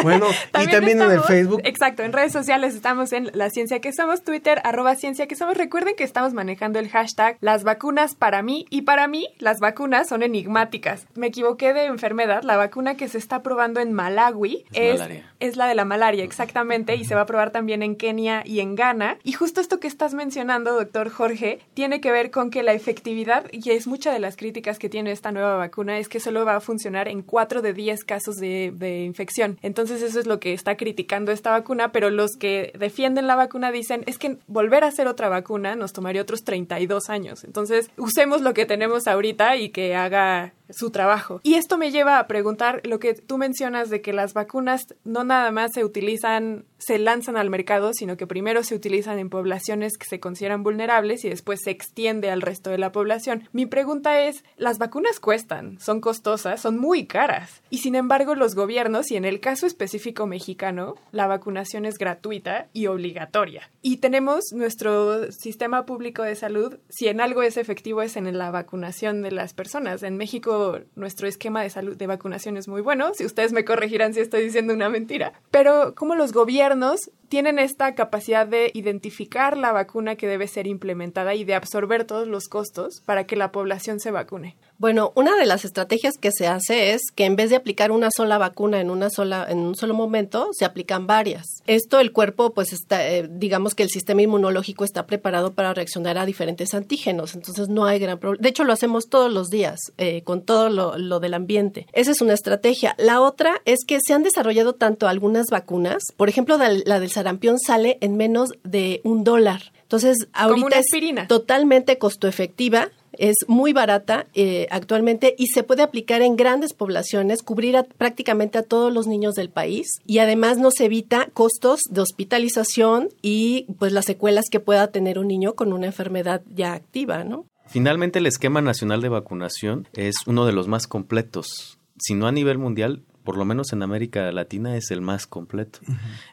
Bueno, 0.03 0.28
y 0.63 0.67
también 0.67 1.01
en 1.01 1.09
el 1.09 1.22
Facebook. 1.22 1.59
Exacto, 1.63 2.03
en 2.03 2.13
redes 2.13 2.32
sociales 2.32 2.76
estamos 2.76 3.11
en 3.13 3.32
La 3.34 3.49
Ciencia 3.49 3.82
que 3.82 3.91
Somos, 3.91 4.24
Twitter, 4.24 4.61
arroba 4.63 4.95
Ciencia 4.95 5.26
que 5.26 5.36
Somos. 5.36 5.57
Recuerden 5.57 5.95
que 5.95 6.03
estamos 6.03 6.36
manejando 6.36 6.78
el 6.78 6.88
hashtag 6.88 7.39
Las 7.41 7.63
vacunas 7.63 8.13
para 8.13 8.43
mí. 8.43 8.67
Y 8.70 8.84
para 8.84 9.07
mí, 9.07 9.28
las 9.39 9.59
vacunas 9.59 10.07
son 10.07 10.22
enigmáticas. 10.22 11.07
Me 11.15 11.26
equivoqué 11.26 11.74
de 11.74 11.86
enfermedad. 11.86 12.43
La 12.43 12.57
vacuna 12.57 12.95
que 12.95 13.07
se 13.07 13.17
está 13.17 13.41
probando 13.41 13.80
en 13.80 13.91
Malawi 13.91 14.65
es, 14.72 15.01
es, 15.39 15.57
la 15.57 15.65
de 15.65 15.74
la 15.74 15.84
malaria, 15.84 16.24
exactamente. 16.24 16.95
Y 16.95 17.05
se 17.05 17.15
va 17.15 17.22
a 17.22 17.26
probar 17.26 17.49
también 17.49 17.82
en 17.82 17.95
Kenia 17.95 18.43
y 18.45 18.59
en 18.59 18.76
Ghana. 18.76 19.17
Y 19.24 19.32
justo 19.32 19.61
esto 19.61 19.80
que 19.80 19.88
estás 19.88 20.13
mencionando, 20.13 20.74
doctor 20.74 21.09
Jorge, 21.09 21.57
tiene 21.74 22.01
que 22.01 22.11
ver 22.11 22.30
con 22.30 22.51
que 22.51 22.61
la 22.61 22.74
efectividad, 22.74 23.47
y 23.51 23.72
es 23.72 23.88
mucha 23.88 24.13
de 24.13 24.20
las 24.20 24.36
críticas 24.36 24.78
que 24.78 24.89
tiene 24.89 25.11
esta 25.11 25.32
nueva 25.32 25.55
vacuna, 25.55 25.97
es 25.97 26.07
que 26.07 26.20
solo 26.20 26.45
va 26.45 26.57
a 26.57 26.61
funcionar 26.61 27.07
en 27.07 27.24
4 27.24 27.63
de 27.63 27.74
10 27.74 28.03
casos 28.03 28.36
de 28.36 28.59
de, 28.68 29.03
infección. 29.03 29.57
Entonces 29.62 30.01
eso 30.01 30.20
es 30.20 30.28
lo 30.28 30.39
que 30.39 30.53
está 30.53 30.76
criticando 30.76 31.32
esta 31.32 31.51
vacuna, 31.51 31.91
pero 31.91 32.10
los 32.10 32.32
que 32.38 32.74
defienden 32.78 33.28
la 33.28 33.36
vacuna 33.36 33.72
dicen 33.72 34.03
es 34.05 34.18
que 34.18 34.38
volver 34.47 34.84
a 34.84 34.88
hacer 34.88 35.07
otra 35.07 35.30
vacuna 35.30 35.76
nos 35.76 35.93
tomaría 35.93 36.22
otros 36.22 36.43
32 36.43 37.10
años. 37.10 37.43
Entonces 37.43 37.89
usemos 37.97 38.41
lo 38.41 38.53
que 38.53 38.66
tenemos 38.66 39.07
ahorita 39.07 39.55
y 39.55 39.70
que 39.70 39.95
haga 39.95 40.53
su 40.70 40.91
trabajo. 40.91 41.39
Y 41.43 41.55
esto 41.55 41.78
me 41.78 41.91
lleva 41.91 42.20
a 42.20 42.28
preguntar 42.28 42.82
lo 42.86 42.99
que 42.99 43.14
tú 43.14 43.38
mencionas 43.38 43.89
de 43.89 44.01
que 44.01 44.14
las 44.14 44.34
vacunas 44.34 44.95
no 45.03 45.24
nada 45.24 45.51
más 45.51 45.72
se 45.74 45.84
utilizan, 45.84 46.66
se 46.78 46.99
lanzan 46.99 47.38
al 47.38 47.49
mercado, 47.49 47.91
sino 47.93 48.18
que 48.18 48.28
primero 48.28 48.64
se 48.64 48.76
utilizan 48.76 49.20
en 49.20 49.30
poblaciones 49.30 49.97
que 49.97 50.05
se 50.05 50.20
consideran 50.20 50.64
vulnerables 50.64 51.26
y 51.26 51.30
después 51.30 51.62
se 51.64 51.72
extiende 51.72 52.30
al 52.30 52.41
resto 52.41 52.70
de 52.70 52.78
la 52.78 52.91
población. 52.91 53.47
Mi 53.51 53.66
pregunta 53.66 54.22
es, 54.22 54.43
las 54.57 54.78
vacunas 54.78 55.20
cuestan, 55.20 55.80
son 55.80 56.01
costosas, 56.01 56.62
son 56.62 56.78
muy 56.78 57.05
caras 57.05 57.62
y 57.70 57.80
sin 57.80 57.95
embargo 57.95 58.36
los 58.36 58.49
gobiernos 58.56 59.12
y 59.12 59.16
en 59.16 59.26
el 59.26 59.39
caso 59.39 59.66
específico 59.66 60.26
mexicano, 60.28 60.95
la 61.12 61.28
vacunación 61.28 61.86
es 61.86 61.97
gratuita 61.97 62.68
y 62.74 62.88
obligatoria. 62.88 63.70
Y 63.82 63.97
tenemos 63.97 64.45
nuestro 64.54 65.32
sistema 65.32 65.86
público 65.86 66.24
de 66.24 66.36
salud, 66.36 66.78
si 66.89 67.08
en 67.08 67.22
algo 67.22 67.41
es 67.43 67.58
efectivo 67.58 68.02
es 68.02 68.18
en 68.18 68.38
la 68.38 68.52
vacunación 68.52 69.22
de 69.22 69.32
las 69.32 69.54
personas. 69.54 70.04
En 70.04 70.18
México 70.18 70.80
nuestro 70.95 71.28
esquema 71.28 71.64
de 71.64 71.70
salud 71.70 71.95
de 71.95 72.08
vacunación 72.08 72.58
es 72.58 72.68
muy 72.68 72.82
bueno, 72.82 73.14
si 73.14 73.26
ustedes 73.26 73.54
me 73.54 73.66
corregirán 73.66 74.14
si 74.14 74.20
estoy 74.20 74.43
diciendo 74.43 74.74
una 74.74 74.89
mentira, 74.89 75.34
pero 75.52 75.93
como 75.95 76.16
los 76.16 76.34
gobiernos 76.34 77.12
tienen 77.30 77.59
esta 77.59 77.95
capacidad 77.95 78.47
de 78.47 78.71
identificar 78.73 79.57
la 79.57 79.71
vacuna 79.71 80.15
que 80.15 80.27
debe 80.27 80.47
ser 80.47 80.67
implementada 80.67 81.36
y 81.36 81.43
de 81.45 81.55
absorber 81.55 82.03
todos 82.03 82.27
los 82.27 82.47
costos 82.47 83.01
para 83.05 83.25
que 83.25 83.36
la 83.36 83.51
población 83.51 83.99
se 83.99 84.11
vacune. 84.11 84.57
Bueno, 84.80 85.11
una 85.15 85.36
de 85.36 85.45
las 85.45 85.65
estrategias 85.65 86.17
que 86.17 86.32
se 86.32 86.47
hace 86.47 86.93
es 86.93 87.01
que 87.13 87.25
en 87.25 87.36
vez 87.36 87.49
de 87.49 87.57
aplicar 87.57 87.91
una 87.91 88.09
sola 88.15 88.38
vacuna 88.38 88.80
en 88.80 88.89
una 88.89 89.09
sola 89.09 89.45
en 89.49 89.59
un 89.59 89.75
solo 89.75 89.93
momento, 89.93 90.49
se 90.53 90.63
aplican 90.63 91.05
varias. 91.05 91.45
Esto 91.67 91.99
el 91.99 92.13
cuerpo 92.13 92.53
pues 92.53 92.71
está 92.71 93.05
eh, 93.07 93.27
digamos 93.30 93.75
que 93.75 93.84
el 93.84 93.89
sistema 93.89 94.21
inmunológico 94.21 94.86
está 94.86 95.05
preparado 95.05 95.53
para 95.53 95.73
reaccionar 95.73 96.17
a 96.17 96.25
diferentes 96.25 96.73
antígenos, 96.73 97.36
entonces 97.36 97.67
no 97.67 97.86
hay 97.86 97.99
gran 97.99 98.19
problema. 98.19 98.41
De 98.41 98.49
hecho 98.49 98.63
lo 98.63 98.71
hacemos 98.71 99.09
todos 99.09 99.32
los 99.32 99.49
días 99.49 99.80
eh, 99.97 100.23
con 100.23 100.43
todo 100.43 100.69
lo, 100.69 101.19
del 101.19 101.34
ambiente. 101.34 101.88
Esa 101.91 102.11
es 102.11 102.21
una 102.21 102.34
estrategia. 102.34 102.95
La 102.97 103.19
otra 103.21 103.61
es 103.65 103.80
que 103.86 103.99
se 103.99 104.13
han 104.13 104.23
desarrollado 104.23 104.73
tanto 104.73 105.09
algunas 105.09 105.47
vacunas, 105.51 106.03
por 106.15 106.30
ejemplo 106.30 106.57
la 106.57 106.99
del 106.99 107.11
sarampión 107.20 107.59
sale 107.59 107.97
en 107.99 108.15
menos 108.15 108.51
de 108.63 109.01
un 109.03 109.24
dólar. 109.24 109.74
Entonces, 109.82 110.28
ahorita 110.34 110.80
es 110.80 111.28
totalmente 111.28 111.97
costo 111.97 112.28
efectiva 112.28 112.89
es 113.20 113.36
muy 113.47 113.74
barata 113.74 114.28
eh, 114.34 114.67
actualmente 114.72 115.36
y 115.38 115.47
se 115.47 115.63
puede 115.63 115.84
aplicar 115.84 116.22
en 116.22 116.38
grandes 116.38 116.74
poblaciones, 116.74 117.43
cubrir 117.43 117.76
prácticamente 117.97 118.57
a 118.57 118.63
todos 118.63 118.93
los 118.93 119.07
niños 119.07 119.36
del 119.36 119.49
país 119.49 119.88
y 120.05 120.20
además 120.20 120.57
nos 120.57 120.80
evita 120.80 121.28
costos 121.34 121.82
de 121.89 121.99
hospitalización 121.99 123.09
y 123.22 123.65
pues 123.78 123.91
las 123.91 124.05
secuelas 124.05 124.45
que 124.49 124.61
pueda 124.61 124.88
tener 124.88 125.20
un 125.20 125.28
niño 125.28 125.53
con 125.55 125.74
una 125.74 125.88
enfermedad 125.88 126.41
ya 126.55 126.74
activa, 126.74 127.26
¿no? 127.26 127.45
Finalmente, 127.67 128.20
el 128.20 128.26
esquema 128.26 128.61
nacional 128.61 129.01
de 129.01 129.09
vacunación 129.09 129.88
es 129.93 130.15
uno 130.26 130.45
de 130.45 130.53
los 130.53 130.67
más 130.67 130.88
completos, 130.88 131.78
si 131.99 132.15
no 132.15 132.26
a 132.26 132.32
nivel 132.32 132.57
mundial, 132.57 133.03
por 133.30 133.38
lo 133.38 133.45
menos 133.45 133.73
en 133.73 133.84
América 133.84 134.32
Latina, 134.32 134.75
es 134.75 134.89
el 134.89 135.01
más 135.01 135.27
completo. 135.27 135.82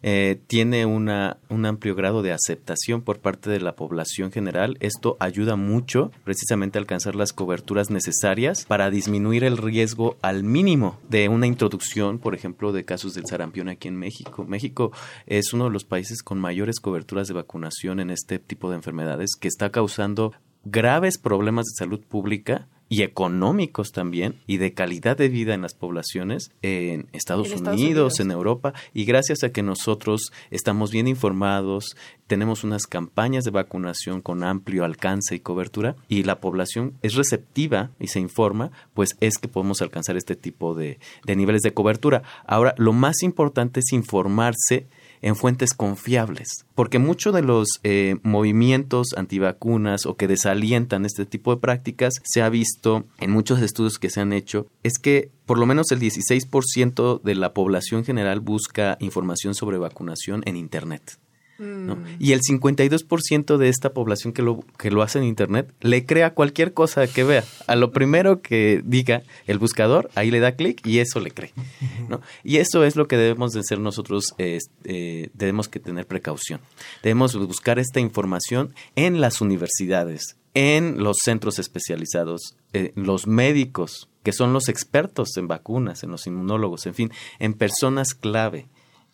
Eh, 0.00 0.40
tiene 0.46 0.86
una, 0.86 1.36
un 1.50 1.66
amplio 1.66 1.94
grado 1.94 2.22
de 2.22 2.32
aceptación 2.32 3.02
por 3.02 3.18
parte 3.18 3.50
de 3.50 3.60
la 3.60 3.76
población 3.76 4.32
general. 4.32 4.78
Esto 4.80 5.18
ayuda 5.20 5.56
mucho 5.56 6.10
precisamente 6.24 6.78
a 6.78 6.80
alcanzar 6.80 7.14
las 7.14 7.34
coberturas 7.34 7.90
necesarias 7.90 8.64
para 8.64 8.88
disminuir 8.88 9.44
el 9.44 9.58
riesgo 9.58 10.16
al 10.22 10.42
mínimo 10.42 10.98
de 11.10 11.28
una 11.28 11.46
introducción, 11.46 12.18
por 12.18 12.34
ejemplo, 12.34 12.72
de 12.72 12.86
casos 12.86 13.12
del 13.12 13.26
sarampión 13.26 13.68
aquí 13.68 13.88
en 13.88 13.96
México. 13.96 14.46
México 14.48 14.90
es 15.26 15.52
uno 15.52 15.64
de 15.64 15.72
los 15.72 15.84
países 15.84 16.22
con 16.22 16.38
mayores 16.38 16.80
coberturas 16.80 17.28
de 17.28 17.34
vacunación 17.34 18.00
en 18.00 18.08
este 18.08 18.38
tipo 18.38 18.70
de 18.70 18.76
enfermedades 18.76 19.32
que 19.38 19.48
está 19.48 19.68
causando 19.70 20.32
graves 20.64 21.18
problemas 21.18 21.66
de 21.66 21.76
salud 21.76 22.00
pública 22.00 22.68
y 22.88 23.02
económicos 23.02 23.92
también 23.92 24.36
y 24.46 24.58
de 24.58 24.72
calidad 24.72 25.16
de 25.16 25.28
vida 25.28 25.54
en 25.54 25.62
las 25.62 25.74
poblaciones 25.74 26.52
en 26.62 27.08
Estados, 27.12 27.50
Unidos, 27.52 28.20
en 28.20 28.30
Europa 28.30 28.74
y 28.94 29.04
gracias 29.04 29.42
a 29.42 29.50
que 29.50 29.62
nosotros 29.62 30.32
estamos 30.50 30.92
bien 30.92 31.08
informados, 31.08 31.96
tenemos 32.26 32.64
unas 32.64 32.86
campañas 32.86 33.44
de 33.44 33.50
vacunación 33.50 34.20
con 34.20 34.44
amplio 34.44 34.84
alcance 34.84 35.34
y 35.34 35.40
cobertura 35.40 35.96
y 36.08 36.22
la 36.22 36.40
población 36.40 36.94
es 37.02 37.14
receptiva 37.14 37.90
y 37.98 38.08
se 38.08 38.20
informa, 38.20 38.70
pues 38.94 39.16
es 39.20 39.38
que 39.38 39.48
podemos 39.48 39.82
alcanzar 39.82 40.16
este 40.16 40.36
tipo 40.36 40.74
de, 40.74 40.98
de 41.24 41.36
niveles 41.36 41.62
de 41.62 41.74
cobertura. 41.74 42.22
Ahora, 42.46 42.74
lo 42.78 42.92
más 42.92 43.22
importante 43.22 43.80
es 43.80 43.92
informarse 43.92 44.86
en 45.22 45.36
fuentes 45.36 45.74
confiables, 45.74 46.66
porque 46.74 46.98
muchos 46.98 47.34
de 47.34 47.42
los 47.42 47.68
eh, 47.82 48.16
movimientos 48.22 49.08
antivacunas 49.16 50.06
o 50.06 50.16
que 50.16 50.28
desalientan 50.28 51.04
este 51.04 51.26
tipo 51.26 51.54
de 51.54 51.60
prácticas 51.60 52.14
se 52.24 52.42
ha 52.42 52.48
visto 52.48 53.04
en 53.18 53.30
muchos 53.30 53.60
estudios 53.60 53.98
que 53.98 54.10
se 54.10 54.20
han 54.20 54.32
hecho, 54.32 54.66
es 54.82 54.98
que 54.98 55.30
por 55.46 55.58
lo 55.58 55.66
menos 55.66 55.90
el 55.92 56.00
16% 56.00 57.22
de 57.22 57.34
la 57.34 57.54
población 57.54 58.04
general 58.04 58.40
busca 58.40 58.96
información 59.00 59.54
sobre 59.54 59.78
vacunación 59.78 60.42
en 60.46 60.56
Internet. 60.56 61.18
¿No? 61.58 61.98
Y 62.18 62.32
el 62.32 62.40
52% 62.40 63.56
de 63.56 63.68
esta 63.68 63.92
población 63.92 64.32
que 64.32 64.42
lo, 64.42 64.64
que 64.78 64.90
lo 64.90 65.02
hace 65.02 65.18
en 65.18 65.24
Internet 65.24 65.72
le 65.80 66.04
crea 66.04 66.34
cualquier 66.34 66.74
cosa 66.74 67.06
que 67.06 67.24
vea. 67.24 67.44
A 67.66 67.76
lo 67.76 67.92
primero 67.92 68.42
que 68.42 68.82
diga 68.84 69.22
el 69.46 69.58
buscador, 69.58 70.10
ahí 70.14 70.30
le 70.30 70.40
da 70.40 70.52
clic 70.52 70.86
y 70.86 70.98
eso 70.98 71.20
le 71.20 71.30
cree. 71.30 71.52
¿no? 72.08 72.20
Y 72.44 72.58
eso 72.58 72.84
es 72.84 72.96
lo 72.96 73.08
que 73.08 73.16
debemos 73.16 73.52
de 73.52 73.62
ser 73.62 73.80
nosotros, 73.80 74.34
eh, 74.38 74.58
eh, 74.84 75.30
debemos 75.34 75.68
que 75.68 75.80
tener 75.80 76.06
precaución. 76.06 76.60
Debemos 77.02 77.36
buscar 77.36 77.78
esta 77.78 78.00
información 78.00 78.74
en 78.94 79.20
las 79.20 79.40
universidades, 79.40 80.36
en 80.54 81.02
los 81.02 81.18
centros 81.24 81.58
especializados, 81.58 82.56
eh, 82.72 82.92
los 82.94 83.26
médicos, 83.26 84.08
que 84.22 84.32
son 84.32 84.52
los 84.52 84.68
expertos 84.68 85.36
en 85.36 85.48
vacunas, 85.48 86.02
en 86.02 86.10
los 86.10 86.26
inmunólogos, 86.26 86.86
en 86.86 86.94
fin, 86.94 87.12
en 87.38 87.54
personas 87.54 88.14
clave 88.14 88.66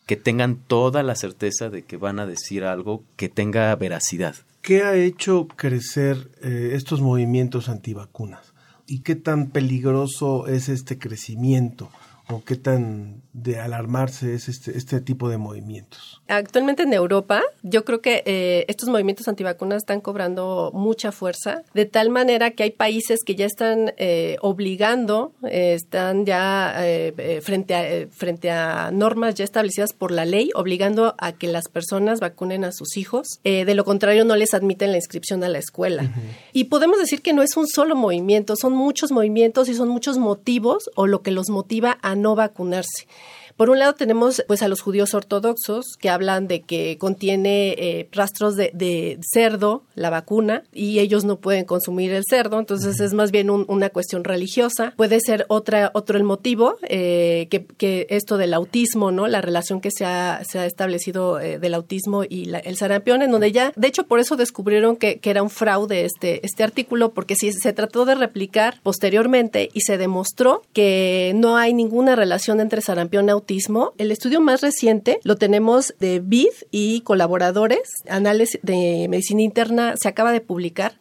que 0.06 0.16
tengan 0.16 0.56
toda 0.56 1.02
la 1.02 1.14
certeza 1.14 1.70
de 1.70 1.84
que 1.84 1.96
van 1.96 2.18
a 2.18 2.26
decir 2.26 2.64
algo 2.64 3.04
que 3.16 3.28
tenga 3.28 3.74
veracidad. 3.76 4.34
¿Qué 4.60 4.82
ha 4.82 4.94
hecho 4.94 5.48
crecer 5.48 6.30
eh, 6.42 6.72
estos 6.74 7.00
movimientos 7.00 7.68
antivacunas? 7.68 8.52
¿Y 8.86 9.00
qué 9.00 9.16
tan 9.16 9.50
peligroso 9.50 10.46
es 10.46 10.68
este 10.68 10.98
crecimiento? 10.98 11.90
¿O 12.32 12.42
qué 12.44 12.56
tan 12.56 13.22
de 13.32 13.58
alarmarse 13.58 14.34
es 14.34 14.48
este, 14.48 14.76
este 14.76 15.00
tipo 15.00 15.28
de 15.28 15.38
movimientos? 15.38 16.20
Actualmente 16.28 16.82
en 16.82 16.92
Europa, 16.92 17.42
yo 17.62 17.84
creo 17.84 18.00
que 18.00 18.22
eh, 18.26 18.64
estos 18.68 18.88
movimientos 18.88 19.28
antivacunas 19.28 19.78
están 19.78 20.00
cobrando 20.00 20.70
mucha 20.74 21.12
fuerza, 21.12 21.62
de 21.74 21.86
tal 21.86 22.10
manera 22.10 22.52
que 22.52 22.62
hay 22.62 22.70
países 22.70 23.20
que 23.24 23.34
ya 23.34 23.46
están 23.46 23.92
eh, 23.96 24.36
obligando, 24.40 25.32
eh, 25.44 25.74
están 25.74 26.24
ya 26.24 26.74
frente, 27.42 27.74
a, 27.74 28.08
frente 28.10 28.50
a 28.50 28.90
normas 28.90 29.34
ya 29.34 29.44
establecidas 29.44 29.92
por 29.92 30.10
la 30.10 30.24
ley, 30.24 30.50
obligando 30.54 31.14
a 31.18 31.32
que 31.32 31.48
las 31.48 31.68
personas 31.68 32.20
vacunen 32.20 32.64
a 32.64 32.72
sus 32.72 32.96
hijos. 32.96 33.40
de 33.42 33.74
lo 33.74 33.84
contrario, 33.84 34.24
no 34.24 34.36
les 34.36 34.54
admiten 34.54 34.90
la 34.90 34.96
inscripción 34.96 35.44
a 35.44 35.48
la 35.48 35.58
escuela. 35.58 36.10
Y 36.52 36.64
podemos 36.64 36.98
decir 36.98 37.22
que 37.22 37.32
no 37.32 37.42
es 37.42 37.56
un 37.56 37.66
solo 37.66 37.96
movimiento, 37.96 38.54
son 38.56 38.74
muchos 38.74 39.10
movimientos 39.10 39.68
y 39.68 39.74
son 39.74 39.88
muchos 39.88 40.18
motivos 40.18 40.90
o 40.96 41.06
lo 41.06 41.22
que 41.22 41.30
los 41.30 41.48
motiva 41.50 41.98
a 42.02 42.14
no 42.22 42.34
vacunarse. 42.34 43.06
Por 43.56 43.70
un 43.70 43.78
lado 43.78 43.94
tenemos 43.94 44.42
pues 44.46 44.62
a 44.62 44.68
los 44.68 44.80
judíos 44.80 45.14
ortodoxos 45.14 45.96
que 45.98 46.10
hablan 46.10 46.48
de 46.48 46.62
que 46.62 46.96
contiene 46.98 47.74
eh, 47.78 48.08
rastros 48.12 48.56
de, 48.56 49.18
cerdo 49.22 49.84
la 49.94 50.10
vacuna 50.10 50.64
y 50.72 50.98
ellos 50.98 51.24
no 51.24 51.36
pueden 51.36 51.64
consumir 51.64 52.12
el 52.12 52.24
cerdo, 52.28 52.58
entonces 52.58 53.00
es 53.00 53.14
más 53.14 53.30
bien 53.30 53.50
una 53.50 53.90
cuestión 53.90 54.24
religiosa. 54.24 54.94
Puede 54.96 55.20
ser 55.20 55.44
otra 55.48 55.90
otro 55.94 56.16
el 56.16 56.24
motivo 56.24 56.76
eh, 56.82 57.48
que, 57.50 58.06
esto 58.10 58.36
del 58.36 58.54
autismo, 58.54 59.10
no, 59.10 59.26
la 59.28 59.40
relación 59.40 59.80
que 59.80 59.90
se 59.90 60.04
ha, 60.04 60.42
se 60.48 60.58
ha 60.58 60.66
establecido 60.66 61.40
eh, 61.40 61.58
del 61.58 61.74
autismo 61.74 62.24
y 62.24 62.50
el 62.64 62.76
sarampión, 62.76 63.22
en 63.22 63.30
donde 63.30 63.52
ya 63.52 63.72
de 63.76 63.88
hecho 63.88 64.04
por 64.04 64.18
eso 64.18 64.36
descubrieron 64.36 64.96
que, 64.96 65.18
que 65.18 65.30
era 65.30 65.42
un 65.42 65.50
fraude 65.50 66.04
este 66.04 66.44
este 66.44 66.64
artículo 66.64 67.12
porque 67.12 67.34
si 67.34 67.52
se 67.52 67.72
trató 67.72 68.04
de 68.04 68.14
replicar 68.14 68.80
posteriormente 68.82 69.68
y 69.72 69.82
se 69.82 69.98
demostró 69.98 70.62
que 70.72 71.32
no 71.34 71.56
hay 71.56 71.74
ninguna 71.74 72.16
relación 72.16 72.60
entre 72.60 72.80
sarampión 72.80 73.26
y 73.26 73.30
autismo 73.30 73.41
el 73.98 74.10
estudio 74.12 74.40
más 74.40 74.60
reciente 74.60 75.20
lo 75.24 75.36
tenemos 75.36 75.94
de 75.98 76.20
BID 76.20 76.52
y 76.70 77.00
colaboradores, 77.02 77.82
Análisis 78.08 78.60
de 78.62 79.06
Medicina 79.08 79.42
Interna, 79.42 79.94
se 80.00 80.08
acaba 80.08 80.32
de 80.32 80.40
publicar. 80.40 80.94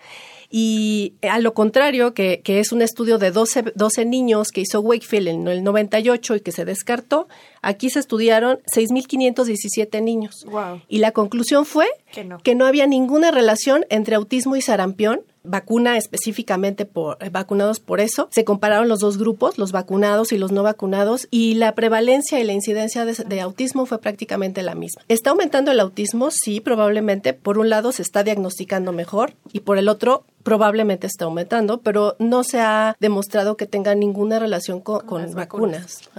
Y 0.53 1.13
a 1.21 1.39
lo 1.39 1.53
contrario, 1.53 2.13
que, 2.13 2.41
es 2.45 2.73
un 2.73 2.81
estudio 2.81 3.17
de 3.17 3.31
12, 3.31 3.71
12, 3.73 4.05
niños 4.05 4.49
que 4.49 4.59
hizo 4.61 4.81
Wakefield 4.81 5.29
en 5.29 5.47
el 5.47 5.63
98 5.63 6.35
y 6.35 6.41
que 6.41 6.51
se 6.51 6.65
descartó, 6.65 7.29
aquí 7.61 7.89
se 7.89 7.99
estudiaron 7.99 8.59
6.517 8.75 10.03
niños. 10.03 10.45
Y 10.89 10.99
la 10.99 11.11
conclusión 11.11 11.65
fue 11.65 11.87
que 12.11 12.25
no. 12.25 12.39
que 12.39 12.53
no 12.53 12.65
había 12.65 12.85
ninguna 12.85 13.31
relación 13.31 13.85
entre 13.89 14.15
autismo 14.15 14.57
y 14.57 14.61
sarampión 14.61 15.21
vacuna 15.43 15.97
específicamente 15.97 16.85
por 16.85 17.17
eh, 17.21 17.29
vacunados 17.29 17.79
por 17.79 17.99
eso. 17.99 18.27
Se 18.31 18.43
compararon 18.43 18.87
los 18.87 18.99
dos 18.99 19.17
grupos, 19.17 19.57
los 19.57 19.71
vacunados 19.71 20.31
y 20.31 20.37
los 20.37 20.51
no 20.51 20.63
vacunados, 20.63 21.27
y 21.31 21.55
la 21.55 21.75
prevalencia 21.75 22.39
y 22.39 22.43
la 22.43 22.53
incidencia 22.53 23.05
de, 23.05 23.41
autismo 23.41 23.85
fue 23.85 23.99
prácticamente 23.99 24.61
la 24.61 24.75
misma. 24.75 25.01
¿Está 25.07 25.31
aumentando 25.31 25.71
el 25.71 25.79
autismo? 25.79 26.29
Sí, 26.31 26.59
probablemente. 26.59 27.33
Por 27.33 27.57
un 27.57 27.69
lado 27.69 27.91
se 27.91 28.03
está 28.03 28.23
diagnosticando 28.23 28.91
mejor 28.91 29.33
y 29.51 29.61
por 29.61 29.77
el 29.77 29.89
otro 29.89 30.25
probablemente 30.43 31.07
está 31.07 31.25
aumentando, 31.25 31.81
pero 31.81 32.15
no 32.19 32.43
se 32.43 32.59
ha 32.59 32.95
demostrado 32.99 33.57
que 33.57 33.65
tenga 33.65 33.95
ninguna 33.95 34.39
relación 34.39 34.81
con, 34.81 35.05
vacunas. 35.33 36.09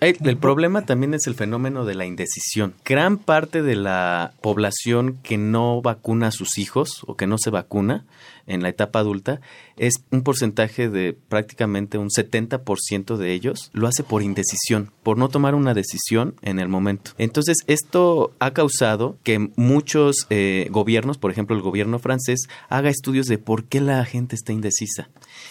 El, 0.00 0.36
problema 0.36 0.86
también 0.86 1.14
es 1.14 1.26
el 1.26 1.34
fenómeno 1.34 1.84
de 1.84 1.94
la 1.94 2.04
indecisión. 2.06 2.74
Gran 2.84 3.18
parte 3.18 3.62
de 3.62 3.76
la 3.76 4.32
población 4.40 5.18
que 5.22 5.38
no 5.38 5.82
vacuna 5.82 6.28
a 6.28 6.32
sus 6.32 6.58
hijos 6.58 7.02
o 7.06 7.16
que 7.16 7.26
no 7.26 7.38
se 7.38 7.50
vacuna 7.50 8.04
en 8.46 8.62
la 8.62 8.68
etapa 8.68 8.98
adulta 8.98 9.40
es 9.76 9.94
un 10.10 10.22
porcentaje 10.22 10.88
de 10.88 11.16
prácticamente 11.28 11.98
un 11.98 12.08
70% 12.08 13.16
de 13.16 13.32
ellos 13.32 13.70
lo 13.72 13.88
hace 13.88 14.02
por 14.02 14.22
indecisión, 14.22 14.90
por 15.02 15.18
no 15.18 15.28
tomar 15.28 15.54
una 15.54 15.74
decisión 15.74 16.34
en 16.42 16.58
el 16.58 16.68
momento. 16.68 17.12
Entonces, 17.18 17.58
esto 17.66 18.32
ha 18.38 18.52
causado 18.52 19.18
que 19.22 19.50
muchos 19.56 20.26
eh, 20.30 20.68
gobiernos, 20.70 21.18
por 21.18 21.30
ejemplo 21.30 21.56
el 21.56 21.62
gobierno 21.62 21.98
francés, 21.98 22.48
haga 22.68 22.90
estudios 22.90 23.26
de 23.26 23.38
por 23.38 23.64
qué 23.64 23.80
la 23.80 24.04
gente 24.04 24.36
está 24.36 24.52
indecisa. 24.52 25.08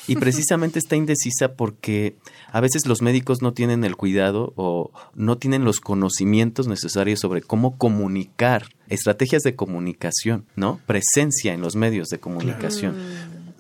Y 0.08 0.16
precisamente 0.18 0.80
está 0.80 0.96
indecisa 0.96 1.54
porque 1.54 2.16
a 2.52 2.62
veces 2.62 2.86
los 2.86 3.02
médicos 3.02 3.42
no 3.42 3.54
tienen 3.54 3.84
el 3.84 3.96
cuidado 3.96 4.54
o 4.56 4.92
no 5.16 5.38
tienen 5.38 5.66
los 5.66 5.80
conocimientos 5.80 6.68
necesarios 6.68 7.20
sobre 7.20 7.42
cómo 7.42 7.78
comunicar, 7.78 8.70
estrategias 8.90 9.42
de 9.44 9.56
comunicación, 9.56 10.46
¿no? 10.56 10.80
Presencia 10.86 11.54
en 11.54 11.62
los 11.62 11.76
medios 11.76 12.10
de 12.10 12.20
comunicación. 12.20 12.96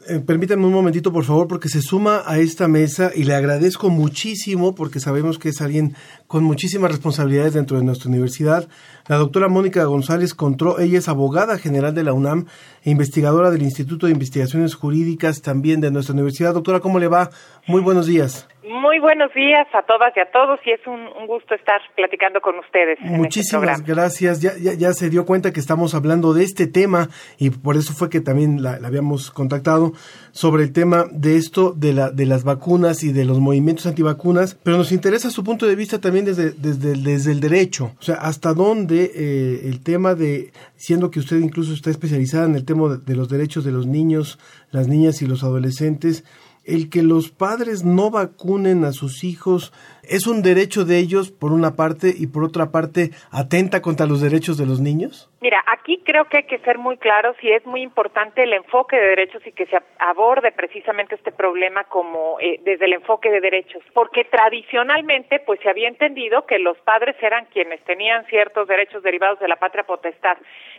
Eh, 0.07 0.19
permítanme 0.19 0.65
un 0.65 0.73
momentito, 0.73 1.13
por 1.13 1.23
favor, 1.23 1.47
porque 1.47 1.69
se 1.69 1.81
suma 1.81 2.23
a 2.25 2.37
esta 2.37 2.67
mesa 2.67 3.11
y 3.15 3.23
le 3.23 3.35
agradezco 3.35 3.89
muchísimo 3.89 4.75
porque 4.75 4.99
sabemos 4.99 5.39
que 5.39 5.49
es 5.49 5.61
alguien 5.61 5.95
con 6.27 6.43
muchísimas 6.43 6.91
responsabilidades 6.91 7.53
dentro 7.53 7.77
de 7.77 7.83
nuestra 7.83 8.09
universidad. 8.09 8.67
La 9.07 9.15
doctora 9.15 9.47
Mónica 9.47 9.83
González 9.85 10.33
Contró, 10.33 10.79
ella 10.79 10.97
es 10.97 11.07
abogada 11.07 11.57
general 11.57 11.95
de 11.95 12.03
la 12.03 12.13
UNAM 12.13 12.47
e 12.83 12.91
investigadora 12.91 13.49
del 13.49 13.61
Instituto 13.61 14.07
de 14.07 14.13
Investigaciones 14.13 14.75
Jurídicas 14.75 15.41
también 15.41 15.79
de 15.79 15.91
nuestra 15.91 16.13
universidad. 16.13 16.53
Doctora, 16.53 16.81
¿cómo 16.81 16.99
le 16.99 17.07
va? 17.07 17.29
Muy 17.67 17.81
buenos 17.81 18.05
días. 18.05 18.47
Muy 18.65 18.99
buenos 18.99 19.33
días 19.33 19.67
a 19.73 19.81
todas 19.81 20.15
y 20.15 20.21
a 20.21 20.31
todos 20.31 20.57
y 20.65 20.71
es 20.71 20.79
un, 20.87 21.27
gusto 21.27 21.53
estar 21.53 21.81
platicando 21.95 22.39
con 22.39 22.57
ustedes. 22.59 22.97
Este 22.99 23.17
Muchísimas 23.17 23.83
gracias. 23.83 24.39
Ya, 24.39 24.53
ya, 24.57 24.73
ya, 24.73 24.93
se 24.93 25.09
dio 25.09 25.25
cuenta 25.25 25.51
que 25.51 25.59
estamos 25.59 25.93
hablando 25.93 26.33
de 26.33 26.43
este 26.43 26.67
tema 26.67 27.09
y 27.37 27.49
por 27.49 27.75
eso 27.75 27.93
fue 27.93 28.09
que 28.09 28.21
también 28.21 28.63
la, 28.63 28.79
habíamos 28.85 29.31
contactado 29.31 29.91
sobre 30.31 30.63
el 30.63 30.71
tema 30.71 31.05
de 31.11 31.35
esto, 31.35 31.73
de, 31.73 31.91
la, 31.91 32.09
de 32.11 32.25
las 32.25 32.45
vacunas 32.45 33.03
y 33.03 33.11
de 33.11 33.25
los 33.25 33.39
movimientos 33.39 33.85
antivacunas, 33.85 34.55
pero 34.63 34.77
nos 34.77 34.93
interesa 34.93 35.29
su 35.29 35.43
punto 35.43 35.65
de 35.65 35.75
vista 35.75 35.99
también 35.99 36.23
desde, 36.23 36.51
desde, 36.51 36.93
desde 36.95 37.31
el 37.31 37.41
derecho. 37.41 37.91
O 37.99 38.03
sea, 38.03 38.15
hasta 38.15 38.53
dónde 38.53 39.11
eh, 39.13 39.61
el 39.65 39.83
tema 39.83 40.15
de, 40.15 40.53
siendo 40.77 41.11
que 41.11 41.19
usted 41.19 41.37
incluso 41.39 41.73
está 41.73 41.89
especializada 41.89 42.45
en 42.45 42.55
el 42.55 42.63
tema 42.63 42.95
de 42.95 43.15
los 43.15 43.27
derechos 43.27 43.65
de 43.65 43.71
los 43.71 43.87
niños, 43.87 44.39
las 44.71 44.87
niñas 44.87 45.21
y 45.21 45.27
los 45.27 45.43
adolescentes, 45.43 46.23
el 46.65 46.89
que 46.89 47.03
los 47.03 47.29
padres 47.29 47.83
no 47.83 48.09
vacunen 48.09 48.85
a 48.85 48.91
sus 48.91 49.23
hijos 49.23 49.73
es 50.03 50.27
un 50.27 50.41
derecho 50.41 50.85
de 50.85 50.97
ellos 50.97 51.31
por 51.31 51.51
una 51.51 51.75
parte 51.75 52.13
y 52.17 52.27
por 52.27 52.43
otra 52.43 52.71
parte 52.71 53.11
atenta 53.31 53.81
contra 53.81 54.05
los 54.05 54.21
derechos 54.21 54.57
de 54.57 54.65
los 54.65 54.79
niños? 54.79 55.29
Mira, 55.41 55.63
aquí 55.67 56.01
creo 56.05 56.25
que 56.25 56.37
hay 56.37 56.43
que 56.43 56.59
ser 56.59 56.77
muy 56.77 56.97
claros 56.97 57.35
y 57.41 57.51
es 57.51 57.65
muy 57.65 57.81
importante 57.81 58.43
el 58.43 58.53
enfoque 58.53 58.95
de 58.95 59.07
derechos 59.07 59.45
y 59.45 59.51
que 59.51 59.65
se 59.65 59.77
aborde 59.99 60.51
precisamente 60.51 61.15
este 61.15 61.31
problema 61.31 61.83
como 61.85 62.39
eh, 62.39 62.59
desde 62.63 62.85
el 62.85 62.93
enfoque 62.93 63.29
de 63.29 63.41
derechos, 63.41 63.83
porque 63.93 64.23
tradicionalmente 64.23 65.39
pues 65.39 65.59
se 65.61 65.69
había 65.69 65.87
entendido 65.87 66.45
que 66.45 66.59
los 66.59 66.77
padres 66.79 67.15
eran 67.21 67.45
quienes 67.45 67.81
tenían 67.83 68.25
ciertos 68.27 68.67
derechos 68.67 69.03
derivados 69.03 69.39
de 69.39 69.47
la 69.47 69.57
patria 69.57 69.83
potestad, 69.83 70.37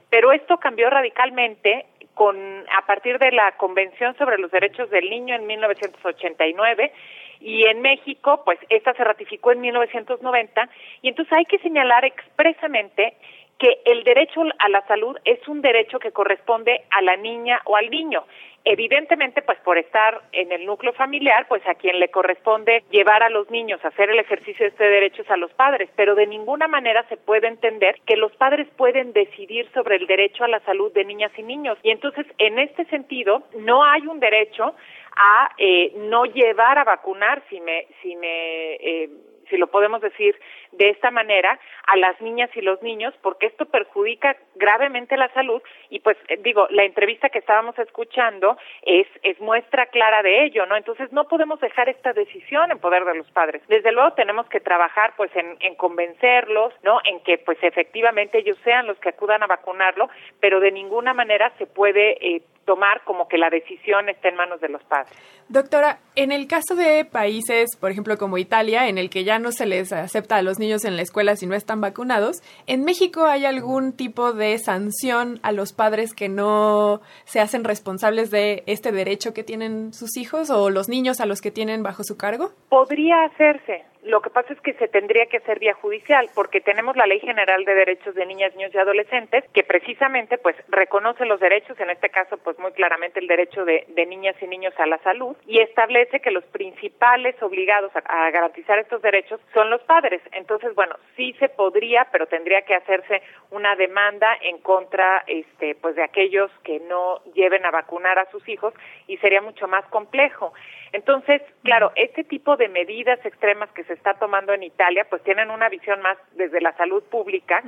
pero 0.08 0.32
esto 0.32 0.58
cambió 0.58 0.88
radicalmente 0.88 1.86
con 2.14 2.36
a 2.76 2.86
partir 2.86 3.18
de 3.18 3.32
la 3.32 3.52
Convención 3.52 4.16
sobre 4.16 4.38
los 4.38 4.50
Derechos 4.50 4.90
del 4.90 5.10
Niño 5.10 5.34
en 5.34 5.46
1989 5.46 6.92
y 7.40 7.64
en 7.64 7.82
México, 7.82 8.42
pues 8.44 8.58
esta 8.70 8.94
se 8.94 9.04
ratificó 9.04 9.52
en 9.52 9.60
1990 9.60 10.68
y 11.02 11.08
entonces 11.08 11.32
hay 11.36 11.44
que 11.44 11.58
señalar 11.58 12.04
expresamente 12.04 13.14
que 13.58 13.80
el 13.84 14.04
derecho 14.04 14.42
a 14.58 14.68
la 14.68 14.86
salud 14.86 15.16
es 15.24 15.46
un 15.48 15.62
derecho 15.62 15.98
que 15.98 16.12
corresponde 16.12 16.84
a 16.90 17.02
la 17.02 17.16
niña 17.16 17.60
o 17.64 17.76
al 17.76 17.90
niño. 17.90 18.24
Evidentemente, 18.66 19.42
pues 19.42 19.58
por 19.58 19.76
estar 19.76 20.22
en 20.32 20.50
el 20.50 20.64
núcleo 20.64 20.94
familiar, 20.94 21.46
pues 21.48 21.66
a 21.66 21.74
quien 21.74 22.00
le 22.00 22.08
corresponde 22.08 22.82
llevar 22.90 23.22
a 23.22 23.28
los 23.28 23.50
niños 23.50 23.84
a 23.84 23.88
hacer 23.88 24.08
el 24.08 24.18
ejercicio 24.18 24.64
de 24.64 24.70
este 24.70 24.84
derecho 24.84 25.20
es 25.20 25.30
a 25.30 25.36
los 25.36 25.52
padres, 25.52 25.90
pero 25.96 26.14
de 26.14 26.26
ninguna 26.26 26.66
manera 26.66 27.06
se 27.10 27.18
puede 27.18 27.46
entender 27.46 28.00
que 28.06 28.16
los 28.16 28.34
padres 28.36 28.66
pueden 28.76 29.12
decidir 29.12 29.70
sobre 29.74 29.96
el 29.96 30.06
derecho 30.06 30.44
a 30.44 30.48
la 30.48 30.60
salud 30.60 30.90
de 30.94 31.04
niñas 31.04 31.32
y 31.36 31.42
niños. 31.42 31.76
Y 31.82 31.90
entonces, 31.90 32.26
en 32.38 32.58
este 32.58 32.86
sentido, 32.86 33.42
no 33.58 33.84
hay 33.84 34.06
un 34.06 34.18
derecho 34.18 34.74
a 35.14 35.50
eh, 35.58 35.92
no 35.96 36.24
llevar 36.24 36.78
a 36.78 36.84
vacunar 36.84 37.42
si 37.50 37.60
me 37.60 37.86
si 38.02 38.16
me 38.16 38.74
eh, 38.74 39.10
si 39.48 39.56
lo 39.56 39.66
podemos 39.68 40.00
decir 40.00 40.38
de 40.72 40.90
esta 40.90 41.10
manera, 41.10 41.58
a 41.86 41.96
las 41.96 42.20
niñas 42.20 42.50
y 42.54 42.60
los 42.60 42.82
niños, 42.82 43.14
porque 43.22 43.46
esto 43.46 43.66
perjudica 43.66 44.36
gravemente 44.54 45.16
la 45.16 45.32
salud 45.32 45.62
y 45.90 46.00
pues 46.00 46.16
eh, 46.28 46.38
digo, 46.42 46.66
la 46.70 46.84
entrevista 46.84 47.28
que 47.28 47.38
estábamos 47.38 47.78
escuchando 47.78 48.56
es, 48.82 49.06
es 49.22 49.40
muestra 49.40 49.86
clara 49.86 50.22
de 50.22 50.44
ello, 50.44 50.66
¿no? 50.66 50.76
Entonces 50.76 51.12
no 51.12 51.28
podemos 51.28 51.60
dejar 51.60 51.88
esta 51.88 52.12
decisión 52.12 52.70
en 52.70 52.78
poder 52.78 53.04
de 53.04 53.14
los 53.14 53.30
padres. 53.30 53.62
Desde 53.68 53.92
luego 53.92 54.12
tenemos 54.14 54.46
que 54.48 54.60
trabajar 54.60 55.14
pues 55.16 55.34
en, 55.36 55.56
en 55.60 55.74
convencerlos, 55.74 56.72
¿no? 56.82 57.00
En 57.04 57.20
que 57.20 57.38
pues 57.38 57.58
efectivamente 57.62 58.38
ellos 58.38 58.58
sean 58.64 58.86
los 58.86 58.98
que 58.98 59.10
acudan 59.10 59.42
a 59.42 59.46
vacunarlo, 59.46 60.08
pero 60.40 60.60
de 60.60 60.72
ninguna 60.72 61.14
manera 61.14 61.52
se 61.58 61.66
puede 61.66 62.16
eh, 62.20 62.42
tomar 62.64 63.02
como 63.04 63.28
que 63.28 63.38
la 63.38 63.50
decisión 63.50 64.08
está 64.08 64.28
en 64.28 64.36
manos 64.36 64.60
de 64.60 64.68
los 64.68 64.82
padres. 64.84 65.12
Doctora, 65.48 65.98
en 66.16 66.32
el 66.32 66.46
caso 66.46 66.74
de 66.74 67.04
países, 67.04 67.76
por 67.76 67.90
ejemplo, 67.90 68.16
como 68.16 68.38
Italia, 68.38 68.88
en 68.88 68.96
el 68.96 69.10
que 69.10 69.24
ya 69.24 69.38
no 69.38 69.52
se 69.52 69.66
les 69.66 69.92
acepta 69.92 70.36
a 70.36 70.42
los 70.42 70.58
niños 70.58 70.84
en 70.84 70.96
la 70.96 71.02
escuela 71.02 71.36
si 71.36 71.46
no 71.46 71.54
están 71.54 71.80
vacunados, 71.80 72.42
¿en 72.66 72.84
México 72.84 73.26
hay 73.26 73.44
algún 73.44 73.92
tipo 73.92 74.32
de 74.32 74.56
sanción 74.58 75.40
a 75.42 75.52
los 75.52 75.72
padres 75.72 76.14
que 76.14 76.28
no 76.28 77.02
se 77.24 77.40
hacen 77.40 77.64
responsables 77.64 78.30
de 78.30 78.62
este 78.66 78.90
derecho 78.92 79.34
que 79.34 79.44
tienen 79.44 79.92
sus 79.92 80.16
hijos 80.16 80.50
o 80.50 80.70
los 80.70 80.88
niños 80.88 81.20
a 81.20 81.26
los 81.26 81.40
que 81.40 81.50
tienen 81.50 81.82
bajo 81.82 82.04
su 82.04 82.16
cargo? 82.16 82.50
Podría 82.70 83.24
hacerse, 83.24 83.84
lo 84.04 84.20
que 84.20 84.30
pasa 84.30 84.52
es 84.52 84.60
que 84.60 84.74
se 84.74 84.88
tendría 84.88 85.26
que 85.26 85.38
hacer 85.38 85.58
vía 85.58 85.74
judicial, 85.74 86.28
porque 86.34 86.60
tenemos 86.60 86.94
la 86.96 87.06
Ley 87.06 87.20
General 87.20 87.64
de 87.64 87.74
Derechos 87.74 88.14
de 88.14 88.26
Niñas, 88.26 88.54
Niños 88.54 88.74
y 88.74 88.78
Adolescentes, 88.78 89.44
que 89.52 89.64
precisamente 89.64 90.36
pues 90.36 90.56
reconoce 90.68 91.24
los 91.24 91.40
derechos, 91.40 91.80
en 91.80 91.90
este 91.90 92.10
caso 92.10 92.36
pues 92.38 92.58
muy 92.58 92.72
claramente 92.72 93.18
el 93.18 93.26
derecho 93.26 93.64
de, 93.64 93.86
niñas 94.06 94.36
y 94.42 94.46
niños 94.46 94.74
a 94.78 94.86
la 94.86 94.98
salud, 94.98 95.36
y 95.46 95.60
establece 95.60 96.20
que 96.20 96.30
los 96.30 96.44
principales 96.44 97.42
obligados 97.42 97.92
a, 97.94 98.30
garantizar 98.30 98.78
estos 98.78 99.00
derechos 99.00 99.40
son 99.54 99.70
los 99.70 99.80
padres. 99.82 100.20
Entonces, 100.32 100.74
bueno, 100.74 100.96
sí 101.16 101.34
se 101.38 101.48
podría, 101.48 102.06
pero 102.12 102.26
tendría 102.26 102.62
que 102.62 102.74
hacerse 102.74 103.22
una 103.50 103.74
demanda 103.76 104.36
en 104.42 104.58
contra 104.58 105.24
este 105.26 105.74
pues 105.76 105.96
de 105.96 106.02
aquellos 106.02 106.50
que 106.62 106.80
no 106.80 107.22
lleven 107.34 107.64
a 107.64 107.70
vacunar 107.70 108.18
a 108.18 108.30
sus 108.30 108.46
hijos 108.48 108.74
y 109.06 109.16
sería 109.18 109.40
mucho 109.40 109.66
más 109.66 109.84
complejo. 109.86 110.52
Entonces, 110.94 111.42
claro, 111.64 111.90
este 111.96 112.22
tipo 112.22 112.56
de 112.56 112.68
medidas 112.68 113.18
extremas 113.26 113.68
que 113.72 113.82
se 113.82 113.94
está 113.94 114.14
tomando 114.14 114.52
en 114.52 114.62
Italia, 114.62 115.04
pues 115.10 115.24
tienen 115.24 115.50
una 115.50 115.68
visión 115.68 116.00
más 116.00 116.16
desde 116.36 116.60
la 116.60 116.72
salud 116.76 117.02
pública 117.10 117.64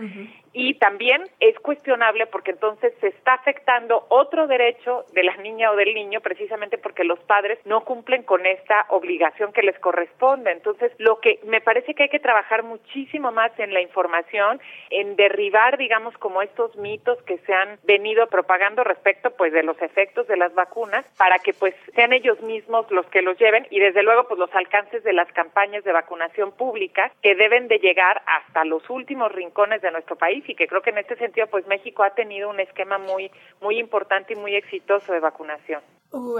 y 0.58 0.72
también 0.72 1.22
es 1.38 1.54
cuestionable 1.60 2.24
porque 2.24 2.52
entonces 2.52 2.94
se 3.02 3.08
está 3.08 3.34
afectando 3.34 4.06
otro 4.08 4.46
derecho 4.46 5.04
de 5.12 5.22
la 5.22 5.36
niña 5.36 5.70
o 5.70 5.76
del 5.76 5.92
niño 5.92 6.22
precisamente 6.22 6.78
porque 6.78 7.04
los 7.04 7.18
padres 7.18 7.58
no 7.66 7.84
cumplen 7.84 8.22
con 8.22 8.46
esta 8.46 8.86
obligación 8.88 9.52
que 9.52 9.60
les 9.60 9.78
corresponde. 9.78 10.52
Entonces, 10.52 10.92
lo 10.96 11.20
que 11.20 11.40
me 11.44 11.60
parece 11.60 11.92
que 11.92 12.04
hay 12.04 12.08
que 12.08 12.20
trabajar 12.20 12.62
muchísimo 12.62 13.32
más 13.32 13.52
en 13.58 13.74
la 13.74 13.82
información, 13.82 14.58
en 14.88 15.14
derribar, 15.16 15.76
digamos, 15.76 16.16
como 16.16 16.40
estos 16.40 16.74
mitos 16.76 17.22
que 17.24 17.36
se 17.36 17.52
han 17.52 17.78
venido 17.82 18.26
propagando 18.28 18.82
respecto 18.82 19.32
pues 19.32 19.52
de 19.52 19.62
los 19.62 19.80
efectos 19.82 20.26
de 20.26 20.38
las 20.38 20.54
vacunas 20.54 21.04
para 21.18 21.38
que 21.38 21.52
pues 21.52 21.74
sean 21.94 22.14
ellos 22.14 22.40
mismos 22.40 22.90
los 22.90 23.04
que 23.08 23.20
los 23.20 23.36
lleven 23.38 23.66
y 23.68 23.78
desde 23.78 24.02
luego 24.02 24.26
pues 24.26 24.40
los 24.40 24.54
alcances 24.54 25.04
de 25.04 25.12
las 25.12 25.30
campañas 25.32 25.84
de 25.84 25.92
vacunación 25.92 26.52
pública 26.52 27.12
que 27.20 27.34
deben 27.34 27.68
de 27.68 27.78
llegar 27.78 28.22
hasta 28.24 28.64
los 28.64 28.88
últimos 28.88 29.30
rincones 29.32 29.82
de 29.82 29.90
nuestro 29.90 30.16
país 30.16 30.45
y 30.48 30.54
que 30.54 30.66
creo 30.66 30.82
que 30.82 30.90
en 30.90 30.98
este 30.98 31.16
sentido 31.16 31.46
pues 31.48 31.66
México 31.66 32.02
ha 32.02 32.10
tenido 32.10 32.48
un 32.48 32.60
esquema 32.60 32.98
muy 32.98 33.30
muy 33.60 33.78
importante 33.78 34.34
y 34.34 34.36
muy 34.36 34.54
exitoso 34.54 35.12
de 35.12 35.20
vacunación. 35.20 35.82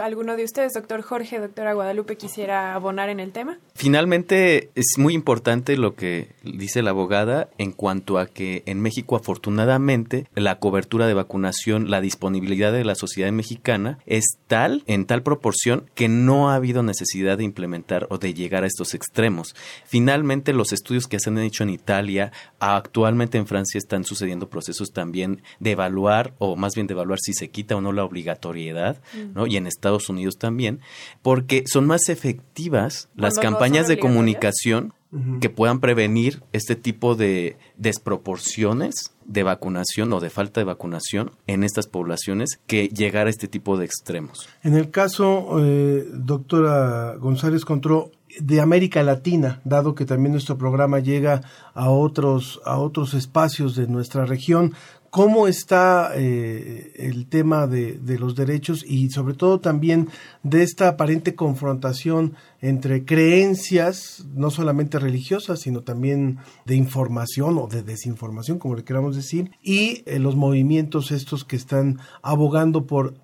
¿Alguno 0.01 0.37
de 0.37 0.45
ustedes, 0.45 0.73
doctor 0.73 1.03
Jorge, 1.03 1.39
doctora 1.39 1.75
Guadalupe, 1.75 2.17
quisiera 2.17 2.75
abonar 2.75 3.11
en 3.11 3.21
el 3.21 3.33
tema? 3.33 3.59
Finalmente, 3.75 4.71
es 4.75 4.95
muy 4.97 5.13
importante 5.13 5.77
lo 5.77 5.95
que 5.95 6.29
dice 6.45 6.83
la 6.83 6.91
abogada 6.91 7.51
en 7.59 7.73
cuanto 7.73 8.19
a 8.19 8.27
que 8.27 8.63
en 8.65 8.81
México, 8.81 9.17
afortunadamente, 9.17 10.29
la 10.35 10.59
cobertura 10.61 11.07
de 11.07 11.13
vacunación, 11.13 11.91
la 11.91 12.01
disponibilidad 12.01 12.73
de 12.73 12.85
la 12.85 12.95
sociedad 12.95 13.31
mexicana 13.33 13.99
es 14.07 14.39
tal, 14.47 14.83
en 14.87 15.05
tal 15.05 15.23
proporción, 15.23 15.91
que 15.95 16.09
no 16.09 16.49
ha 16.49 16.55
habido 16.55 16.83
necesidad 16.83 17.37
de 17.37 17.45
implementar 17.45 18.07
o 18.09 18.17
de 18.17 18.33
llegar 18.33 18.65
a 18.65 18.69
estos 18.69 18.95
extremos. 18.95 19.55
Finalmente, 19.85 20.55
los 20.55 20.73
estudios 20.73 21.07
que 21.07 21.21
se 21.21 21.29
han 21.29 21.39
hecho 21.39 21.65
en 21.65 21.71
Italia, 21.71 22.33
actualmente 22.61 23.37
en 23.37 23.47
Francia 23.47 23.79
están 23.79 24.05
sucediendo 24.05 24.49
procesos 24.49 24.93
también 24.93 25.43
de 25.61 25.73
evaluar, 25.73 26.33
o 26.39 26.57
más 26.57 26.75
bien 26.75 26.87
de 26.87 26.95
evaluar 26.95 27.19
si 27.21 27.35
se 27.35 27.51
quita 27.51 27.77
o 27.77 27.81
no 27.81 27.93
la 27.93 28.05
obligatoriedad, 28.05 29.03
¿no? 29.35 29.47
en 29.57 29.66
Estados 29.67 30.09
Unidos 30.09 30.37
también, 30.39 30.81
porque 31.23 31.65
son 31.67 31.87
más 31.87 32.09
efectivas 32.09 33.09
las 33.15 33.35
campañas 33.35 33.89
de 33.89 33.99
comunicación 33.99 34.93
que 35.41 35.49
puedan 35.49 35.81
prevenir 35.81 36.43
este 36.53 36.77
tipo 36.77 37.15
de 37.15 37.57
desproporciones 37.79 39.15
de 39.25 39.43
vacunación 39.43 40.13
o 40.13 40.21
de 40.21 40.29
falta 40.29 40.61
de 40.61 40.65
vacunación 40.65 41.33
en 41.47 41.65
estas 41.65 41.87
poblaciones 41.87 42.61
que 42.67 42.89
llegar 42.89 43.27
a 43.27 43.31
este 43.31 43.49
tipo 43.49 43.79
de 43.79 43.87
extremos. 43.87 44.49
En 44.63 44.75
el 44.75 44.91
caso, 44.91 45.59
eh, 45.65 46.07
doctora 46.13 47.15
González 47.17 47.65
Contró, 47.65 48.11
de 48.41 48.61
América 48.61 49.03
Latina, 49.03 49.61
dado 49.65 49.95
que 49.95 50.05
también 50.05 50.33
nuestro 50.33 50.59
programa 50.59 50.99
llega 50.99 51.43
a 51.75 51.91
otros, 51.91 52.61
a 52.65 52.79
otros 52.79 53.15
espacios 53.15 53.75
de 53.77 53.87
nuestra 53.87 54.27
región, 54.27 54.75
cómo 55.11 55.49
está 55.49 56.13
eh, 56.15 56.93
el 56.97 57.29
tema 57.29 57.67
de, 57.67 57.99
los 58.19 58.35
derechos 58.37 58.85
y 58.87 59.11
sobre 59.11 59.35
todo 59.35 59.61
también 59.61 60.09
de 60.43 60.63
esta 60.63 60.89
aparente 60.89 61.35
confrontación 61.35 62.37
entre 62.61 63.05
creencias, 63.05 64.27
no 64.35 64.51
solamente 64.51 64.99
religiosas, 64.99 65.61
sino 65.61 65.83
también 65.83 66.39
de 66.65 66.77
información 66.77 67.59
o 67.59 67.67
de 67.67 67.83
desinformación, 67.83 68.59
como 68.59 68.77
le 68.77 68.85
queramos 68.85 69.17
decir, 69.17 69.51
y 69.63 70.03
eh, 70.07 70.19
los 70.19 70.37
movimientos 70.37 71.11
estos 71.11 71.45
que 71.45 71.57
están 71.57 71.99
abogando 72.23 72.87
por 72.87 73.15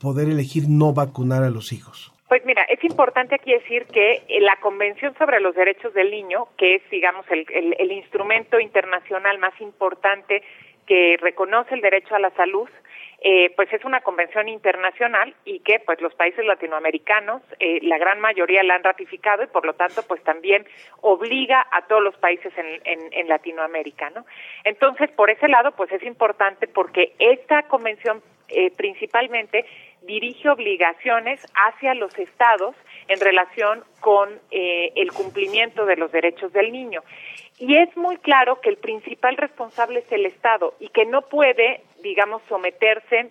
poder 0.00 0.28
elegir 0.28 0.68
no 0.68 0.92
vacunar 0.92 1.42
a 1.42 1.50
los 1.50 1.72
hijos. 1.72 2.12
Pues 2.28 2.44
mira, 2.44 2.62
es 2.64 2.84
importante 2.84 3.34
aquí 3.34 3.52
decir 3.52 3.86
que 3.86 4.22
eh, 4.28 4.40
la 4.40 4.56
Convención 4.60 5.14
sobre 5.16 5.40
los 5.40 5.54
Derechos 5.54 5.94
del 5.94 6.10
Niño, 6.10 6.48
que 6.58 6.74
es, 6.76 6.82
digamos, 6.90 7.24
el 7.30 7.92
instrumento 7.92 8.60
internacional 8.60 9.38
más 9.38 9.58
importante 9.60 10.42
que 10.88 11.18
reconoce 11.20 11.74
el 11.74 11.82
derecho 11.82 12.14
a 12.14 12.18
la 12.18 12.30
salud, 12.30 12.68
eh, 13.20 13.52
pues 13.56 13.70
es 13.72 13.84
una 13.84 14.00
convención 14.00 14.48
internacional 14.48 15.34
y 15.44 15.58
que 15.60 15.80
pues 15.80 16.00
los 16.00 16.14
países 16.14 16.46
latinoamericanos, 16.46 17.42
eh, 17.58 17.80
la 17.82 17.98
gran 17.98 18.20
mayoría 18.20 18.62
la 18.62 18.76
han 18.76 18.84
ratificado 18.84 19.42
y 19.42 19.48
por 19.48 19.66
lo 19.66 19.74
tanto 19.74 20.02
pues 20.04 20.22
también 20.22 20.64
obliga 21.02 21.66
a 21.72 21.82
todos 21.86 22.02
los 22.02 22.16
países 22.16 22.52
en, 22.56 23.12
en, 23.12 23.28
Latinoamérica, 23.28 24.10
¿no? 24.10 24.24
Entonces 24.64 25.10
por 25.10 25.30
ese 25.30 25.48
lado 25.48 25.72
pues 25.72 25.92
es 25.92 26.02
importante 26.04 26.68
porque 26.68 27.12
esta 27.18 27.64
convención 27.64 28.22
eh, 28.48 28.70
principalmente 28.76 29.66
dirige 30.02 30.48
obligaciones 30.48 31.44
hacia 31.54 31.94
los 31.94 32.16
estados 32.18 32.76
en 33.08 33.20
relación 33.20 33.84
con 34.00 34.40
el 34.50 35.12
cumplimiento 35.12 35.86
de 35.86 35.96
los 35.96 36.12
derechos 36.12 36.52
del 36.52 36.70
niño. 36.70 37.02
Y 37.58 37.76
es 37.76 37.96
muy 37.96 38.18
claro 38.18 38.60
que 38.60 38.68
el 38.68 38.76
principal 38.76 39.36
responsable 39.36 40.00
es 40.00 40.12
el 40.12 40.26
Estado 40.26 40.74
y 40.78 40.88
que 40.88 41.04
no 41.06 41.22
puede, 41.22 41.82
digamos, 42.02 42.42
someterse 42.48 43.30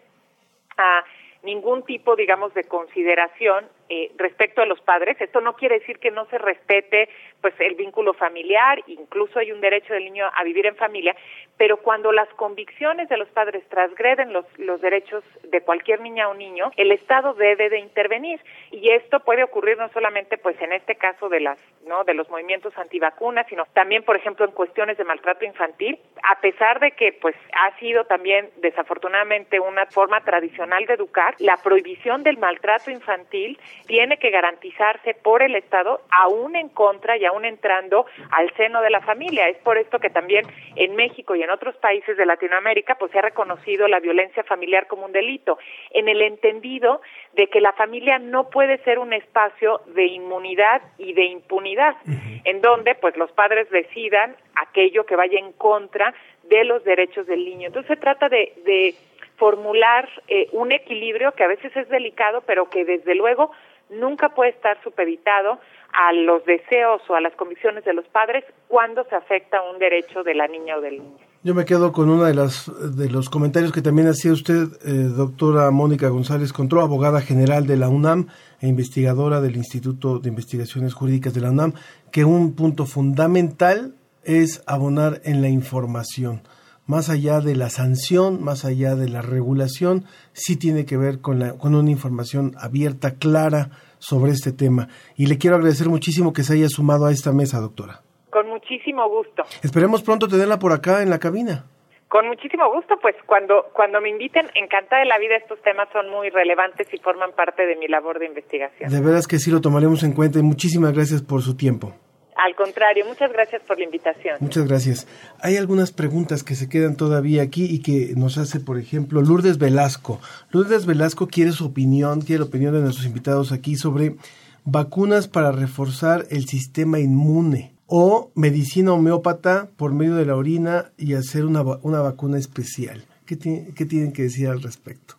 a 0.78 1.04
ningún 1.44 1.84
tipo, 1.84 2.16
digamos, 2.16 2.54
de 2.54 2.66
consideración 2.66 3.66
eh, 3.90 4.12
respecto 4.18 4.62
a 4.62 4.66
los 4.66 4.82
padres. 4.82 5.16
Esto 5.20 5.42
no 5.42 5.56
quiere 5.56 5.80
decir 5.80 6.00
que 6.00 6.12
no 6.12 6.26
se 6.26 6.38
respete 6.38 7.10
pues 7.42 7.54
el 7.60 7.76
vínculo 7.76 8.14
familiar, 8.14 8.82
incluso 8.88 9.40
hay 9.40 9.52
un 9.52 9.62
derecho 9.62 9.94
del 9.94 10.06
niño 10.06 10.26
a 10.34 10.44
vivir 10.44 10.66
en 10.66 10.76
familia, 10.76 11.16
pero 11.56 11.78
cuando 11.78 12.12
las 12.12 12.28
convicciones 12.30 13.10
de 13.10 13.18
los 13.18 13.30
padres 13.30 13.64
transgreden 13.70 14.34
los, 14.34 14.46
los 14.58 14.82
derechos 14.82 15.24
de 15.44 15.62
cualquier 15.62 16.02
niña 16.02 16.30
o 16.30 16.34
niño, 16.34 16.72
el 16.78 16.92
Estado 16.92 17.34
debe 17.34 17.70
de 17.70 17.80
intervenir 17.80 18.42
y 18.72 18.90
esto 18.90 19.20
puede 19.22 19.44
ocurrir 19.44 19.78
no 19.78 19.90
solamente 19.90 20.38
pues 20.38 20.60
en 20.62 20.74
este 20.74 20.96
caso 20.96 21.30
de 21.30 21.40
las 21.40 21.60
no 21.86 22.04
de 22.04 22.14
los 22.14 22.30
movimientos 22.30 22.78
antivacunas, 22.78 23.46
sino 23.48 23.66
también 23.74 24.04
por 24.04 24.16
ejemplo 24.16 24.46
en 24.46 24.52
cuestiones 24.52 24.98
de 24.98 25.04
maltrato 25.04 25.46
infantil, 25.46 26.00
a 26.24 26.40
pesar 26.42 26.80
de 26.80 26.92
que 26.92 27.14
pues 27.14 27.36
ha 27.54 27.78
sido 27.80 28.06
también 28.06 28.50
desafortunadamente 28.58 29.60
una 29.60 29.86
forma 29.86 30.22
tradicional 30.22 30.86
de 30.86 30.94
educar, 30.94 31.36
la 31.40 31.58
prohibición 31.58 32.24
del 32.24 32.38
maltrato 32.38 32.92
infantil 32.92 33.60
tiene 33.86 34.18
que 34.18 34.30
garantizarse 34.30 35.14
por 35.14 35.42
el 35.42 35.56
Estado 35.56 36.02
aún 36.10 36.56
en 36.56 36.70
contra 36.70 37.18
y 37.18 37.26
aún 37.26 37.46
entrando 37.46 38.06
al 38.32 38.54
seno 38.56 38.82
de 38.82 38.90
la 38.90 39.02
familia. 39.02 39.48
Es 39.50 39.58
por 39.58 39.78
esto 39.78 40.00
que 40.00 40.10
también 40.10 40.46
en 40.76 40.96
México 40.96 41.36
y 41.36 41.44
en 41.44 41.50
otros 41.50 41.76
países 41.78 42.18
de 42.18 42.26
Latinoamérica 42.26 42.96
pues 42.96 43.12
se 43.12 43.20
ha 43.20 43.22
reconocido 43.22 43.88
la 43.88 44.00
violencia 44.00 44.44
familiar 44.44 44.88
como 44.88 45.06
un 45.06 45.12
delito, 45.12 45.58
en 45.92 46.10
el 46.10 46.22
entendido 46.22 47.02
de 47.34 47.48
que 47.48 47.62
la 47.62 47.74
familia 47.74 48.20
no 48.20 48.50
puede 48.50 48.78
ser 48.80 49.00
un 49.00 49.14
espacio 49.14 49.82
de 49.88 50.06
inmunidad 50.06 50.82
y 50.98 51.14
de 51.14 51.26
impunidad, 51.26 51.96
en 52.44 52.62
donde 52.62 52.96
pues 52.96 53.16
los 53.18 53.32
padres 53.32 53.70
decidan 53.70 54.36
aquello 54.56 55.06
que 55.06 55.16
vaya 55.16 55.40
en 55.40 55.52
contra 55.54 56.14
de 56.44 56.64
los 56.64 56.84
derechos 56.84 57.28
del 57.28 57.46
niño. 57.46 57.68
Entonces 57.68 57.90
se 57.90 58.02
trata 58.02 58.30
de, 58.30 58.54
de 58.66 58.96
formular 59.38 60.10
eh, 60.28 60.48
un 60.52 60.72
equilibrio 60.72 61.32
que 61.34 61.44
a 61.44 61.48
veces 61.48 61.76
es 61.76 61.88
delicado, 61.90 62.42
pero 62.46 62.70
que 62.70 62.86
desde 62.86 63.16
luego 63.16 63.52
nunca 63.90 64.30
puede 64.30 64.52
estar 64.52 64.82
supeditado 64.84 65.60
a 65.94 66.14
los 66.14 66.46
deseos 66.46 67.02
o 67.10 67.16
a 67.16 67.22
las 67.22 67.34
convicciones 67.36 67.84
de 67.86 67.94
los 67.94 68.06
padres 68.08 68.44
cuando 68.68 69.04
se 69.06 69.16
afecta 69.16 69.62
un 69.64 69.80
derecho 69.80 70.24
de 70.24 70.36
la 70.36 70.48
niña 70.48 70.78
o 70.78 70.82
del 70.82 71.00
niño. 71.00 71.18
Yo 71.44 71.56
me 71.56 71.66
quedo 71.66 71.92
con 71.92 72.10
uno 72.10 72.26
de, 72.26 72.34
de 72.34 73.10
los 73.10 73.30
comentarios 73.30 73.72
que 73.72 73.82
también 73.82 74.08
hacía 74.10 74.34
usted, 74.34 74.68
eh, 74.86 74.92
doctora 75.16 75.72
Mónica 75.72 76.10
González 76.10 76.52
Contró, 76.52 76.82
abogada 76.82 77.22
general 77.22 77.68
de 77.68 77.78
la 77.78 77.90
UNAM 77.90 78.28
e 78.60 78.68
investigadora 78.68 79.40
del 79.40 79.56
Instituto 79.56 80.20
de 80.20 80.30
Investigaciones 80.30 80.94
Jurídicas 80.94 81.34
de 81.34 81.42
la 81.42 81.52
UNAM, 81.52 81.74
que 82.12 82.26
un 82.26 82.56
punto 82.56 82.86
fundamental 82.86 83.94
es 84.24 84.62
abonar 84.68 85.22
en 85.24 85.42
la 85.42 85.48
información. 85.48 86.42
Más 86.88 87.10
allá 87.10 87.42
de 87.42 87.56
la 87.56 87.70
sanción, 87.70 88.42
más 88.42 88.64
allá 88.64 88.96
de 88.96 89.10
la 89.10 89.22
regulación, 89.22 90.06
sí 90.32 90.58
tiene 90.58 90.86
que 90.86 90.96
ver 90.96 91.20
con, 91.20 91.38
la, 91.38 91.58
con 91.58 91.76
una 91.76 91.92
información 91.92 92.54
abierta, 92.58 93.16
clara 93.20 93.72
sobre 94.00 94.32
este 94.32 94.54
tema. 94.54 94.88
Y 95.18 95.28
le 95.28 95.38
quiero 95.38 95.58
agradecer 95.58 95.90
muchísimo 95.90 96.32
que 96.32 96.44
se 96.44 96.54
haya 96.54 96.70
sumado 96.70 97.06
a 97.06 97.12
esta 97.12 97.34
mesa, 97.34 97.60
doctora. 97.60 98.04
Con 98.30 98.48
muchísimo 98.48 99.06
gusto. 99.10 99.44
Esperemos 99.64 100.02
pronto 100.02 100.30
tenerla 100.30 100.60
por 100.60 100.72
acá 100.72 101.04
en 101.04 101.10
la 101.10 101.20
cabina. 101.20 101.66
Con 102.08 102.26
muchísimo 102.28 102.72
gusto, 102.72 102.96
pues 103.02 103.16
cuando, 103.26 103.66
cuando 103.74 104.00
me 104.00 104.10
inviten, 104.10 104.48
encantada 104.56 105.02
de 105.02 105.10
la 105.10 105.18
vida, 105.18 105.36
estos 105.36 105.62
temas 105.64 105.90
son 105.92 106.10
muy 106.10 106.30
relevantes 106.30 106.88
y 106.94 106.98
forman 107.00 107.34
parte 107.34 107.66
de 107.66 107.76
mi 107.76 107.90
labor 107.90 108.18
de 108.18 108.28
investigación. 108.28 108.90
De 108.90 109.02
veras 109.02 109.28
que 109.28 109.40
sí 109.40 109.52
lo 109.52 109.60
tomaremos 109.60 110.04
en 110.04 110.14
cuenta 110.14 110.40
y 110.40 110.42
muchísimas 110.42 110.94
gracias 110.94 111.22
por 111.22 111.42
su 111.42 111.58
tiempo. 111.58 111.94
Al 112.38 112.56
contrario, 112.56 113.04
muchas 113.08 113.32
gracias 113.34 113.64
por 113.64 113.80
la 113.80 113.86
invitación. 113.86 114.38
Muchas 114.40 114.68
gracias. 114.68 115.08
Hay 115.42 115.58
algunas 115.58 115.92
preguntas 115.92 116.44
que 116.44 116.56
se 116.56 116.70
quedan 116.70 116.96
todavía 116.96 117.42
aquí 117.42 117.66
y 117.66 117.80
que 117.80 118.14
nos 118.16 118.38
hace, 118.38 118.60
por 118.60 118.78
ejemplo, 118.78 119.22
Lourdes 119.22 119.58
Velasco. 119.58 120.22
Lourdes 120.52 120.86
Velasco 120.86 121.28
quiere 121.28 121.52
su 121.52 121.66
opinión, 121.66 122.22
quiere 122.22 122.42
la 122.42 122.46
opinión 122.46 122.74
de 122.76 122.82
nuestros 122.82 123.08
invitados 123.08 123.52
aquí 123.52 123.76
sobre 123.76 124.18
vacunas 124.66 125.28
para 125.28 125.52
reforzar 125.52 126.28
el 126.30 126.46
sistema 126.46 127.00
inmune 127.00 127.74
o 127.88 128.32
medicina 128.36 128.94
homeópata 128.94 129.70
por 129.76 129.94
medio 129.94 130.16
de 130.16 130.26
la 130.26 130.36
orina 130.36 130.92
y 130.96 131.16
hacer 131.16 131.44
una, 131.44 131.62
una 131.62 132.02
vacuna 132.02 132.38
especial. 132.38 133.04
¿Qué, 133.26 133.38
¿Qué, 133.38 133.86
tienen 133.86 134.14
que 134.14 134.24
decir 134.24 134.48
al 134.48 134.62
respecto? 134.62 135.16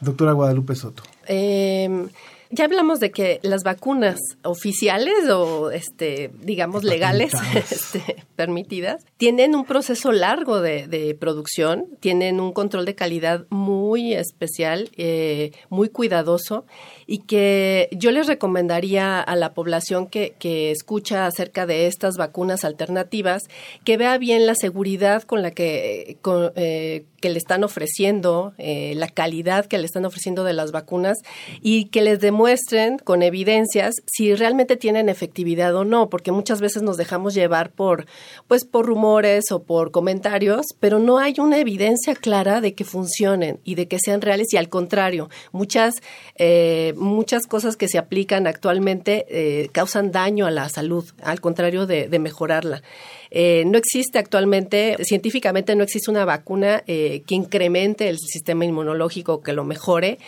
Doctora 0.00 0.32
Guadalupe 0.32 0.76
Soto. 0.76 1.02
Eh, 1.26 2.06
ya 2.50 2.64
hablamos 2.64 3.00
de 3.00 3.10
que 3.10 3.40
las 3.42 3.62
vacunas 3.62 4.18
oficiales 4.42 5.28
o, 5.30 5.70
este, 5.70 6.30
digamos, 6.40 6.84
legales, 6.84 7.32
este, 7.54 8.24
permitidas, 8.36 9.04
tienen 9.20 9.54
un 9.54 9.66
proceso 9.66 10.12
largo 10.12 10.62
de, 10.62 10.86
de, 10.86 11.14
producción, 11.14 11.84
tienen 12.00 12.40
un 12.40 12.54
control 12.54 12.86
de 12.86 12.94
calidad 12.94 13.44
muy 13.50 14.14
especial, 14.14 14.88
eh, 14.96 15.52
muy 15.68 15.90
cuidadoso 15.90 16.64
y 17.06 17.18
que 17.18 17.90
yo 17.92 18.12
les 18.12 18.28
recomendaría 18.28 19.20
a 19.20 19.36
la 19.36 19.52
población 19.52 20.06
que, 20.06 20.36
que 20.38 20.70
escucha 20.70 21.26
acerca 21.26 21.66
de 21.66 21.86
estas 21.86 22.16
vacunas 22.16 22.64
alternativas 22.64 23.42
que 23.84 23.98
vea 23.98 24.16
bien 24.16 24.46
la 24.46 24.54
seguridad 24.54 25.24
con 25.24 25.42
la 25.42 25.50
que, 25.50 26.16
con, 26.22 26.52
eh, 26.56 27.04
que 27.20 27.28
le 27.28 27.36
están 27.36 27.62
ofreciendo, 27.62 28.54
eh, 28.56 28.94
la 28.96 29.08
calidad 29.08 29.66
que 29.66 29.76
le 29.76 29.84
están 29.84 30.06
ofreciendo 30.06 30.44
de 30.44 30.54
las 30.54 30.72
vacunas 30.72 31.18
y 31.60 31.86
que 31.86 32.00
les 32.00 32.20
demuestren 32.20 32.96
con 32.96 33.22
evidencias 33.22 33.96
si 34.06 34.34
realmente 34.34 34.76
tienen 34.76 35.10
efectividad 35.10 35.76
o 35.76 35.84
no, 35.84 36.08
porque 36.08 36.32
muchas 36.32 36.62
veces 36.62 36.82
nos 36.82 36.96
dejamos 36.96 37.34
llevar 37.34 37.70
por, 37.70 38.06
pues, 38.48 38.64
por 38.64 38.86
rumores 38.86 39.09
o 39.50 39.62
por 39.64 39.90
comentarios, 39.90 40.66
pero 40.78 41.00
no 41.00 41.18
hay 41.18 41.34
una 41.38 41.58
evidencia 41.58 42.14
clara 42.14 42.60
de 42.60 42.74
que 42.74 42.84
funcionen 42.84 43.58
y 43.64 43.74
de 43.74 43.88
que 43.88 43.98
sean 43.98 44.20
reales 44.20 44.52
y 44.52 44.56
al 44.56 44.68
contrario, 44.68 45.28
muchas 45.50 45.94
eh, 46.36 46.94
muchas 46.96 47.46
cosas 47.46 47.76
que 47.76 47.88
se 47.88 47.98
aplican 47.98 48.46
actualmente 48.46 49.26
eh, 49.28 49.68
causan 49.72 50.12
daño 50.12 50.46
a 50.46 50.50
la 50.50 50.68
salud, 50.68 51.04
al 51.22 51.40
contrario 51.40 51.86
de, 51.86 52.18
mejorarla. 52.20 52.82
Eh, 53.30 53.64
no 53.66 53.78
existe 53.78 54.18
actualmente, 54.18 54.96
científicamente 55.02 55.74
no 55.74 55.82
existe 55.84 56.10
una 56.10 56.24
vacuna 56.24 56.82
que 56.86 57.24
incremente 57.30 58.08
el 58.08 58.18
sistema 58.18 58.64
inmunológico, 58.64 59.40
que 59.42 59.52
lo 59.52 59.64
mejore. 59.64 60.18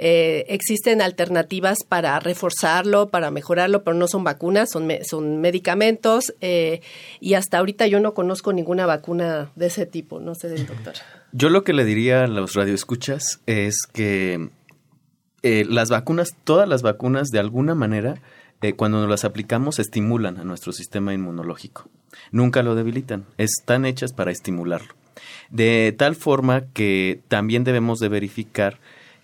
Eh, 0.00 0.44
existen 0.46 1.02
alternativas 1.02 1.78
para 1.86 2.20
reforzarlo, 2.20 3.08
para 3.08 3.32
mejorarlo, 3.32 3.82
pero 3.82 3.96
no 3.96 4.06
son 4.06 4.22
vacunas, 4.22 4.70
son, 4.70 4.88
son 5.02 5.40
medicamentos 5.40 6.34
eh, 6.40 6.82
y 7.18 7.34
hasta 7.34 7.58
ahorita 7.58 7.88
yo 7.88 7.98
no 7.98 8.14
conozco 8.14 8.52
ninguna 8.52 8.86
vacuna 8.86 9.50
de 9.56 9.66
ese 9.66 9.86
tipo, 9.86 10.20
no 10.20 10.36
sé 10.36 10.50
del 10.50 10.68
doctor. 10.68 10.94
Yo 11.32 11.50
lo 11.50 11.64
que 11.64 11.72
le 11.72 11.84
diría 11.84 12.22
a 12.22 12.26
los 12.28 12.54
radioescuchas 12.54 13.40
es 13.46 13.88
que 13.92 14.50
eh, 15.42 15.66
las 15.68 15.90
vacunas, 15.90 16.28
todas 16.44 16.68
las 16.68 16.82
vacunas 16.82 17.30
de 17.30 17.40
alguna 17.40 17.74
manera, 17.74 18.22
cuando 18.76 19.04
las 19.08 19.24
aplicamos 19.24 19.80
estimulan 19.80 20.38
a 20.38 20.44
nuestro 20.44 20.70
sistema 20.70 21.12
inmunológico. 21.12 21.88
Nunca 22.30 22.62
lo 22.62 22.76
debilitan, 22.76 23.26
están 23.36 23.84
hechas 23.84 24.12
para 24.12 24.30
estimularlo. 24.30 24.94
De 25.50 25.92
tal 25.98 26.14
forma 26.14 26.66
que 26.72 27.20
también 27.26 27.64
debemos 27.64 27.98
de 27.98 28.08
verificar 28.08 28.78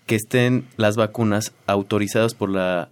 que 0.05 0.15
estén 0.15 0.67
las 0.77 0.95
vacunas 0.95 1.53
autorizadas 1.67 2.33
por 2.33 2.49
la 2.49 2.89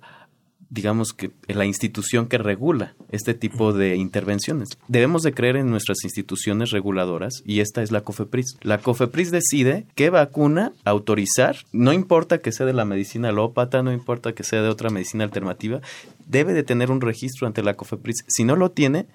digamos 0.74 1.14
que 1.14 1.30
la 1.48 1.66
institución 1.66 2.28
que 2.28 2.40
regula 2.40 2.96
este 3.12 3.36
tipo 3.36 3.74
de 3.74 3.96
intervenciones. 3.96 4.70
Debemos 4.88 5.22
de 5.22 5.32
creer 5.32 5.56
en 5.56 5.70
nuestras 5.70 6.04
instituciones 6.04 6.72
reguladoras 6.72 7.44
y 7.46 7.60
esta 7.60 7.84
es 7.84 7.92
la 7.92 8.02
COFEPRIS. 8.02 8.58
La 8.62 8.80
COFEPRIS 8.80 9.30
decide 9.30 9.86
qué 9.94 10.10
vacuna 10.10 10.74
autorizar, 10.84 11.58
no 11.74 11.94
importa 11.94 12.40
que 12.40 12.52
sea 12.52 12.66
de 12.66 12.74
la 12.74 12.86
medicina 12.86 13.30
alópata, 13.30 13.84
no 13.84 13.94
importa 13.94 14.34
que 14.34 14.44
sea 14.44 14.64
de 14.64 14.70
otra 14.70 14.90
medicina 14.90 15.24
alternativa, 15.24 15.80
debe 16.26 16.54
de 16.54 16.64
tener 16.64 16.90
un 16.90 17.02
registro 17.02 17.46
ante 17.46 17.62
la 17.62 17.76
COFEPRIS. 17.76 18.26
Si 18.28 18.44
no 18.44 18.56
lo 18.56 18.72
tiene, 18.72 19.06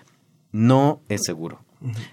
no 0.52 1.00
es 1.08 1.22
seguro. 1.24 1.60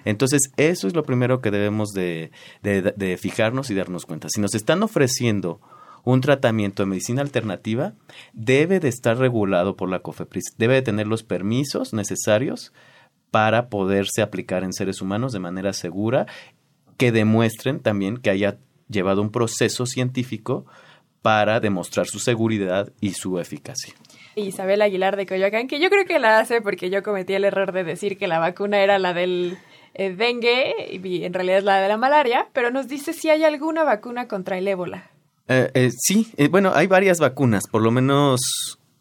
Entonces, 0.06 0.42
eso 0.58 0.88
es 0.88 0.96
lo 0.96 1.04
primero 1.04 1.42
que 1.42 1.52
debemos 1.52 1.90
de, 1.90 2.32
de, 2.64 2.82
de 2.82 3.18
fijarnos 3.18 3.70
y 3.70 3.76
darnos 3.76 4.08
cuenta. 4.08 4.28
Si 4.30 4.42
nos 4.42 4.56
están 4.56 4.82
ofreciendo 4.82 5.60
un 6.06 6.22
tratamiento 6.22 6.84
de 6.84 6.88
medicina 6.88 7.22
alternativa 7.22 7.94
debe 8.32 8.80
de 8.80 8.88
estar 8.88 9.18
regulado 9.18 9.76
por 9.76 9.90
la 9.90 10.00
COFEPRIS, 10.00 10.56
debe 10.58 10.76
de 10.76 10.82
tener 10.82 11.08
los 11.08 11.24
permisos 11.24 11.94
necesarios 11.94 12.72
para 13.32 13.68
poderse 13.70 14.22
aplicar 14.22 14.64
en 14.64 14.72
seres 14.72 15.02
humanos 15.02 15.34
de 15.34 15.40
manera 15.40 15.74
segura, 15.74 16.28
que 16.96 17.12
demuestren 17.12 17.82
también 17.82 18.18
que 18.18 18.30
haya 18.30 18.60
llevado 18.88 19.22
un 19.22 19.32
proceso 19.32 19.86
científico 19.86 20.66
para 21.22 21.60
demostrar 21.60 22.06
su 22.06 22.20
seguridad 22.20 22.94
y 23.02 23.14
su 23.14 23.40
eficacia. 23.40 23.96
Isabel 24.36 24.82
Aguilar 24.84 25.18
de 25.18 25.26
Coyoacán, 25.26 25.68
que 25.68 25.80
yo 25.80 25.90
creo 25.90 26.06
que 26.06 26.20
la 26.20 26.40
hace 26.40 26.62
porque 26.62 26.90
yo 26.90 27.02
cometí 27.02 27.34
el 27.34 27.46
error 27.46 27.72
de 27.72 27.84
decir 27.84 28.18
que 28.18 28.28
la 28.28 28.38
vacuna 28.38 28.80
era 28.80 29.00
la 29.00 29.14
del 29.14 29.58
eh, 29.96 30.14
dengue 30.14 30.76
y 31.04 31.24
en 31.24 31.34
realidad 31.34 31.58
es 31.58 31.64
la 31.64 31.82
de 31.82 31.88
la 31.88 31.98
malaria, 31.98 32.48
pero 32.54 32.70
nos 32.70 32.88
dice 32.88 33.12
si 33.12 33.30
hay 33.30 33.44
alguna 33.44 33.84
vacuna 33.84 34.28
contra 34.28 34.58
el 34.58 34.68
ébola. 34.68 35.15
Eh, 35.48 35.72
eh, 35.74 35.92
sí, 35.96 36.32
eh, 36.38 36.48
bueno, 36.48 36.72
hay 36.74 36.88
varias 36.88 37.20
vacunas, 37.20 37.68
por 37.72 37.82
lo 37.82 37.92
menos 37.92 38.40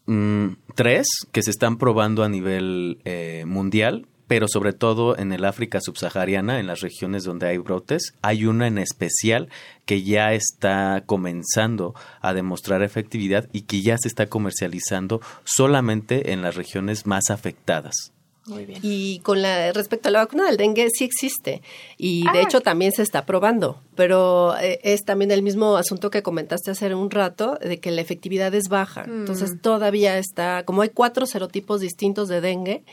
mmm, 0.06 0.48
tres 0.74 1.06
que 1.32 1.42
se 1.42 1.50
están 1.50 1.78
probando 1.78 2.22
a 2.22 2.28
nivel 2.28 2.98
eh, 3.04 3.44
mundial, 3.46 4.06
pero 4.26 4.48
sobre 4.48 4.72
todo 4.72 5.18
en 5.18 5.32
el 5.32 5.44
África 5.44 5.80
subsahariana, 5.80 6.58
en 6.58 6.66
las 6.66 6.80
regiones 6.80 7.24
donde 7.24 7.46
hay 7.46 7.58
brotes. 7.58 8.14
Hay 8.22 8.46
una 8.46 8.66
en 8.66 8.78
especial 8.78 9.48
que 9.84 10.02
ya 10.02 10.32
está 10.32 11.02
comenzando 11.04 11.94
a 12.20 12.32
demostrar 12.32 12.82
efectividad 12.82 13.48
y 13.52 13.62
que 13.62 13.82
ya 13.82 13.98
se 13.98 14.08
está 14.08 14.26
comercializando 14.26 15.20
solamente 15.44 16.32
en 16.32 16.40
las 16.40 16.56
regiones 16.56 17.06
más 17.06 17.28
afectadas. 17.28 18.13
Muy 18.46 18.66
bien. 18.66 18.80
Y 18.82 19.20
con 19.20 19.40
la 19.40 19.72
respecto 19.72 20.08
a 20.08 20.12
la 20.12 20.18
vacuna 20.18 20.44
del 20.44 20.58
dengue 20.58 20.88
sí 20.90 21.04
existe 21.04 21.62
y 21.96 22.24
de 22.24 22.40
ah. 22.40 22.42
hecho 22.42 22.60
también 22.60 22.92
se 22.92 23.02
está 23.02 23.24
probando, 23.24 23.80
pero 23.94 24.54
eh, 24.58 24.80
es 24.82 25.04
también 25.04 25.30
el 25.30 25.42
mismo 25.42 25.76
asunto 25.76 26.10
que 26.10 26.22
comentaste 26.22 26.70
hace 26.70 26.94
un 26.94 27.10
rato 27.10 27.58
de 27.60 27.80
que 27.80 27.90
la 27.90 28.02
efectividad 28.02 28.54
es 28.54 28.68
baja. 28.68 29.04
Mm. 29.04 29.20
Entonces 29.20 29.52
todavía 29.62 30.18
está, 30.18 30.64
como 30.64 30.82
hay 30.82 30.90
cuatro 30.90 31.24
serotipos 31.24 31.80
distintos 31.80 32.28
de 32.28 32.42
dengue, 32.42 32.84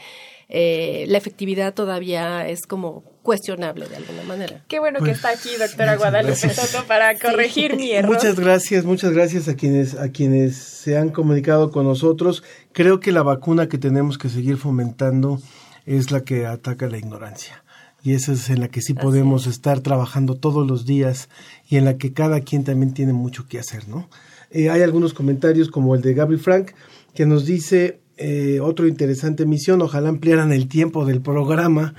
eh, 0.48 1.06
la 1.08 1.18
efectividad 1.18 1.74
todavía 1.74 2.48
es 2.48 2.66
como 2.66 3.04
cuestionable 3.22 3.88
de 3.88 3.96
alguna 3.98 4.24
manera. 4.24 4.64
Qué 4.68 4.80
bueno 4.80 5.00
pues, 5.00 5.12
que 5.12 5.16
está 5.16 5.30
aquí, 5.30 5.50
doctora 5.58 5.96
Guadalupe 5.96 6.36
Soto, 6.36 6.86
para 6.88 7.18
corregir 7.18 7.72
sí. 7.72 7.78
mi 7.78 7.92
error. 7.92 8.14
Muchas 8.14 8.40
gracias, 8.40 8.86
muchas 8.86 9.12
gracias 9.12 9.48
a 9.48 9.56
quienes, 9.56 9.96
a 9.96 10.10
quienes 10.10 10.58
se 10.58 10.98
han 10.98 11.10
comunicado 11.10 11.72
con 11.72 11.86
nosotros. 11.86 12.44
Creo 12.72 13.00
que 13.00 13.12
la 13.12 13.24
vacuna 13.24 13.70
que 13.70 13.78
tenemos 13.78 14.18
que 14.18 14.30
seguir 14.30 14.58
fomentando 14.58 15.40
es 15.86 16.12
la 16.12 16.22
que 16.22 16.46
ataca 16.46 16.88
la 16.88 16.98
ignorancia. 16.98 17.64
Y 18.04 18.14
esa 18.14 18.32
es 18.34 18.50
en 18.50 18.60
la 18.62 18.68
que 18.68 18.82
sí 18.82 18.96
podemos 18.96 19.46
estar 19.46 19.80
trabajando 19.82 20.36
todos 20.36 20.66
los 20.66 20.86
días 20.86 21.30
y 21.70 21.78
en 21.78 21.86
la 21.86 21.98
que 21.98 22.14
cada 22.14 22.42
quien 22.42 22.64
también 22.64 22.94
tiene 22.94 23.14
mucho 23.14 23.48
que 23.48 23.60
hacer, 23.60 23.88
¿no? 23.88 24.10
Eh, 24.50 24.70
hay 24.70 24.82
algunos 24.82 25.14
comentarios 25.14 25.70
como 25.70 25.96
el 25.96 26.02
de 26.02 26.14
Gabriel 26.14 26.42
Frank 26.42 26.72
que 27.14 27.26
nos 27.26 27.46
dice 27.46 28.01
eh, 28.22 28.60
otra 28.62 28.88
interesante 28.88 29.44
emisión. 29.44 29.82
Ojalá 29.82 30.10
ampliaran 30.10 30.54
el 30.54 30.68
tiempo 30.68 31.06
del 31.06 31.22
programa. 31.22 31.94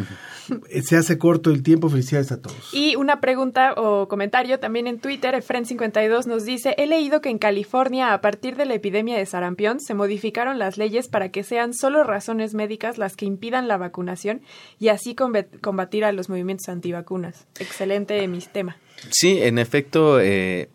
Se 0.82 0.96
hace 0.96 1.18
corto 1.18 1.50
el 1.50 1.62
tiempo. 1.62 1.88
Felicidades 1.88 2.32
a 2.32 2.40
todos. 2.42 2.72
Y 2.72 2.96
una 2.96 3.20
pregunta 3.20 3.74
o 3.76 4.08
comentario 4.08 4.58
también 4.58 4.86
en 4.86 4.98
Twitter, 4.98 5.34
Fren52 5.42 6.26
nos 6.26 6.44
dice, 6.44 6.74
he 6.78 6.86
leído 6.86 7.20
que 7.20 7.28
en 7.30 7.38
California 7.38 8.12
a 8.12 8.20
partir 8.20 8.56
de 8.56 8.66
la 8.66 8.74
epidemia 8.74 9.16
de 9.16 9.24
sarampión 9.26 9.80
se 9.80 9.94
modificaron 9.94 10.58
las 10.58 10.78
leyes 10.78 11.08
para 11.08 11.30
que 11.30 11.44
sean 11.44 11.72
solo 11.74 12.02
razones 12.04 12.54
médicas 12.54 12.98
las 12.98 13.16
que 13.16 13.24
impidan 13.24 13.68
la 13.68 13.76
vacunación 13.78 14.42
y 14.78 14.88
así 14.88 15.14
combat- 15.14 15.60
combatir 15.60 16.04
a 16.04 16.12
los 16.12 16.28
movimientos 16.28 16.68
antivacunas. 16.68 17.46
Excelente 17.60 18.26
mis 18.28 18.48
tema. 18.48 18.76
Sí, 19.10 19.42
en 19.42 19.58
efecto, 19.58 20.20
eh, 20.20 20.68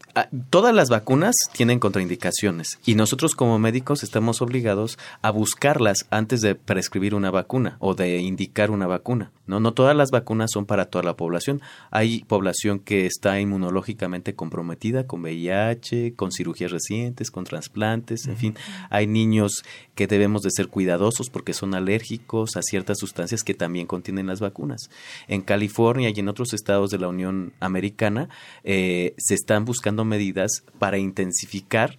todas 0.49 0.73
las 0.73 0.89
vacunas 0.89 1.35
tienen 1.53 1.79
contraindicaciones 1.79 2.79
y 2.85 2.95
nosotros 2.95 3.35
como 3.35 3.59
médicos 3.59 4.03
estamos 4.03 4.41
obligados 4.41 4.97
a 5.21 5.31
buscarlas 5.31 6.05
antes 6.09 6.41
de 6.41 6.55
prescribir 6.55 7.15
una 7.15 7.31
vacuna 7.31 7.77
o 7.79 7.95
de 7.95 8.17
indicar 8.17 8.71
una 8.71 8.87
vacuna. 8.87 9.31
No, 9.47 9.59
no 9.59 9.73
todas 9.73 9.95
las 9.95 10.11
vacunas 10.11 10.51
son 10.51 10.65
para 10.65 10.85
toda 10.85 11.03
la 11.03 11.15
población. 11.15 11.61
Hay 11.91 12.23
población 12.25 12.79
que 12.79 13.05
está 13.05 13.39
inmunológicamente 13.39 14.35
comprometida 14.35 15.07
con 15.07 15.21
VIH, 15.21 16.15
con 16.15 16.31
cirugías 16.31 16.71
recientes, 16.71 17.31
con 17.31 17.45
trasplantes, 17.45 18.27
en 18.27 18.37
fin. 18.37 18.55
Hay 18.89 19.07
niños 19.07 19.63
que 19.95 20.07
debemos 20.07 20.41
de 20.41 20.51
ser 20.51 20.67
cuidadosos 20.67 21.29
porque 21.29 21.53
son 21.53 21.73
alérgicos 21.73 22.55
a 22.57 22.61
ciertas 22.61 22.99
sustancias 22.99 23.43
que 23.43 23.53
también 23.53 23.87
contienen 23.87 24.27
las 24.27 24.39
vacunas. 24.39 24.89
En 25.27 25.41
California 25.41 26.11
y 26.13 26.19
en 26.19 26.29
otros 26.29 26.53
estados 26.53 26.91
de 26.91 26.99
la 26.99 27.07
Unión 27.07 27.53
Americana 27.59 28.29
eh, 28.63 29.13
se 29.17 29.33
están 29.33 29.65
buscando 29.65 30.05
medidas 30.05 30.63
para 30.79 30.97
intensificar 30.97 31.97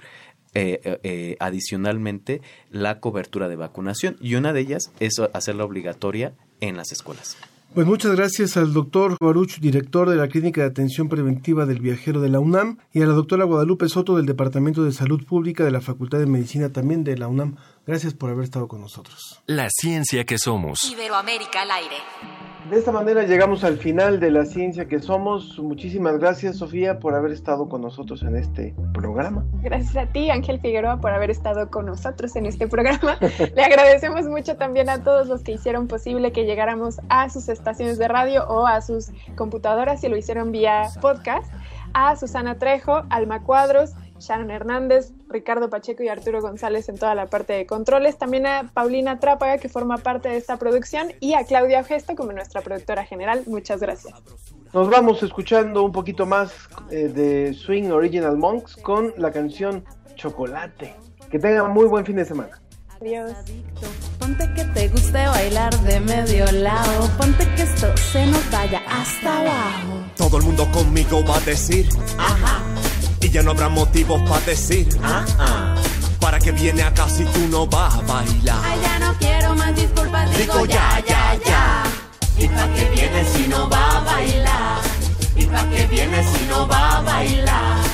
eh, 0.55 0.81
eh, 0.83 0.99
eh, 1.03 1.37
adicionalmente 1.41 2.41
la 2.71 3.01
cobertura 3.01 3.49
de 3.49 3.57
vacunación 3.57 4.17
y 4.19 4.35
una 4.35 4.55
de 4.55 4.61
ellas 4.61 4.91
es 4.99 5.21
hacerla 5.35 5.67
obligatoria 5.67 6.33
en 6.61 6.77
las 6.77 6.93
escuelas. 6.93 7.37
Pues 7.75 7.87
muchas 7.87 8.17
gracias 8.17 8.57
al 8.57 8.73
doctor 8.73 9.19
Baruch, 9.21 9.61
director 9.61 10.09
de 10.09 10.17
la 10.17 10.29
Clínica 10.29 10.63
de 10.63 10.69
Atención 10.69 11.11
Preventiva 11.11 11.67
del 11.67 11.81
Viajero 11.81 12.23
de 12.23 12.31
la 12.31 12.41
UNAM, 12.41 12.79
y 12.95 13.03
a 13.03 13.07
la 13.07 13.13
doctora 13.13 13.45
Guadalupe 13.45 13.91
Soto 13.91 14.17
del 14.17 14.25
Departamento 14.25 14.85
de 14.85 14.93
Salud 14.93 15.23
Pública 15.25 15.65
de 15.65 15.71
la 15.71 15.83
Facultad 15.83 16.19
de 16.19 16.27
Medicina 16.27 16.71
también 16.71 17.05
de 17.05 17.19
la 17.19 17.29
UNAM. 17.29 17.57
Gracias 17.89 18.13
por 18.13 18.29
haber 18.29 18.45
estado 18.45 18.69
con 18.69 18.83
nosotros. 18.83 19.43
La 19.47 19.71
ciencia 19.71 20.25
que 20.25 20.37
somos. 20.37 20.93
Iberoamérica 20.93 21.63
al 21.63 21.71
aire. 21.71 21.97
De 22.69 22.77
esta 22.77 22.93
manera 22.93 23.23
llegamos 23.23 23.65
al 23.65 23.79
final 23.79 24.21
de 24.21 24.31
la 24.31 24.45
ciencia 24.45 24.89
que 24.89 25.01
somos. 25.01 25.59
Muchísimas 25.59 26.19
gracias, 26.19 26.59
Sofía, 26.59 26.99
por 26.99 27.15
haber 27.15 27.33
estado 27.33 27.67
con 27.71 27.81
nosotros 27.81 28.23
en 28.25 28.37
este 28.37 28.75
programa. 28.93 29.47
Gracias 29.63 29.97
a 29.97 30.05
ti, 30.05 30.29
Ángel 30.29 30.61
Figueroa, 30.61 31.01
por 31.01 31.13
haber 31.13 31.31
estado 31.31 31.71
con 31.71 31.87
nosotros 31.87 32.37
en 32.37 32.45
este 32.45 32.69
programa. 32.69 33.17
Le 33.57 33.65
agradecemos 33.65 34.27
mucho 34.27 34.57
también 34.57 34.91
a 34.91 35.03
todos 35.03 35.27
los 35.29 35.43
que 35.43 35.53
hicieron 35.53 35.89
posible 35.89 36.31
que 36.31 36.45
llegáramos 36.45 37.01
a 37.09 37.31
sus 37.31 37.49
estaciones 37.49 37.97
de 37.97 38.07
radio 38.07 38.47
o 38.49 38.67
a 38.67 38.83
sus 38.83 39.13
computadoras 39.35 40.05
y 40.05 40.09
lo 40.11 40.19
hicieron 40.19 40.53
vía 40.53 40.91
podcast. 41.01 41.51
A 41.95 42.17
Susana 42.17 42.59
Trejo, 42.59 43.05
Alma 43.09 43.45
Cuadros, 43.45 43.95
Sharon 44.21 44.51
Hernández, 44.51 45.13
Ricardo 45.29 45.71
Pacheco 45.71 46.03
y 46.03 46.09
Arturo 46.09 46.41
González 46.41 46.89
en 46.89 46.99
toda 46.99 47.15
la 47.15 47.27
parte 47.27 47.53
de 47.53 47.67
controles. 47.67 48.19
También 48.19 48.47
a 48.47 48.71
Paulina 48.73 49.19
Trápaga, 49.21 49.59
que 49.59 49.69
forma 49.69 49.99
parte 49.99 50.29
de 50.29 50.37
esta 50.37 50.57
producción, 50.57 51.13
y 51.21 51.35
a 51.35 51.45
Claudia 51.45 51.85
Gesto 51.85 52.15
como 52.15 52.33
nuestra 52.33 52.61
productora 52.61 53.05
general. 53.05 53.43
Muchas 53.47 53.81
gracias. 53.81 54.15
Nos 54.73 54.91
vamos 54.91 55.23
escuchando 55.23 55.83
un 55.83 55.93
poquito 55.93 56.27
más 56.27 56.53
eh, 56.91 57.09
de 57.09 57.55
Swing 57.55 57.91
Original 57.91 58.37
Monks 58.37 58.77
con 58.77 59.15
la 59.17 59.33
canción 59.33 59.85
Chocolate. 60.15 60.95
Que 61.31 61.39
tengan 61.39 61.71
muy 61.71 61.87
buen 61.87 62.05
fin 62.05 62.17
de 62.17 62.25
semana. 62.25 62.61
Adiós. 63.01 63.33
Ponte 64.19 64.53
que 64.55 64.65
te 64.65 64.89
guste 64.89 65.27
bailar 65.27 65.73
de 65.83 66.01
medio 66.01 66.51
lado. 66.53 67.09
Ponte 67.17 67.47
que 67.55 67.63
esto 67.63 67.97
se 67.97 68.27
nos 68.27 68.51
vaya 68.51 68.83
hasta 68.89 69.41
abajo. 69.41 70.05
Todo 70.17 70.39
el 70.39 70.45
mundo 70.45 70.67
conmigo 70.73 71.23
va 71.25 71.37
a 71.37 71.41
decir, 71.41 71.89
ajá. 72.19 72.78
Y 73.29 73.31
ya 73.31 73.43
no 73.43 73.51
habrá 73.51 73.69
motivos 73.69 74.23
para 74.23 74.41
decir, 74.41 74.89
ah, 75.03 75.23
ah. 75.39 75.75
¿Para 76.19 76.39
que 76.39 76.51
viene 76.51 76.83
acá 76.83 77.07
si 77.11 77.25
tú 77.27 77.41
no 77.51 77.67
vas 77.67 77.95
a 77.95 78.01
bailar? 78.01 78.59
Ay, 78.65 78.79
ya 78.83 78.99
no 79.01 79.15
quiero 79.19 79.55
más 79.55 79.77
disculpas, 79.77 80.39
digo 80.39 80.65
ya, 80.65 81.05
ya, 81.07 81.39
ya. 81.45 81.83
¿Y 82.39 82.49
pa' 82.49 82.67
qué 82.75 82.89
viene 82.95 83.25
si 83.27 83.47
no 83.49 83.69
va 83.69 83.99
a 83.99 84.01
bailar? 84.01 84.81
¿Y 85.37 85.45
pa' 85.45 85.69
qué 85.69 85.87
viene 85.89 86.25
si 86.25 86.47
no 86.47 86.67
va 86.67 86.97
a 86.97 87.03
bailar? 87.03 87.85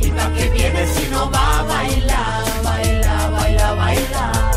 ¿Y 0.00 0.08
pa' 0.08 0.32
qué 0.34 0.50
viene 0.50 0.86
si 0.92 1.08
no 1.08 1.30
va 1.30 1.60
a 1.60 1.62
bailar? 1.62 2.44
Baila, 2.64 3.30
baila, 3.30 3.72
baila. 3.74 4.50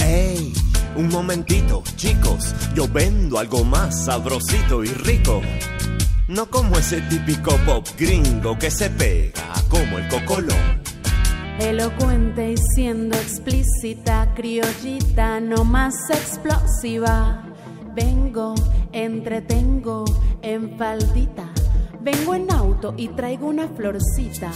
Ey, 0.00 0.52
un 0.96 1.08
momentito, 1.10 1.84
chicos, 1.94 2.56
yo 2.74 2.88
vendo 2.88 3.38
algo 3.38 3.62
más 3.62 4.04
sabrosito 4.04 4.82
y 4.82 4.88
rico. 4.88 5.42
No 6.28 6.46
como 6.46 6.76
ese 6.76 7.00
típico 7.02 7.52
pop 7.64 7.86
gringo 7.96 8.58
que 8.58 8.68
se 8.68 8.90
pega 8.90 9.44
como 9.68 9.98
el 9.98 10.08
cocolón. 10.08 10.82
Elocuente 11.60 12.50
y 12.50 12.56
siendo 12.74 13.16
explícita, 13.16 14.32
criollita, 14.34 15.38
no 15.38 15.64
más 15.64 15.94
explosiva. 16.10 17.44
Vengo, 17.94 18.56
entretengo 18.90 20.04
en 20.42 20.76
faldita. 20.76 21.44
Vengo 22.00 22.34
en 22.34 22.50
auto 22.50 22.94
y 22.96 23.06
traigo 23.08 23.46
una 23.46 23.68
florcita. 23.68 24.50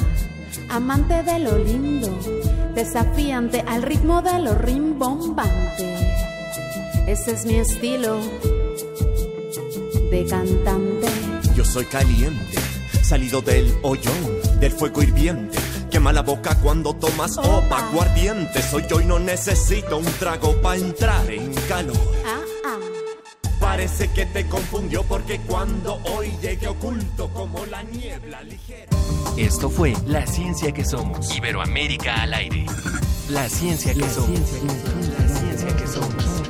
Amante 0.71 1.23
de 1.23 1.39
lo 1.39 1.57
lindo, 1.57 2.09
desafiante 2.75 3.63
al 3.65 3.83
ritmo 3.83 4.23
de 4.23 4.41
lo 4.41 4.55
rimbombante. 4.57 5.95
Ese 7.07 7.31
es 7.31 7.47
mi 7.47 7.55
estilo 7.57 8.19
de 10.11 10.27
cantante. 10.29 11.30
Yo 11.61 11.67
soy 11.67 11.85
caliente, 11.85 12.59
salido 13.03 13.43
del 13.43 13.71
hoyón, 13.83 14.61
del 14.61 14.73
fuego 14.73 15.03
hirviente. 15.03 15.59
Quema 15.91 16.11
la 16.11 16.23
boca 16.23 16.55
cuando 16.55 16.95
tomas 16.95 17.37
opa, 17.37 17.87
aguardiente. 17.87 18.63
Soy 18.63 18.87
yo 18.89 18.99
y 18.99 19.05
no 19.05 19.19
necesito 19.19 19.99
un 19.99 20.07
trago 20.19 20.55
para 20.63 20.77
entrar 20.77 21.31
en 21.31 21.53
calor. 21.69 21.99
Ah, 22.25 22.41
ah. 22.65 22.79
Parece 23.61 24.09
que 24.09 24.25
te 24.25 24.47
confundió 24.47 25.03
porque 25.03 25.39
cuando 25.41 26.01
hoy 26.05 26.35
llegue 26.41 26.67
oculto 26.67 27.29
como 27.29 27.67
la 27.67 27.83
niebla 27.83 28.43
ligera. 28.43 28.89
Esto 29.37 29.69
fue 29.69 29.93
La 30.07 30.27
Ciencia 30.27 30.73
que 30.73 30.87
Somos. 30.87 31.37
Iberoamérica 31.37 32.23
al 32.23 32.33
aire. 32.33 32.65
La 33.29 33.51
ciencia 33.51 33.93
que 33.93 34.09
somos. 34.09 34.41
La 35.19 35.29
ciencia 35.29 35.77
que 35.77 35.87
somos. 35.87 36.50